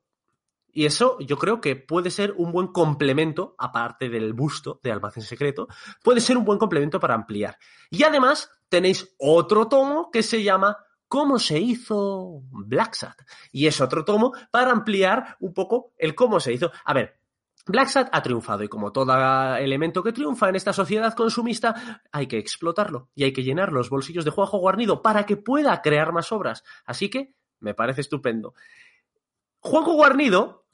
Y 0.72 0.86
eso 0.86 1.18
yo 1.20 1.38
creo 1.38 1.62
que 1.62 1.76
puede 1.76 2.12
ser 2.12 2.34
un 2.38 2.52
buen 2.52 2.68
complemento, 2.68 3.56
aparte 3.58 4.10
del 4.10 4.34
busto 4.34 4.80
de 4.84 4.92
Almacén 4.92 5.24
Secreto, 5.24 5.68
puede 6.04 6.22
ser 6.22 6.38
un 6.38 6.46
buen 6.46 6.60
complemento 6.60 7.00
para 7.00 7.16
ampliar. 7.16 7.58
Y 7.90 8.04
además 8.04 8.52
tenéis 8.70 9.16
otro 9.18 9.68
tomo 9.68 10.12
que 10.12 10.24
se 10.24 10.44
llama 10.44 10.78
¿Cómo 11.08 11.40
se 11.40 11.60
hizo 11.60 12.44
Black 12.52 12.94
Sat? 12.94 13.20
Y 13.52 13.66
es 13.66 13.82
otro 13.82 14.06
tomo 14.06 14.32
para 14.52 14.72
ampliar 14.72 15.38
un 15.40 15.54
poco 15.54 15.94
el 15.98 16.14
cómo 16.14 16.40
se 16.40 16.54
hizo. 16.54 16.72
A 16.86 16.94
ver, 16.94 17.20
Black 17.66 17.88
Sat 17.88 18.10
ha 18.12 18.22
triunfado 18.22 18.64
y 18.64 18.68
como 18.68 18.92
todo 18.92 19.12
elemento 19.58 20.04
que 20.04 20.14
triunfa 20.14 20.50
en 20.50 20.56
esta 20.56 20.74
sociedad 20.74 21.14
consumista, 21.14 22.02
hay 22.12 22.28
que 22.28 22.38
explotarlo 22.38 23.10
y 23.16 23.24
hay 23.24 23.34
que 23.34 23.44
llenar 23.44 23.72
los 23.72 23.90
bolsillos 23.90 24.26
de 24.26 24.32
Juanjo 24.32 24.60
Guarnido 24.60 25.02
para 25.02 25.26
que 25.26 25.38
pueda 25.38 25.82
crear 25.82 26.12
más 26.12 26.32
obras. 26.32 26.64
Así 26.86 27.10
que 27.10 27.36
me 27.60 27.74
parece 27.74 28.02
estupendo. 28.02 28.54
Juanjo 29.60 29.94
Guarnido 29.94 30.66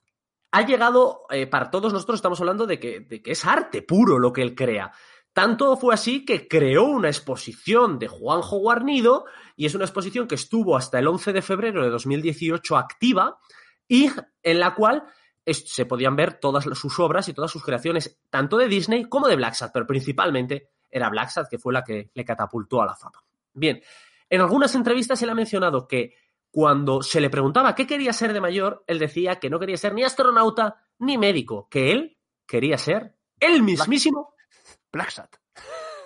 ha 0.51 0.61
llegado, 0.65 1.23
eh, 1.29 1.47
para 1.47 1.69
todos 1.69 1.91
nosotros 1.91 2.17
estamos 2.17 2.39
hablando 2.39 2.65
de 2.65 2.79
que, 2.79 3.01
de 3.01 3.21
que 3.21 3.31
es 3.31 3.45
arte 3.45 3.81
puro 3.81 4.19
lo 4.19 4.31
que 4.31 4.41
él 4.41 4.55
crea. 4.55 4.91
Tanto 5.33 5.75
fue 5.75 5.93
así 5.93 6.23
que 6.23 6.47
creó 6.47 6.85
una 6.85 7.09
exposición 7.09 7.99
de 7.99 8.07
Juanjo 8.07 8.57
Guarnido 8.59 9.25
y 9.57 9.65
es 9.65 9.75
una 9.75 9.83
exposición 9.83 10.27
que 10.27 10.35
estuvo 10.35 10.77
hasta 10.77 10.97
el 10.97 11.07
11 11.07 11.33
de 11.33 11.41
febrero 11.41 11.83
de 11.83 11.89
2018 11.89 12.77
activa 12.77 13.37
y 13.87 14.09
en 14.43 14.59
la 14.59 14.73
cual 14.73 15.03
se 15.45 15.85
podían 15.85 16.15
ver 16.15 16.39
todas 16.39 16.63
sus 16.63 16.99
obras 16.99 17.27
y 17.27 17.33
todas 17.33 17.51
sus 17.51 17.63
creaciones, 17.63 18.17
tanto 18.29 18.57
de 18.57 18.67
Disney 18.67 19.05
como 19.09 19.27
de 19.27 19.35
Black 19.35 19.53
Sat, 19.53 19.71
pero 19.73 19.85
principalmente 19.85 20.69
era 20.89 21.09
Black 21.09 21.49
que 21.49 21.59
fue 21.59 21.73
la 21.73 21.83
que 21.83 22.09
le 22.13 22.25
catapultó 22.25 22.81
a 22.81 22.85
la 22.85 22.95
fama. 22.95 23.21
Bien, 23.53 23.81
en 24.29 24.41
algunas 24.41 24.73
entrevistas 24.73 25.21
él 25.21 25.29
ha 25.29 25.35
mencionado 25.35 25.87
que 25.87 26.15
cuando 26.55 27.01
se 27.01 27.19
le 27.19 27.29
preguntaba 27.29 27.75
qué 27.75 27.85
quería 27.85 28.13
ser 28.13 28.31
de 28.31 28.39
mayor, 28.39 28.85
él 28.87 28.97
decía 28.97 29.35
que 29.41 29.49
no 29.49 29.59
quería 29.59 29.75
ser 29.75 29.93
ni 29.93 30.03
astronauta 30.05 30.81
ni 30.99 31.17
médico, 31.17 31.67
que 31.69 31.91
él 31.91 32.17
quería 32.47 32.77
ser 32.77 33.13
el 33.41 33.61
mismísimo. 33.61 34.33
Black 34.89 35.09
Sat. 35.09 35.35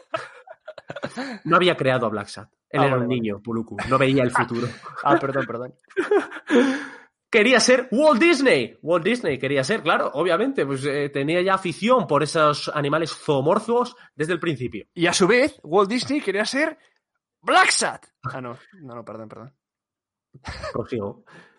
No 1.44 1.56
había 1.58 1.78
creado 1.78 2.08
a 2.08 2.10
Black 2.10 2.30
Sat. 2.30 2.50
Él 2.68 2.80
Ah, 2.82 2.86
era 2.86 2.96
vale, 2.96 3.04
un 3.04 3.10
vale. 3.10 3.22
niño, 3.22 3.40
Puluku. 3.44 3.78
No 3.88 4.00
veía 4.00 4.24
el 4.24 4.32
futuro. 4.36 4.68
Ah, 5.04 5.18
perdón, 5.20 5.46
perdón. 5.46 5.76
quería 7.30 7.60
ser 7.60 7.88
Walt 7.92 8.20
Disney. 8.20 8.76
Walt 8.82 9.04
Disney 9.06 9.38
quería 9.38 9.64
ser, 9.64 9.84
claro, 9.84 10.10
obviamente. 10.16 10.66
Pues 10.66 10.84
eh, 10.86 11.10
tenía 11.10 11.42
ya 11.44 11.54
afición 11.54 12.08
por 12.08 12.24
esos 12.24 12.70
animales 12.74 13.12
zoomorfos 13.12 13.96
desde 14.16 14.34
el 14.34 14.40
principio. 14.40 14.88
Y 14.96 15.06
a 15.06 15.14
su 15.14 15.28
vez, 15.28 15.60
Walt 15.64 15.90
Disney 15.92 16.22
quería 16.22 16.46
ser 16.46 16.76
Black 17.42 17.70
Sat. 17.70 18.08
Ah, 18.24 18.42
no, 18.42 18.58
no, 18.82 18.96
no, 18.96 19.06
perdón, 19.06 19.30
perdón. 19.30 19.54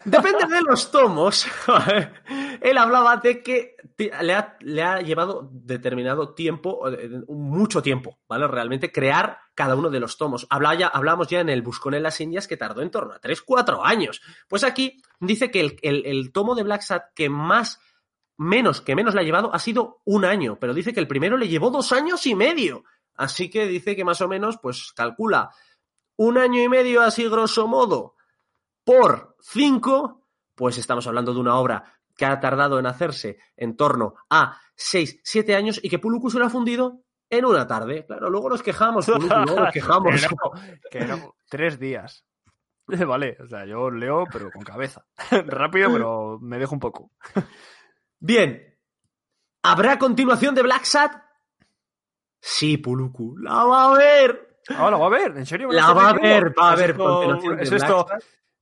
Depende 0.04 0.46
de 0.46 0.62
los 0.62 0.90
tomos. 0.90 1.46
Él 2.62 2.78
hablaba 2.78 3.18
de 3.18 3.42
que 3.42 3.76
le 4.22 4.32
ha, 4.34 4.56
le 4.60 4.82
ha 4.82 5.00
llevado 5.02 5.48
determinado 5.52 6.32
tiempo, 6.34 6.88
eh, 6.88 7.10
mucho 7.28 7.82
tiempo, 7.82 8.18
¿vale? 8.26 8.48
Realmente 8.48 8.90
crear 8.90 9.38
cada 9.54 9.74
uno 9.76 9.90
de 9.90 10.00
los 10.00 10.16
tomos. 10.16 10.46
Hablaba 10.48 10.74
ya, 10.74 11.40
en 11.40 11.48
el 11.50 11.60
Buscón 11.62 11.94
en 11.94 12.02
las 12.02 12.18
Indias 12.20 12.48
que 12.48 12.56
tardó 12.56 12.80
en 12.80 12.90
torno 12.90 13.12
a 13.12 13.20
3-4 13.20 13.80
años. 13.84 14.22
Pues 14.48 14.64
aquí 14.64 15.02
dice 15.18 15.50
que 15.50 15.60
el, 15.60 15.76
el- 15.82 16.06
el 16.06 16.32
tomo 16.32 16.54
de 16.54 16.62
Black 16.62 16.80
Sat 16.80 17.02
que 17.14 17.28
más, 17.28 17.78
menos, 18.38 18.80
que 18.80 18.94
menos 18.96 19.14
le 19.14 19.20
ha 19.20 19.24
llevado 19.24 19.52
ha 19.54 19.58
sido 19.58 20.00
un 20.06 20.24
año, 20.24 20.58
pero 20.58 20.72
dice 20.72 20.94
que 20.94 21.00
el 21.00 21.08
primero 21.08 21.36
le 21.36 21.48
llevó 21.48 21.70
dos 21.70 21.92
años 21.92 22.26
y 22.26 22.34
medio. 22.34 22.84
Así 23.16 23.50
que 23.50 23.66
dice 23.66 23.94
que 23.96 24.04
más 24.04 24.22
o 24.22 24.28
menos, 24.28 24.56
pues 24.62 24.92
calcula 24.96 25.50
un 26.16 26.38
año 26.38 26.62
y 26.62 26.68
medio 26.70 27.02
así 27.02 27.28
grosso 27.28 27.66
modo 27.66 28.14
por 28.84 29.36
5, 29.40 30.26
pues 30.54 30.78
estamos 30.78 31.06
hablando 31.06 31.32
de 31.34 31.40
una 31.40 31.56
obra 31.58 31.84
que 32.16 32.26
ha 32.26 32.38
tardado 32.40 32.78
en 32.78 32.86
hacerse 32.86 33.38
en 33.56 33.76
torno 33.76 34.14
a 34.28 34.58
6, 34.74 35.20
7 35.24 35.54
años 35.54 35.80
y 35.82 35.88
que 35.88 35.98
Puluku 35.98 36.30
se 36.30 36.38
lo 36.38 36.46
ha 36.46 36.50
fundido 36.50 37.02
en 37.30 37.44
una 37.44 37.66
tarde. 37.66 38.04
Claro, 38.06 38.28
luego 38.30 38.50
nos 38.50 38.62
quejamos, 38.62 39.06
Puluku, 39.06 39.26
luego 39.46 39.60
nos 39.60 39.72
quejamos. 39.72 40.14
que, 40.20 40.28
no, 40.28 40.50
que 40.90 41.00
no, 41.06 41.34
tres 41.48 41.78
días. 41.78 42.24
Vale, 42.86 43.36
o 43.40 43.46
sea, 43.46 43.64
yo 43.66 43.90
leo, 43.90 44.24
pero 44.32 44.50
con 44.50 44.62
cabeza. 44.62 45.04
Rápido, 45.46 45.92
pero 45.92 46.38
me 46.40 46.58
dejo 46.58 46.74
un 46.74 46.80
poco. 46.80 47.12
Bien, 48.18 48.76
¿habrá 49.62 49.98
continuación 49.98 50.54
de 50.54 50.62
Black 50.62 50.84
Sat? 50.84 51.12
Sí, 52.40 52.78
Puluku, 52.78 53.36
la 53.38 53.64
va 53.64 53.84
a 53.92 53.96
ver. 53.96 54.58
Ah, 54.70 54.90
la 54.90 54.96
va 54.98 55.06
a 55.06 55.10
ver, 55.10 55.36
¿en 55.36 55.46
serio? 55.46 55.70
La 55.72 55.92
va 55.92 56.10
a 56.10 56.12
ver, 56.14 56.52
va 56.58 56.70
a 56.70 56.74
¿Es 56.74 56.80
ver 56.80 56.90
esto- 56.90 57.04
continuación 57.04 57.56
de 57.56 57.62
¿Es 57.62 57.72
esto. 57.72 58.06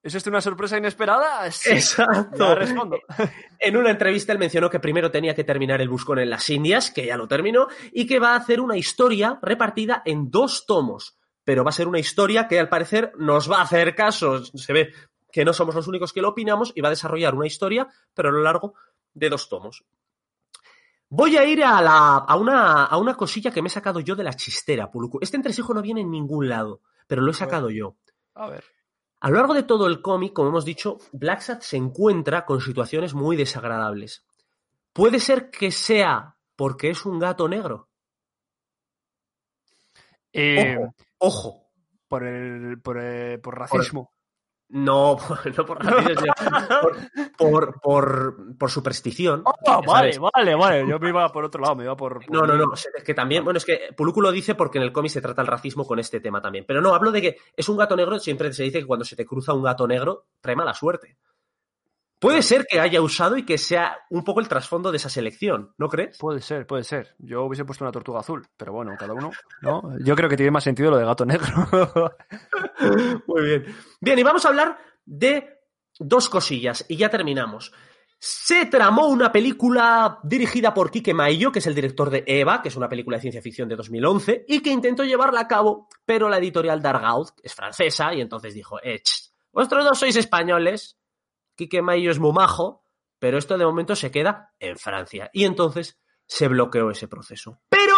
¿Es 0.08 0.14
esto 0.14 0.30
una 0.30 0.40
sorpresa 0.40 0.78
inesperada? 0.78 1.50
Sí, 1.50 1.70
Exacto. 1.70 2.54
respondo. 2.54 2.98
En 3.60 3.76
una 3.76 3.90
entrevista 3.90 4.32
él 4.32 4.38
mencionó 4.38 4.70
que 4.70 4.80
primero 4.80 5.10
tenía 5.10 5.34
que 5.34 5.44
terminar 5.44 5.82
el 5.82 5.88
buscón 5.90 6.18
en 6.18 6.30
las 6.30 6.48
Indias, 6.48 6.90
que 6.90 7.04
ya 7.04 7.16
lo 7.18 7.28
terminó, 7.28 7.66
y 7.92 8.06
que 8.06 8.18
va 8.18 8.32
a 8.32 8.36
hacer 8.36 8.60
una 8.60 8.78
historia 8.78 9.38
repartida 9.42 10.00
en 10.06 10.30
dos 10.30 10.64
tomos. 10.64 11.18
Pero 11.44 11.62
va 11.62 11.68
a 11.68 11.72
ser 11.72 11.88
una 11.88 11.98
historia 11.98 12.48
que 12.48 12.58
al 12.58 12.70
parecer 12.70 13.12
nos 13.18 13.50
va 13.50 13.58
a 13.58 13.62
hacer 13.62 13.94
caso. 13.94 14.42
Se 14.44 14.72
ve 14.72 14.92
que 15.30 15.44
no 15.44 15.52
somos 15.52 15.74
los 15.74 15.86
únicos 15.88 16.14
que 16.14 16.22
lo 16.22 16.30
opinamos 16.30 16.72
y 16.74 16.80
va 16.80 16.88
a 16.88 16.90
desarrollar 16.90 17.34
una 17.34 17.46
historia, 17.46 17.86
pero 18.14 18.30
a 18.30 18.32
lo 18.32 18.42
largo 18.42 18.74
de 19.12 19.28
dos 19.28 19.50
tomos. 19.50 19.84
Voy 21.10 21.36
a 21.36 21.44
ir 21.44 21.62
a, 21.64 21.82
la, 21.82 22.16
a, 22.16 22.36
una, 22.36 22.84
a 22.84 22.96
una 22.96 23.14
cosilla 23.14 23.50
que 23.50 23.60
me 23.60 23.68
he 23.68 23.70
sacado 23.70 24.00
yo 24.00 24.16
de 24.16 24.24
la 24.24 24.32
chistera, 24.32 24.90
Puluku. 24.90 25.18
Este 25.20 25.36
entresijo 25.36 25.74
no 25.74 25.82
viene 25.82 26.00
en 26.00 26.10
ningún 26.10 26.48
lado, 26.48 26.80
pero 27.06 27.20
lo 27.20 27.32
he 27.32 27.34
sacado 27.34 27.68
yo. 27.68 27.96
A 28.34 28.48
ver. 28.48 28.64
A 29.20 29.30
lo 29.30 29.36
largo 29.36 29.54
de 29.54 29.64
todo 29.64 29.86
el 29.86 30.00
cómic, 30.00 30.32
como 30.32 30.48
hemos 30.50 30.64
dicho, 30.64 30.98
Black 31.12 31.40
Sat 31.40 31.62
se 31.62 31.76
encuentra 31.76 32.44
con 32.44 32.60
situaciones 32.60 33.14
muy 33.14 33.36
desagradables. 33.36 34.24
Puede 34.92 35.18
ser 35.20 35.50
que 35.50 35.70
sea 35.72 36.36
porque 36.56 36.90
es 36.90 37.04
un 37.04 37.18
gato 37.18 37.48
negro. 37.48 37.88
Eh, 40.32 40.76
Ojo, 40.78 40.94
ojo. 41.18 41.70
por, 42.06 42.24
el, 42.24 42.80
por, 42.80 42.98
el- 42.98 43.40
por 43.40 43.58
racismo. 43.58 44.12
No, 44.70 45.16
no 45.56 45.64
por 45.66 45.78
por, 45.78 46.96
por, 47.38 47.80
por, 47.80 48.58
por 48.58 48.70
superstición. 48.70 49.42
Ah, 49.66 49.80
vale, 49.86 50.18
vale, 50.18 50.54
vale. 50.54 50.86
Yo 50.88 50.98
me 50.98 51.08
iba 51.08 51.26
por 51.32 51.44
otro 51.44 51.62
lado, 51.62 51.74
me 51.76 51.84
iba 51.84 51.96
por. 51.96 52.24
por- 52.24 52.30
No, 52.30 52.46
no, 52.46 52.54
no. 52.56 52.74
Es 52.74 52.88
que 53.04 53.14
también, 53.14 53.44
bueno, 53.44 53.56
es 53.56 53.64
que 53.64 53.80
Puluku 53.96 54.20
lo 54.20 54.30
dice 54.30 54.54
porque 54.54 54.78
en 54.78 54.84
el 54.84 54.92
cómic 54.92 55.10
se 55.12 55.22
trata 55.22 55.40
el 55.40 55.46
racismo 55.48 55.86
con 55.86 55.98
este 55.98 56.20
tema 56.20 56.42
también. 56.42 56.64
Pero 56.68 56.80
no, 56.82 56.94
hablo 56.94 57.10
de 57.12 57.22
que 57.22 57.36
es 57.56 57.68
un 57.68 57.76
gato 57.78 57.96
negro, 57.96 58.18
siempre 58.18 58.52
se 58.52 58.64
dice 58.64 58.80
que 58.80 58.86
cuando 58.86 59.04
se 59.04 59.16
te 59.16 59.24
cruza 59.24 59.54
un 59.54 59.62
gato 59.62 59.86
negro, 59.88 60.26
trae 60.40 60.54
mala 60.56 60.74
suerte. 60.74 61.16
Puede 62.20 62.42
ser 62.42 62.66
que 62.68 62.80
haya 62.80 63.00
usado 63.00 63.36
y 63.36 63.44
que 63.44 63.58
sea 63.58 63.96
un 64.10 64.24
poco 64.24 64.40
el 64.40 64.48
trasfondo 64.48 64.90
de 64.90 64.96
esa 64.96 65.08
selección, 65.08 65.72
¿no 65.78 65.88
crees? 65.88 66.18
Puede 66.18 66.40
ser, 66.40 66.66
puede 66.66 66.82
ser. 66.82 67.14
Yo 67.18 67.44
hubiese 67.44 67.64
puesto 67.64 67.84
una 67.84 67.92
tortuga 67.92 68.20
azul, 68.20 68.44
pero 68.56 68.72
bueno, 68.72 68.96
cada 68.98 69.12
uno, 69.12 69.30
¿no? 69.62 69.82
Yo 70.04 70.16
creo 70.16 70.28
que 70.28 70.36
tiene 70.36 70.50
más 70.50 70.64
sentido 70.64 70.90
lo 70.90 70.98
de 70.98 71.04
gato 71.04 71.24
negro. 71.24 71.46
Muy 73.26 73.42
bien. 73.42 73.76
Bien, 74.00 74.18
y 74.18 74.22
vamos 74.24 74.44
a 74.44 74.48
hablar 74.48 74.78
de 75.04 75.60
dos 75.98 76.28
cosillas 76.28 76.84
y 76.88 76.96
ya 76.96 77.08
terminamos. 77.08 77.72
Se 78.20 78.66
tramó 78.66 79.06
una 79.06 79.30
película 79.30 80.18
dirigida 80.24 80.74
por 80.74 80.90
Quique 80.90 81.14
Maillo, 81.14 81.52
que 81.52 81.60
es 81.60 81.66
el 81.68 81.74
director 81.74 82.10
de 82.10 82.24
Eva, 82.26 82.60
que 82.60 82.68
es 82.68 82.74
una 82.74 82.88
película 82.88 83.16
de 83.16 83.20
ciencia 83.20 83.42
ficción 83.42 83.68
de 83.68 83.76
2011, 83.76 84.44
y 84.48 84.60
que 84.60 84.70
intentó 84.70 85.04
llevarla 85.04 85.42
a 85.42 85.46
cabo, 85.46 85.86
pero 86.04 86.28
la 86.28 86.38
editorial 86.38 86.82
Dargaud 86.82 87.28
es 87.44 87.54
francesa, 87.54 88.12
y 88.12 88.20
entonces 88.20 88.54
dijo, 88.54 88.80
eh, 88.82 89.00
ch, 89.00 89.30
vosotros 89.52 89.84
dos 89.84 89.98
sois 90.00 90.16
españoles, 90.16 90.97
Quique 91.58 91.82
Maillo 91.82 92.12
es 92.12 92.20
muy 92.20 92.32
majo, 92.32 92.84
pero 93.18 93.36
esto 93.36 93.58
de 93.58 93.66
momento 93.66 93.96
se 93.96 94.12
queda 94.12 94.54
en 94.60 94.78
Francia. 94.78 95.28
Y 95.32 95.44
entonces 95.44 96.00
se 96.24 96.46
bloqueó 96.46 96.92
ese 96.92 97.08
proceso. 97.08 97.60
Pero 97.68 97.94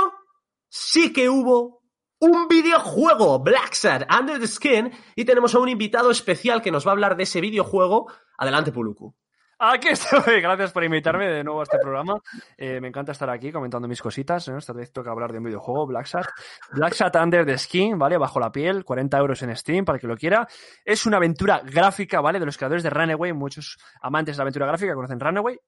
sí 0.71 1.13
que 1.13 1.29
hubo 1.29 1.83
un 2.21 2.49
videojuego, 2.49 3.39
Black 3.41 3.75
Sad 3.75 4.07
Under 4.19 4.41
the 4.41 4.47
Skin, 4.47 4.91
y 5.15 5.27
tenemos 5.27 5.55
a 5.55 5.59
un 5.59 5.69
invitado 5.69 6.11
especial 6.11 6.63
que 6.63 6.71
nos 6.71 6.87
va 6.87 6.93
a 6.93 6.95
hablar 6.95 7.17
de 7.19 7.25
ese 7.25 7.43
videojuego. 7.43 8.11
Adelante, 8.39 8.73
Puluku. 8.73 9.15
Aquí 9.63 9.89
estoy, 9.89 10.41
gracias 10.41 10.73
por 10.73 10.83
invitarme 10.85 11.29
de 11.29 11.45
nuevo 11.45 11.61
a 11.61 11.65
este 11.65 11.79
programa. 11.79 12.19
Eh, 12.57 12.81
me 12.81 12.89
encanta 12.89 13.13
estar 13.13 13.29
aquí 13.29 13.53
comentando 13.53 13.87
mis 13.87 14.01
cositas. 14.01 14.49
¿no? 14.49 14.57
Esta 14.57 14.73
vez 14.73 14.91
toca 14.91 15.11
hablar 15.11 15.33
de 15.33 15.39
un 15.39 15.45
videojuego, 15.45 15.87
Black 15.87 16.07
Sat. 16.07 16.27
Black 16.73 16.95
Under 17.23 17.45
the 17.45 17.59
Skin, 17.59 17.99
¿vale? 17.99 18.17
Bajo 18.17 18.41
la 18.41 18.51
piel, 18.51 18.85
40 18.87 19.19
euros 19.19 19.43
en 19.43 19.55
Steam 19.55 19.85
para 19.85 19.99
que 19.99 20.07
lo 20.07 20.17
quiera. 20.17 20.49
Es 20.83 21.05
una 21.05 21.19
aventura 21.19 21.61
gráfica, 21.63 22.23
¿vale? 22.23 22.41
De 22.41 22.47
los 22.47 22.57
creadores 22.57 22.83
de 22.83 22.89
Runaway. 22.89 23.35
Muchos 23.35 23.77
amantes 24.01 24.37
de 24.37 24.39
la 24.39 24.43
aventura 24.45 24.67
gráfica 24.67 24.95
conocen 24.95 25.21
Runaway. 25.21 25.59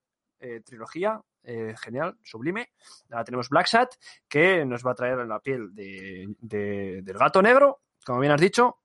eh, 0.45 0.59
trilogía, 0.65 1.21
eh, 1.43 1.73
genial, 1.81 2.17
sublime. 2.21 2.71
Ahora 3.11 3.23
tenemos 3.23 3.47
Black 3.47 3.67
Sat, 3.67 3.93
que 4.27 4.65
nos 4.65 4.85
va 4.85 4.91
a 4.91 4.95
traer 4.95 5.19
la 5.25 5.39
piel 5.39 5.69
de- 5.73 6.27
del 6.41 7.17
gato 7.17 7.41
negro, 7.41 7.79
como 8.05 8.19
bien 8.19 8.33
has 8.33 8.41
dicho, 8.41 8.79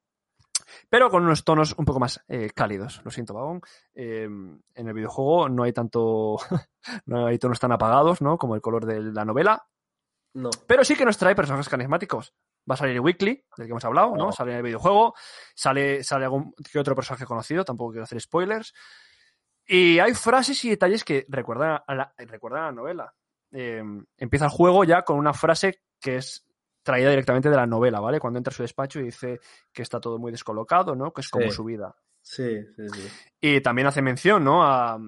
pero 0.89 1.11
con 1.11 1.25
unos 1.25 1.45
tonos 1.45 1.75
un 1.77 1.85
poco 1.85 2.01
más 2.01 2.23
eh, 2.29 2.51
cálidos. 2.55 3.01
Lo 3.05 3.11
siento, 3.11 3.35
Vagón. 3.35 3.61
Eh, 3.95 4.25
en 4.25 4.89
el 4.89 4.95
videojuego 4.95 5.49
no 5.49 5.65
hay 5.65 5.73
tanto. 5.73 6.37
no 7.07 7.27
hay 7.27 7.39
tonos 7.39 7.61
tan 7.61 7.73
apagados, 7.73 8.21
¿no? 8.21 8.39
Como 8.39 8.55
el 8.55 8.61
color 8.61 8.87
de 8.87 9.03
la 9.13 9.25
novela. 9.25 9.67
No. 10.35 10.51
Pero 10.67 10.85
sí 10.85 10.95
que 10.95 11.05
nos 11.05 11.19
trae 11.19 11.35
personajes 11.35 11.69
carismáticos. 11.69 12.35
Va 12.71 12.75
a 12.75 12.79
salir 12.79 13.01
Weekly, 13.01 13.45
del 13.57 13.67
que 13.67 13.71
hemos 13.71 13.85
hablado, 13.85 14.15
¿no? 14.15 14.31
Sale 14.31 14.53
en 14.53 14.59
el 14.59 14.63
videojuego. 14.63 15.15
Sale, 15.55 16.05
sale 16.05 16.25
algún 16.25 16.55
que 16.71 16.79
otro 16.79 16.95
personaje 16.95 17.25
conocido, 17.25 17.65
tampoco 17.65 17.93
quiero 17.93 18.05
hacer 18.05 18.21
spoilers. 18.21 18.75
Y 19.67 19.99
hay 19.99 20.15
frases 20.15 20.65
y 20.65 20.71
detalles 20.71 21.05
que 21.05 21.27
recuerdan 21.29 21.81
a 21.87 21.95
la, 21.95 22.15
recuerdan 22.17 22.63
a 22.63 22.67
la 22.67 22.73
novela. 22.73 23.15
Eh, 23.53 23.83
empieza 24.17 24.47
el 24.47 24.51
juego 24.51 24.85
ya 24.85 25.03
con 25.03 25.17
una 25.17 25.33
frase 25.33 25.83
que 26.01 26.17
es 26.17 26.48
traída 26.89 27.11
directamente 27.11 27.51
de 27.51 27.57
la 27.57 27.67
novela, 27.67 28.01
¿vale? 28.01 28.19
Cuando 28.19 28.39
entra 28.39 28.51
a 28.51 28.55
su 28.55 28.63
despacho 28.63 28.99
y 28.99 29.03
dice 29.05 29.41
que 29.71 29.83
está 29.83 30.01
todo 30.01 30.19
muy 30.19 30.33
descolocado, 30.33 30.97
¿no? 30.97 31.13
Que 31.13 31.21
es 31.21 31.29
como 31.29 31.51
Sí. 31.51 31.51
su 31.51 31.65
vida. 31.65 31.95
Sí, 32.23 32.65
sí, 32.75 32.89
sí. 32.89 33.09
Y 33.43 33.61
también 33.61 33.89
hace 33.89 34.01
mención, 34.01 34.43
¿no? 34.43 34.63
A, 34.65 34.99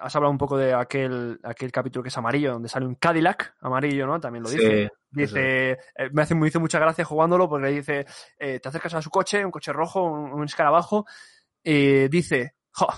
has 0.00 0.16
hablado 0.16 0.30
un 0.30 0.38
poco 0.38 0.56
de 0.56 0.72
aquel, 0.72 1.38
aquel 1.42 1.70
capítulo 1.70 2.02
que 2.02 2.08
es 2.08 2.16
amarillo, 2.16 2.52
donde 2.52 2.70
sale 2.70 2.86
un 2.86 2.94
Cadillac 2.94 3.54
amarillo, 3.60 4.06
¿no? 4.06 4.18
También 4.18 4.44
lo 4.44 4.48
dice. 4.50 4.88
Dice, 5.10 5.70
eh, 5.72 6.10
me, 6.12 6.22
hace, 6.22 6.34
me 6.34 6.48
hizo 6.48 6.58
mucha 6.58 6.78
gracia 6.78 7.04
jugándolo 7.04 7.48
porque 7.50 7.68
dice, 7.68 8.06
eh, 8.38 8.58
te 8.58 8.68
acercas 8.70 8.94
a 8.94 9.02
su 9.02 9.10
coche, 9.10 9.44
un 9.44 9.50
coche 9.50 9.72
rojo, 9.74 10.02
un, 10.04 10.32
un 10.32 10.44
escarabajo, 10.44 11.04
y 11.62 12.08
dice, 12.08 12.54
¡jo! 12.72 12.88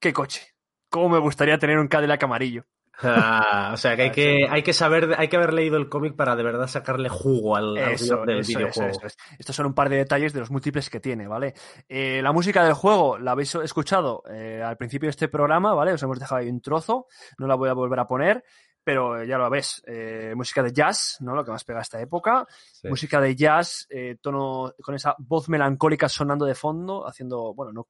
¡Qué 0.00 0.12
coche! 0.12 0.42
¿Cómo 0.88 1.08
me 1.08 1.18
gustaría 1.18 1.58
tener 1.58 1.78
un 1.78 1.88
Cadillac 1.88 2.22
amarillo? 2.22 2.64
Ah, 3.02 3.70
o 3.72 3.76
sea 3.76 3.96
que 3.96 4.02
hay 4.02 4.10
que, 4.10 4.46
hay 4.48 4.62
que 4.62 4.72
saber, 4.72 5.14
hay 5.18 5.28
que 5.28 5.36
haber 5.36 5.52
leído 5.54 5.76
el 5.76 5.88
cómic 5.88 6.14
para 6.16 6.36
de 6.36 6.42
verdad 6.42 6.66
sacarle 6.66 7.08
jugo 7.08 7.56
al, 7.56 7.76
Eso, 7.76 8.24
del 8.26 8.40
eso, 8.40 8.58
videojuego. 8.58 8.90
eso. 8.90 9.16
Estos 9.38 9.56
son 9.56 9.66
un 9.66 9.74
par 9.74 9.88
de 9.88 9.96
detalles 9.96 10.32
de 10.32 10.40
los 10.40 10.50
múltiples 10.50 10.90
que 10.90 11.00
tiene, 11.00 11.26
¿vale? 11.26 11.54
Eh, 11.88 12.20
la 12.22 12.32
música 12.32 12.64
del 12.64 12.74
juego 12.74 13.18
la 13.18 13.32
habéis 13.32 13.54
escuchado 13.54 14.22
eh, 14.30 14.62
al 14.64 14.76
principio 14.76 15.06
de 15.06 15.10
este 15.10 15.28
programa, 15.28 15.74
¿vale? 15.74 15.92
Os 15.92 16.02
hemos 16.02 16.18
dejado 16.18 16.40
ahí 16.40 16.48
un 16.48 16.60
trozo, 16.60 17.06
no 17.38 17.46
la 17.46 17.54
voy 17.54 17.68
a 17.68 17.72
volver 17.74 17.98
a 18.00 18.06
poner, 18.06 18.44
pero 18.84 19.22
ya 19.24 19.38
lo 19.38 19.48
ves. 19.50 19.82
eh, 19.86 20.32
música 20.36 20.62
de 20.62 20.72
jazz, 20.72 21.18
¿no? 21.20 21.34
Lo 21.34 21.44
que 21.44 21.50
más 21.52 21.64
pega 21.64 21.78
a 21.78 21.82
esta 21.82 22.00
época. 22.00 22.46
Sí. 22.72 22.88
Música 22.88 23.20
de 23.20 23.34
jazz, 23.36 23.86
eh, 23.90 24.16
tono 24.20 24.72
con 24.82 24.94
esa 24.94 25.14
voz 25.18 25.48
melancólica 25.48 26.08
sonando 26.08 26.44
de 26.44 26.54
fondo, 26.54 27.06
haciendo, 27.06 27.54
bueno, 27.54 27.72
no 27.72 27.88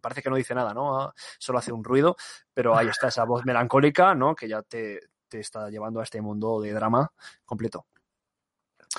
parece 0.00 0.22
que 0.22 0.30
no 0.30 0.36
dice 0.36 0.54
nada, 0.54 0.74
¿no? 0.74 1.00
Ah, 1.00 1.14
Solo 1.38 1.58
hace 1.58 1.72
un 1.72 1.84
ruido, 1.84 2.16
pero 2.52 2.76
ahí 2.76 2.88
está 2.88 3.08
esa 3.08 3.24
voz 3.24 3.44
melancólica, 3.44 4.14
¿no? 4.14 4.34
Que 4.34 4.48
ya 4.48 4.62
te, 4.62 5.00
te 5.28 5.40
está 5.40 5.70
llevando 5.70 6.00
a 6.00 6.02
este 6.02 6.20
mundo 6.20 6.60
de 6.60 6.72
drama 6.72 7.10
completo. 7.44 7.86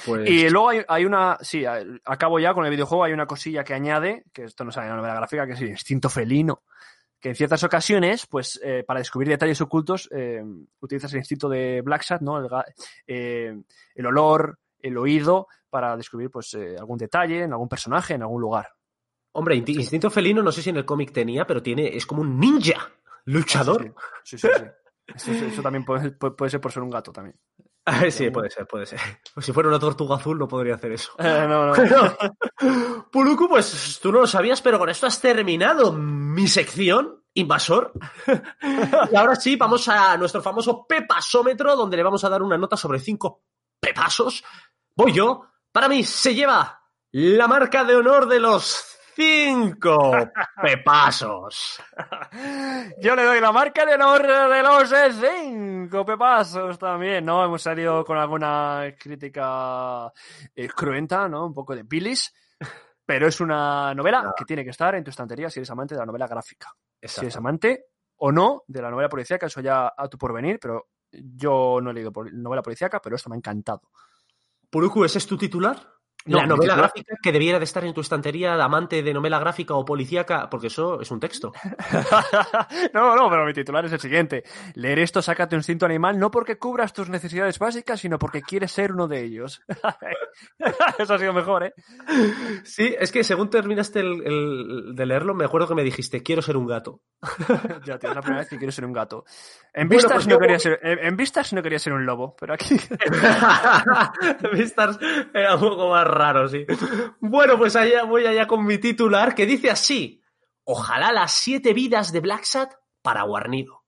Pues, 0.06 0.30
Y 0.30 0.50
luego 0.50 0.70
hay, 0.70 0.82
hay 0.88 1.06
una, 1.06 1.38
sí, 1.42 1.66
acabo 2.06 2.40
ya 2.40 2.54
con 2.54 2.66
el 2.66 2.72
videojuego, 2.72 3.04
hay 3.04 3.14
una 3.14 3.26
cosilla 3.26 3.64
que 3.64 3.74
añade, 3.74 4.24
que 4.32 4.46
esto 4.46 4.64
no 4.64 4.72
sale 4.72 4.88
en 4.88 4.92
la 4.92 4.98
novela 4.98 5.16
gráfica, 5.16 5.46
que 5.46 5.54
es 5.54 5.62
el 5.62 5.68
instinto 5.68 6.10
felino, 6.10 6.64
que 7.20 7.30
en 7.30 7.36
ciertas 7.36 7.64
ocasiones, 7.64 8.26
pues 8.26 8.60
eh, 8.64 8.84
para 8.88 9.00
descubrir 9.00 9.30
detalles 9.30 9.60
ocultos, 9.60 10.10
eh, 10.12 10.44
utilizas 10.80 11.12
el 11.14 11.20
instinto 11.20 11.50
de 11.50 11.82
Black 11.82 12.04
Sat, 12.04 12.22
¿no? 12.22 12.40
El, 12.40 12.48
eh, 13.06 13.62
el 13.94 14.06
olor, 14.06 14.60
el 14.80 14.98
oído, 14.98 15.48
para 15.70 15.96
descubrir 15.98 16.32
pues 16.32 16.56
algún 16.56 16.98
detalle 16.98 17.44
en 17.44 17.52
algún 17.52 17.70
personaje, 17.70 18.14
en 18.14 18.24
algún 18.24 18.42
lugar. 18.42 18.70
Hombre, 19.34 19.56
instinto 19.56 20.10
felino, 20.10 20.42
no 20.44 20.52
sé 20.52 20.62
si 20.62 20.70
en 20.70 20.78
el 20.78 20.86
cómic 20.86 21.12
tenía, 21.12 21.46
pero 21.48 21.62
tiene, 21.62 21.96
es 21.96 22.06
como 22.06 22.22
un 22.22 22.40
ninja, 22.40 22.90
luchador. 23.26 23.94
Sí, 24.24 24.38
sí, 24.38 24.48
sí. 24.48 24.54
sí. 24.58 25.32
Eso, 25.32 25.46
eso 25.46 25.62
también 25.62 25.84
puede, 25.84 26.12
puede- 26.12 26.50
ser 26.50 26.62
por 26.62 26.72
ser 26.72 26.84
un 26.84 26.90
gato 26.90 27.12
también. 27.12 27.38
Ah, 27.84 28.12
sí, 28.12 28.30
puede 28.30 28.52
ser, 28.52 28.68
puede 28.68 28.86
ser. 28.86 29.00
Pues 29.34 29.44
si 29.44 29.52
fuera 29.52 29.68
una 29.68 29.80
tortuga 29.80 30.16
azul 30.16 30.38
no 30.38 30.48
podría 30.48 30.76
hacer 30.76 30.92
eso. 30.92 31.14
Eh, 31.18 31.46
no, 31.50 31.66
no. 31.66 31.74
Puluku, 33.12 33.50
pues 33.50 34.00
tú 34.00 34.12
no 34.12 34.20
lo 34.22 34.28
sabías, 34.28 34.62
pero 34.62 34.78
con 34.78 34.88
esto 34.90 35.08
has 35.08 35.20
terminado 35.20 35.92
mi 35.92 36.48
sección, 36.48 37.24
invasor. 37.34 37.92
y 39.12 39.16
ahora 39.16 39.36
sí, 39.36 39.56
vamos 39.56 39.88
a 39.88 40.16
nuestro 40.16 40.44
famoso 40.44 40.86
pepasómetro, 40.86 41.76
donde 41.76 41.98
le 41.98 42.04
vamos 42.04 42.24
a 42.24 42.30
dar 42.30 42.44
una 42.44 42.56
nota 42.58 42.78
sobre 42.78 43.00
cinco 43.00 43.42
pepasos. 43.80 44.44
Voy 44.96 45.14
yo. 45.14 45.48
Para 45.72 45.90
mí 45.90 46.04
se 46.04 46.36
lleva 46.36 46.84
la 47.14 47.48
marca 47.48 47.84
de 47.84 47.96
honor 47.96 48.28
de 48.28 48.40
los 48.40 48.86
cinco 49.16 50.12
pepasos. 50.62 51.82
Yo 53.00 53.16
le 53.16 53.24
doy 53.24 53.40
la 53.40 53.52
marca 53.52 53.86
de 53.86 53.96
honor 53.96 54.26
de 54.26 54.64
los 54.64 54.94
cinco 55.20 56.06
pepasos 56.06 56.78
también, 56.78 57.26
¿no? 57.26 57.44
Hemos 57.44 57.62
salido 57.62 58.04
con 58.06 58.18
alguna 58.18 58.94
crítica 58.98 60.12
eh, 60.56 60.68
cruenta, 60.70 61.28
¿no? 61.28 61.46
Un 61.46 61.54
poco 61.54 61.76
de 61.76 61.84
bilis. 61.84 62.34
Pero 63.06 63.28
es 63.28 63.42
una 63.42 63.94
novela 63.94 64.34
que 64.38 64.46
tiene 64.46 64.64
que 64.64 64.70
estar 64.70 64.96
en 64.96 65.04
tu 65.04 65.10
estantería 65.10 65.50
si 65.50 65.60
eres 65.60 65.70
amante 65.72 65.96
de 65.96 66.00
la 66.00 66.06
novela 66.06 66.28
gráfica. 66.28 66.72
Si 67.02 67.22
eres 67.22 67.36
amante 67.36 67.86
o 68.18 68.32
no 68.32 68.64
de 68.68 68.82
la 68.82 68.90
novela 68.90 69.10
policíaca, 69.10 69.48
eso 69.48 69.60
ya 69.60 69.94
a 69.98 70.08
tu 70.08 70.18
porvenir, 70.18 70.60
pero 70.60 70.90
yo 71.12 71.80
no 71.82 71.92
he 71.92 71.94
leído 71.94 72.12
novela 72.32 72.62
policíaca, 72.62 73.02
pero 73.02 73.16
esto 73.16 73.30
me 73.30 73.36
ha 73.36 73.38
encantado. 73.38 73.82
Puluku, 74.70 75.04
¿ese 75.04 75.18
es 75.18 75.28
tu 75.28 75.38
titular? 75.38 75.78
No, 76.26 76.38
la 76.38 76.46
novela 76.46 76.74
titular- 76.76 76.78
gráfica 76.78 77.16
que 77.22 77.32
debiera 77.32 77.58
de 77.58 77.66
estar 77.66 77.84
en 77.84 77.94
tu 77.94 78.02
estantería 78.02 78.56
de 78.56 78.62
amante 78.62 79.02
de 79.02 79.14
novela 79.14 79.40
gráfica 79.40 79.74
o 79.74 79.84
policíaca, 79.84 80.50
porque 80.50 80.68
eso 80.68 81.02
es 81.02 81.10
un 81.12 81.20
texto. 81.20 81.52
no, 82.94 83.16
no, 83.16 83.30
pero 83.30 83.46
mi 83.46 83.54
titular 83.54 83.86
es 83.86 83.92
el 83.94 84.00
siguiente. 84.00 84.44
Leer 84.76 85.00
esto 85.00 85.22
saca 85.22 85.48
tu 85.50 85.56
instinto 85.56 85.86
animal 85.86 86.20
no 86.20 86.30
porque 86.30 86.58
cubras 86.58 86.94
tus 86.94 87.10
necesidades 87.10 87.58
básicas, 87.60 88.00
sino 88.00 88.20
porque 88.20 88.42
quieres 88.42 88.72
ser 88.72 88.92
uno 88.92 89.08
de 89.08 89.24
ellos. 89.24 89.62
Eso 91.00 91.14
ha 91.14 91.18
sido 91.20 91.34
mejor, 91.34 91.64
¿eh? 91.64 91.74
Sí, 92.64 92.96
es 93.00 93.12
que 93.12 93.24
según 93.24 93.50
terminaste 93.50 94.00
el, 94.02 94.22
el- 94.26 94.96
de 94.96 95.06
leerlo, 95.06 95.34
me 95.34 95.46
acuerdo 95.46 95.68
que 95.68 95.76
me 95.76 95.84
dijiste, 95.84 96.22
quiero 96.24 96.42
ser 96.42 96.56
un 96.58 96.68
gato. 96.68 97.02
ya, 97.86 97.98
tío, 97.98 98.10
es 98.10 98.16
la 98.16 98.22
primera 98.22 98.40
vez 98.42 98.50
que 98.50 98.58
quiero 98.58 98.72
ser 98.72 98.86
un 98.86 98.94
gato. 98.94 99.26
En 99.74 99.88
Bueno, 99.88 99.98
vistas 100.04 100.14
pues 100.14 100.28
no 100.28 100.34
yo- 100.36 100.40
quería 100.40 100.60
ser, 100.60 100.80
en, 100.84 101.00
en 101.00 101.18
vistas 101.18 101.54
no 101.54 101.64
quería 101.64 101.80
ser 101.80 101.94
un 101.94 102.06
lobo, 102.06 102.36
pero 102.40 102.54
aquí. 102.54 102.76
Vistas 104.54 105.00
era 105.34 105.56
un 105.56 105.62
poco 105.62 105.90
más 105.90 106.08
raro, 106.12 106.48
sí. 106.48 106.66
Bueno, 107.20 107.58
pues 107.58 107.76
allá 107.76 108.04
voy 108.04 108.26
allá 108.26 108.48
con 108.48 108.66
mi 108.66 108.78
titular 108.78 109.34
que 109.34 109.46
dice 109.46 109.72
así. 109.72 110.22
Ojalá 110.64 111.12
las 111.12 111.32
siete 111.32 111.74
vidas 111.74 112.12
de 112.12 112.20
Black 112.20 112.44
Sat 112.44 112.74
para 113.02 113.24
Guarnido. 113.24 113.84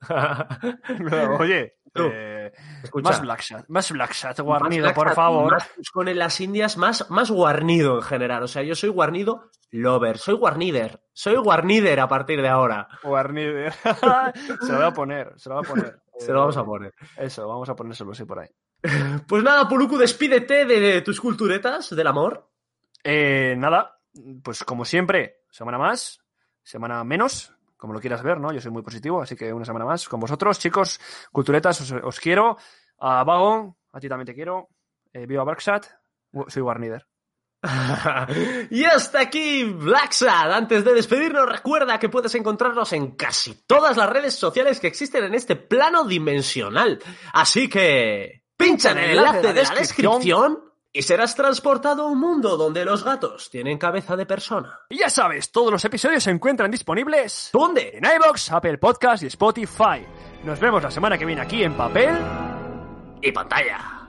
Oye, 1.38 1.74
eh, 1.94 2.52
más 3.02 3.20
Black 3.20 3.42
más 3.68 3.90
Black 3.90 4.12
Shot 4.12 4.40
guarnido, 4.40 4.86
Más 4.86 4.94
por 4.94 5.12
favor. 5.14 5.52
Más 5.52 5.90
con 5.92 6.08
en 6.08 6.18
las 6.18 6.40
Indias, 6.40 6.76
más, 6.76 7.10
más 7.10 7.30
guarnido 7.30 7.96
en 7.96 8.02
general. 8.02 8.42
O 8.42 8.48
sea, 8.48 8.62
yo 8.62 8.74
soy 8.74 8.90
guarnido 8.90 9.50
lover, 9.70 10.18
soy 10.18 10.34
guarnider. 10.34 11.02
Soy 11.12 11.36
guarnider 11.36 12.00
a 12.00 12.08
partir 12.08 12.40
de 12.40 12.48
ahora. 12.48 12.88
Guarnido. 13.02 13.70
se 14.60 14.72
lo 14.72 14.78
voy 14.78 14.86
a 14.86 14.92
poner, 14.92 15.34
se 15.36 15.48
lo 15.48 15.56
voy 15.56 15.64
a 15.64 15.68
poner. 15.68 16.02
Se 16.18 16.32
lo 16.32 16.40
vamos 16.40 16.56
a 16.56 16.64
poner. 16.64 16.94
Eso, 17.16 17.48
vamos 17.48 17.68
a 17.68 17.74
ponérselo 17.74 18.12
así 18.12 18.24
por 18.24 18.40
ahí. 18.40 18.48
Pues 19.26 19.42
nada, 19.42 19.68
Puluku, 19.68 19.96
despídete 19.96 20.64
de, 20.64 21.02
tus 21.02 21.20
culturetas 21.20 21.94
del 21.94 22.06
amor. 22.06 22.48
Eh, 23.04 23.54
nada, 23.56 24.00
pues 24.42 24.64
como 24.64 24.84
siempre, 24.84 25.42
semana 25.50 25.78
más, 25.78 26.20
semana 26.62 27.04
menos, 27.04 27.54
como 27.76 27.92
lo 27.92 28.00
quieras 28.00 28.22
ver, 28.22 28.40
¿no? 28.40 28.52
Yo 28.52 28.60
soy 28.60 28.70
muy 28.70 28.82
positivo, 28.82 29.22
así 29.22 29.36
que 29.36 29.52
una 29.52 29.64
semana 29.64 29.84
más 29.84 30.08
con 30.08 30.20
vosotros, 30.20 30.58
chicos, 30.58 31.00
culturetas, 31.32 31.80
os, 31.80 31.92
os 31.92 32.20
quiero. 32.20 32.56
A 32.98 33.24
Vago, 33.24 33.78
a 33.92 34.00
ti 34.00 34.08
también 34.08 34.26
te 34.26 34.34
quiero. 34.34 34.68
Eh, 35.12 35.26
viva 35.26 35.44
Barksat, 35.44 35.86
soy 36.48 36.62
Warnider. 36.62 37.06
y 38.70 38.84
hasta 38.84 39.20
aquí 39.20 39.64
Blacksad. 39.64 40.52
Antes 40.52 40.84
de 40.84 40.94
despedirnos, 40.94 41.48
recuerda 41.48 41.98
que 41.98 42.08
puedes 42.08 42.34
encontrarnos 42.34 42.92
en 42.92 43.12
casi 43.12 43.64
todas 43.66 43.96
las 43.96 44.08
redes 44.08 44.34
sociales 44.34 44.80
que 44.80 44.86
existen 44.86 45.24
en 45.24 45.34
este 45.34 45.56
plano 45.56 46.04
dimensional. 46.04 46.98
Así 47.32 47.68
que 47.68 48.39
pincha 48.60 48.92
en 48.92 48.98
el 48.98 49.10
enlace 49.18 49.52
de 49.52 49.62
la 49.62 49.74
descripción 49.74 50.60
y 50.92 51.02
serás 51.02 51.34
transportado 51.34 52.02
a 52.02 52.06
un 52.06 52.18
mundo 52.18 52.56
donde 52.56 52.84
los 52.84 53.04
gatos 53.04 53.48
tienen 53.50 53.78
cabeza 53.78 54.16
de 54.16 54.26
persona. 54.26 54.80
Y 54.88 54.98
ya 54.98 55.08
sabes, 55.08 55.50
todos 55.50 55.70
los 55.70 55.84
episodios 55.84 56.22
se 56.24 56.30
encuentran 56.30 56.70
disponibles 56.70 57.50
¿Dónde? 57.52 57.92
en 57.96 58.04
iBox, 58.04 58.52
Apple 58.52 58.78
Podcast 58.78 59.22
y 59.22 59.26
Spotify. 59.26 60.04
Nos 60.44 60.58
vemos 60.58 60.82
la 60.82 60.90
semana 60.90 61.16
que 61.16 61.24
viene 61.24 61.42
aquí 61.42 61.62
en 61.62 61.74
papel. 61.74 62.16
Y 63.22 63.32
pantalla. 63.32 63.99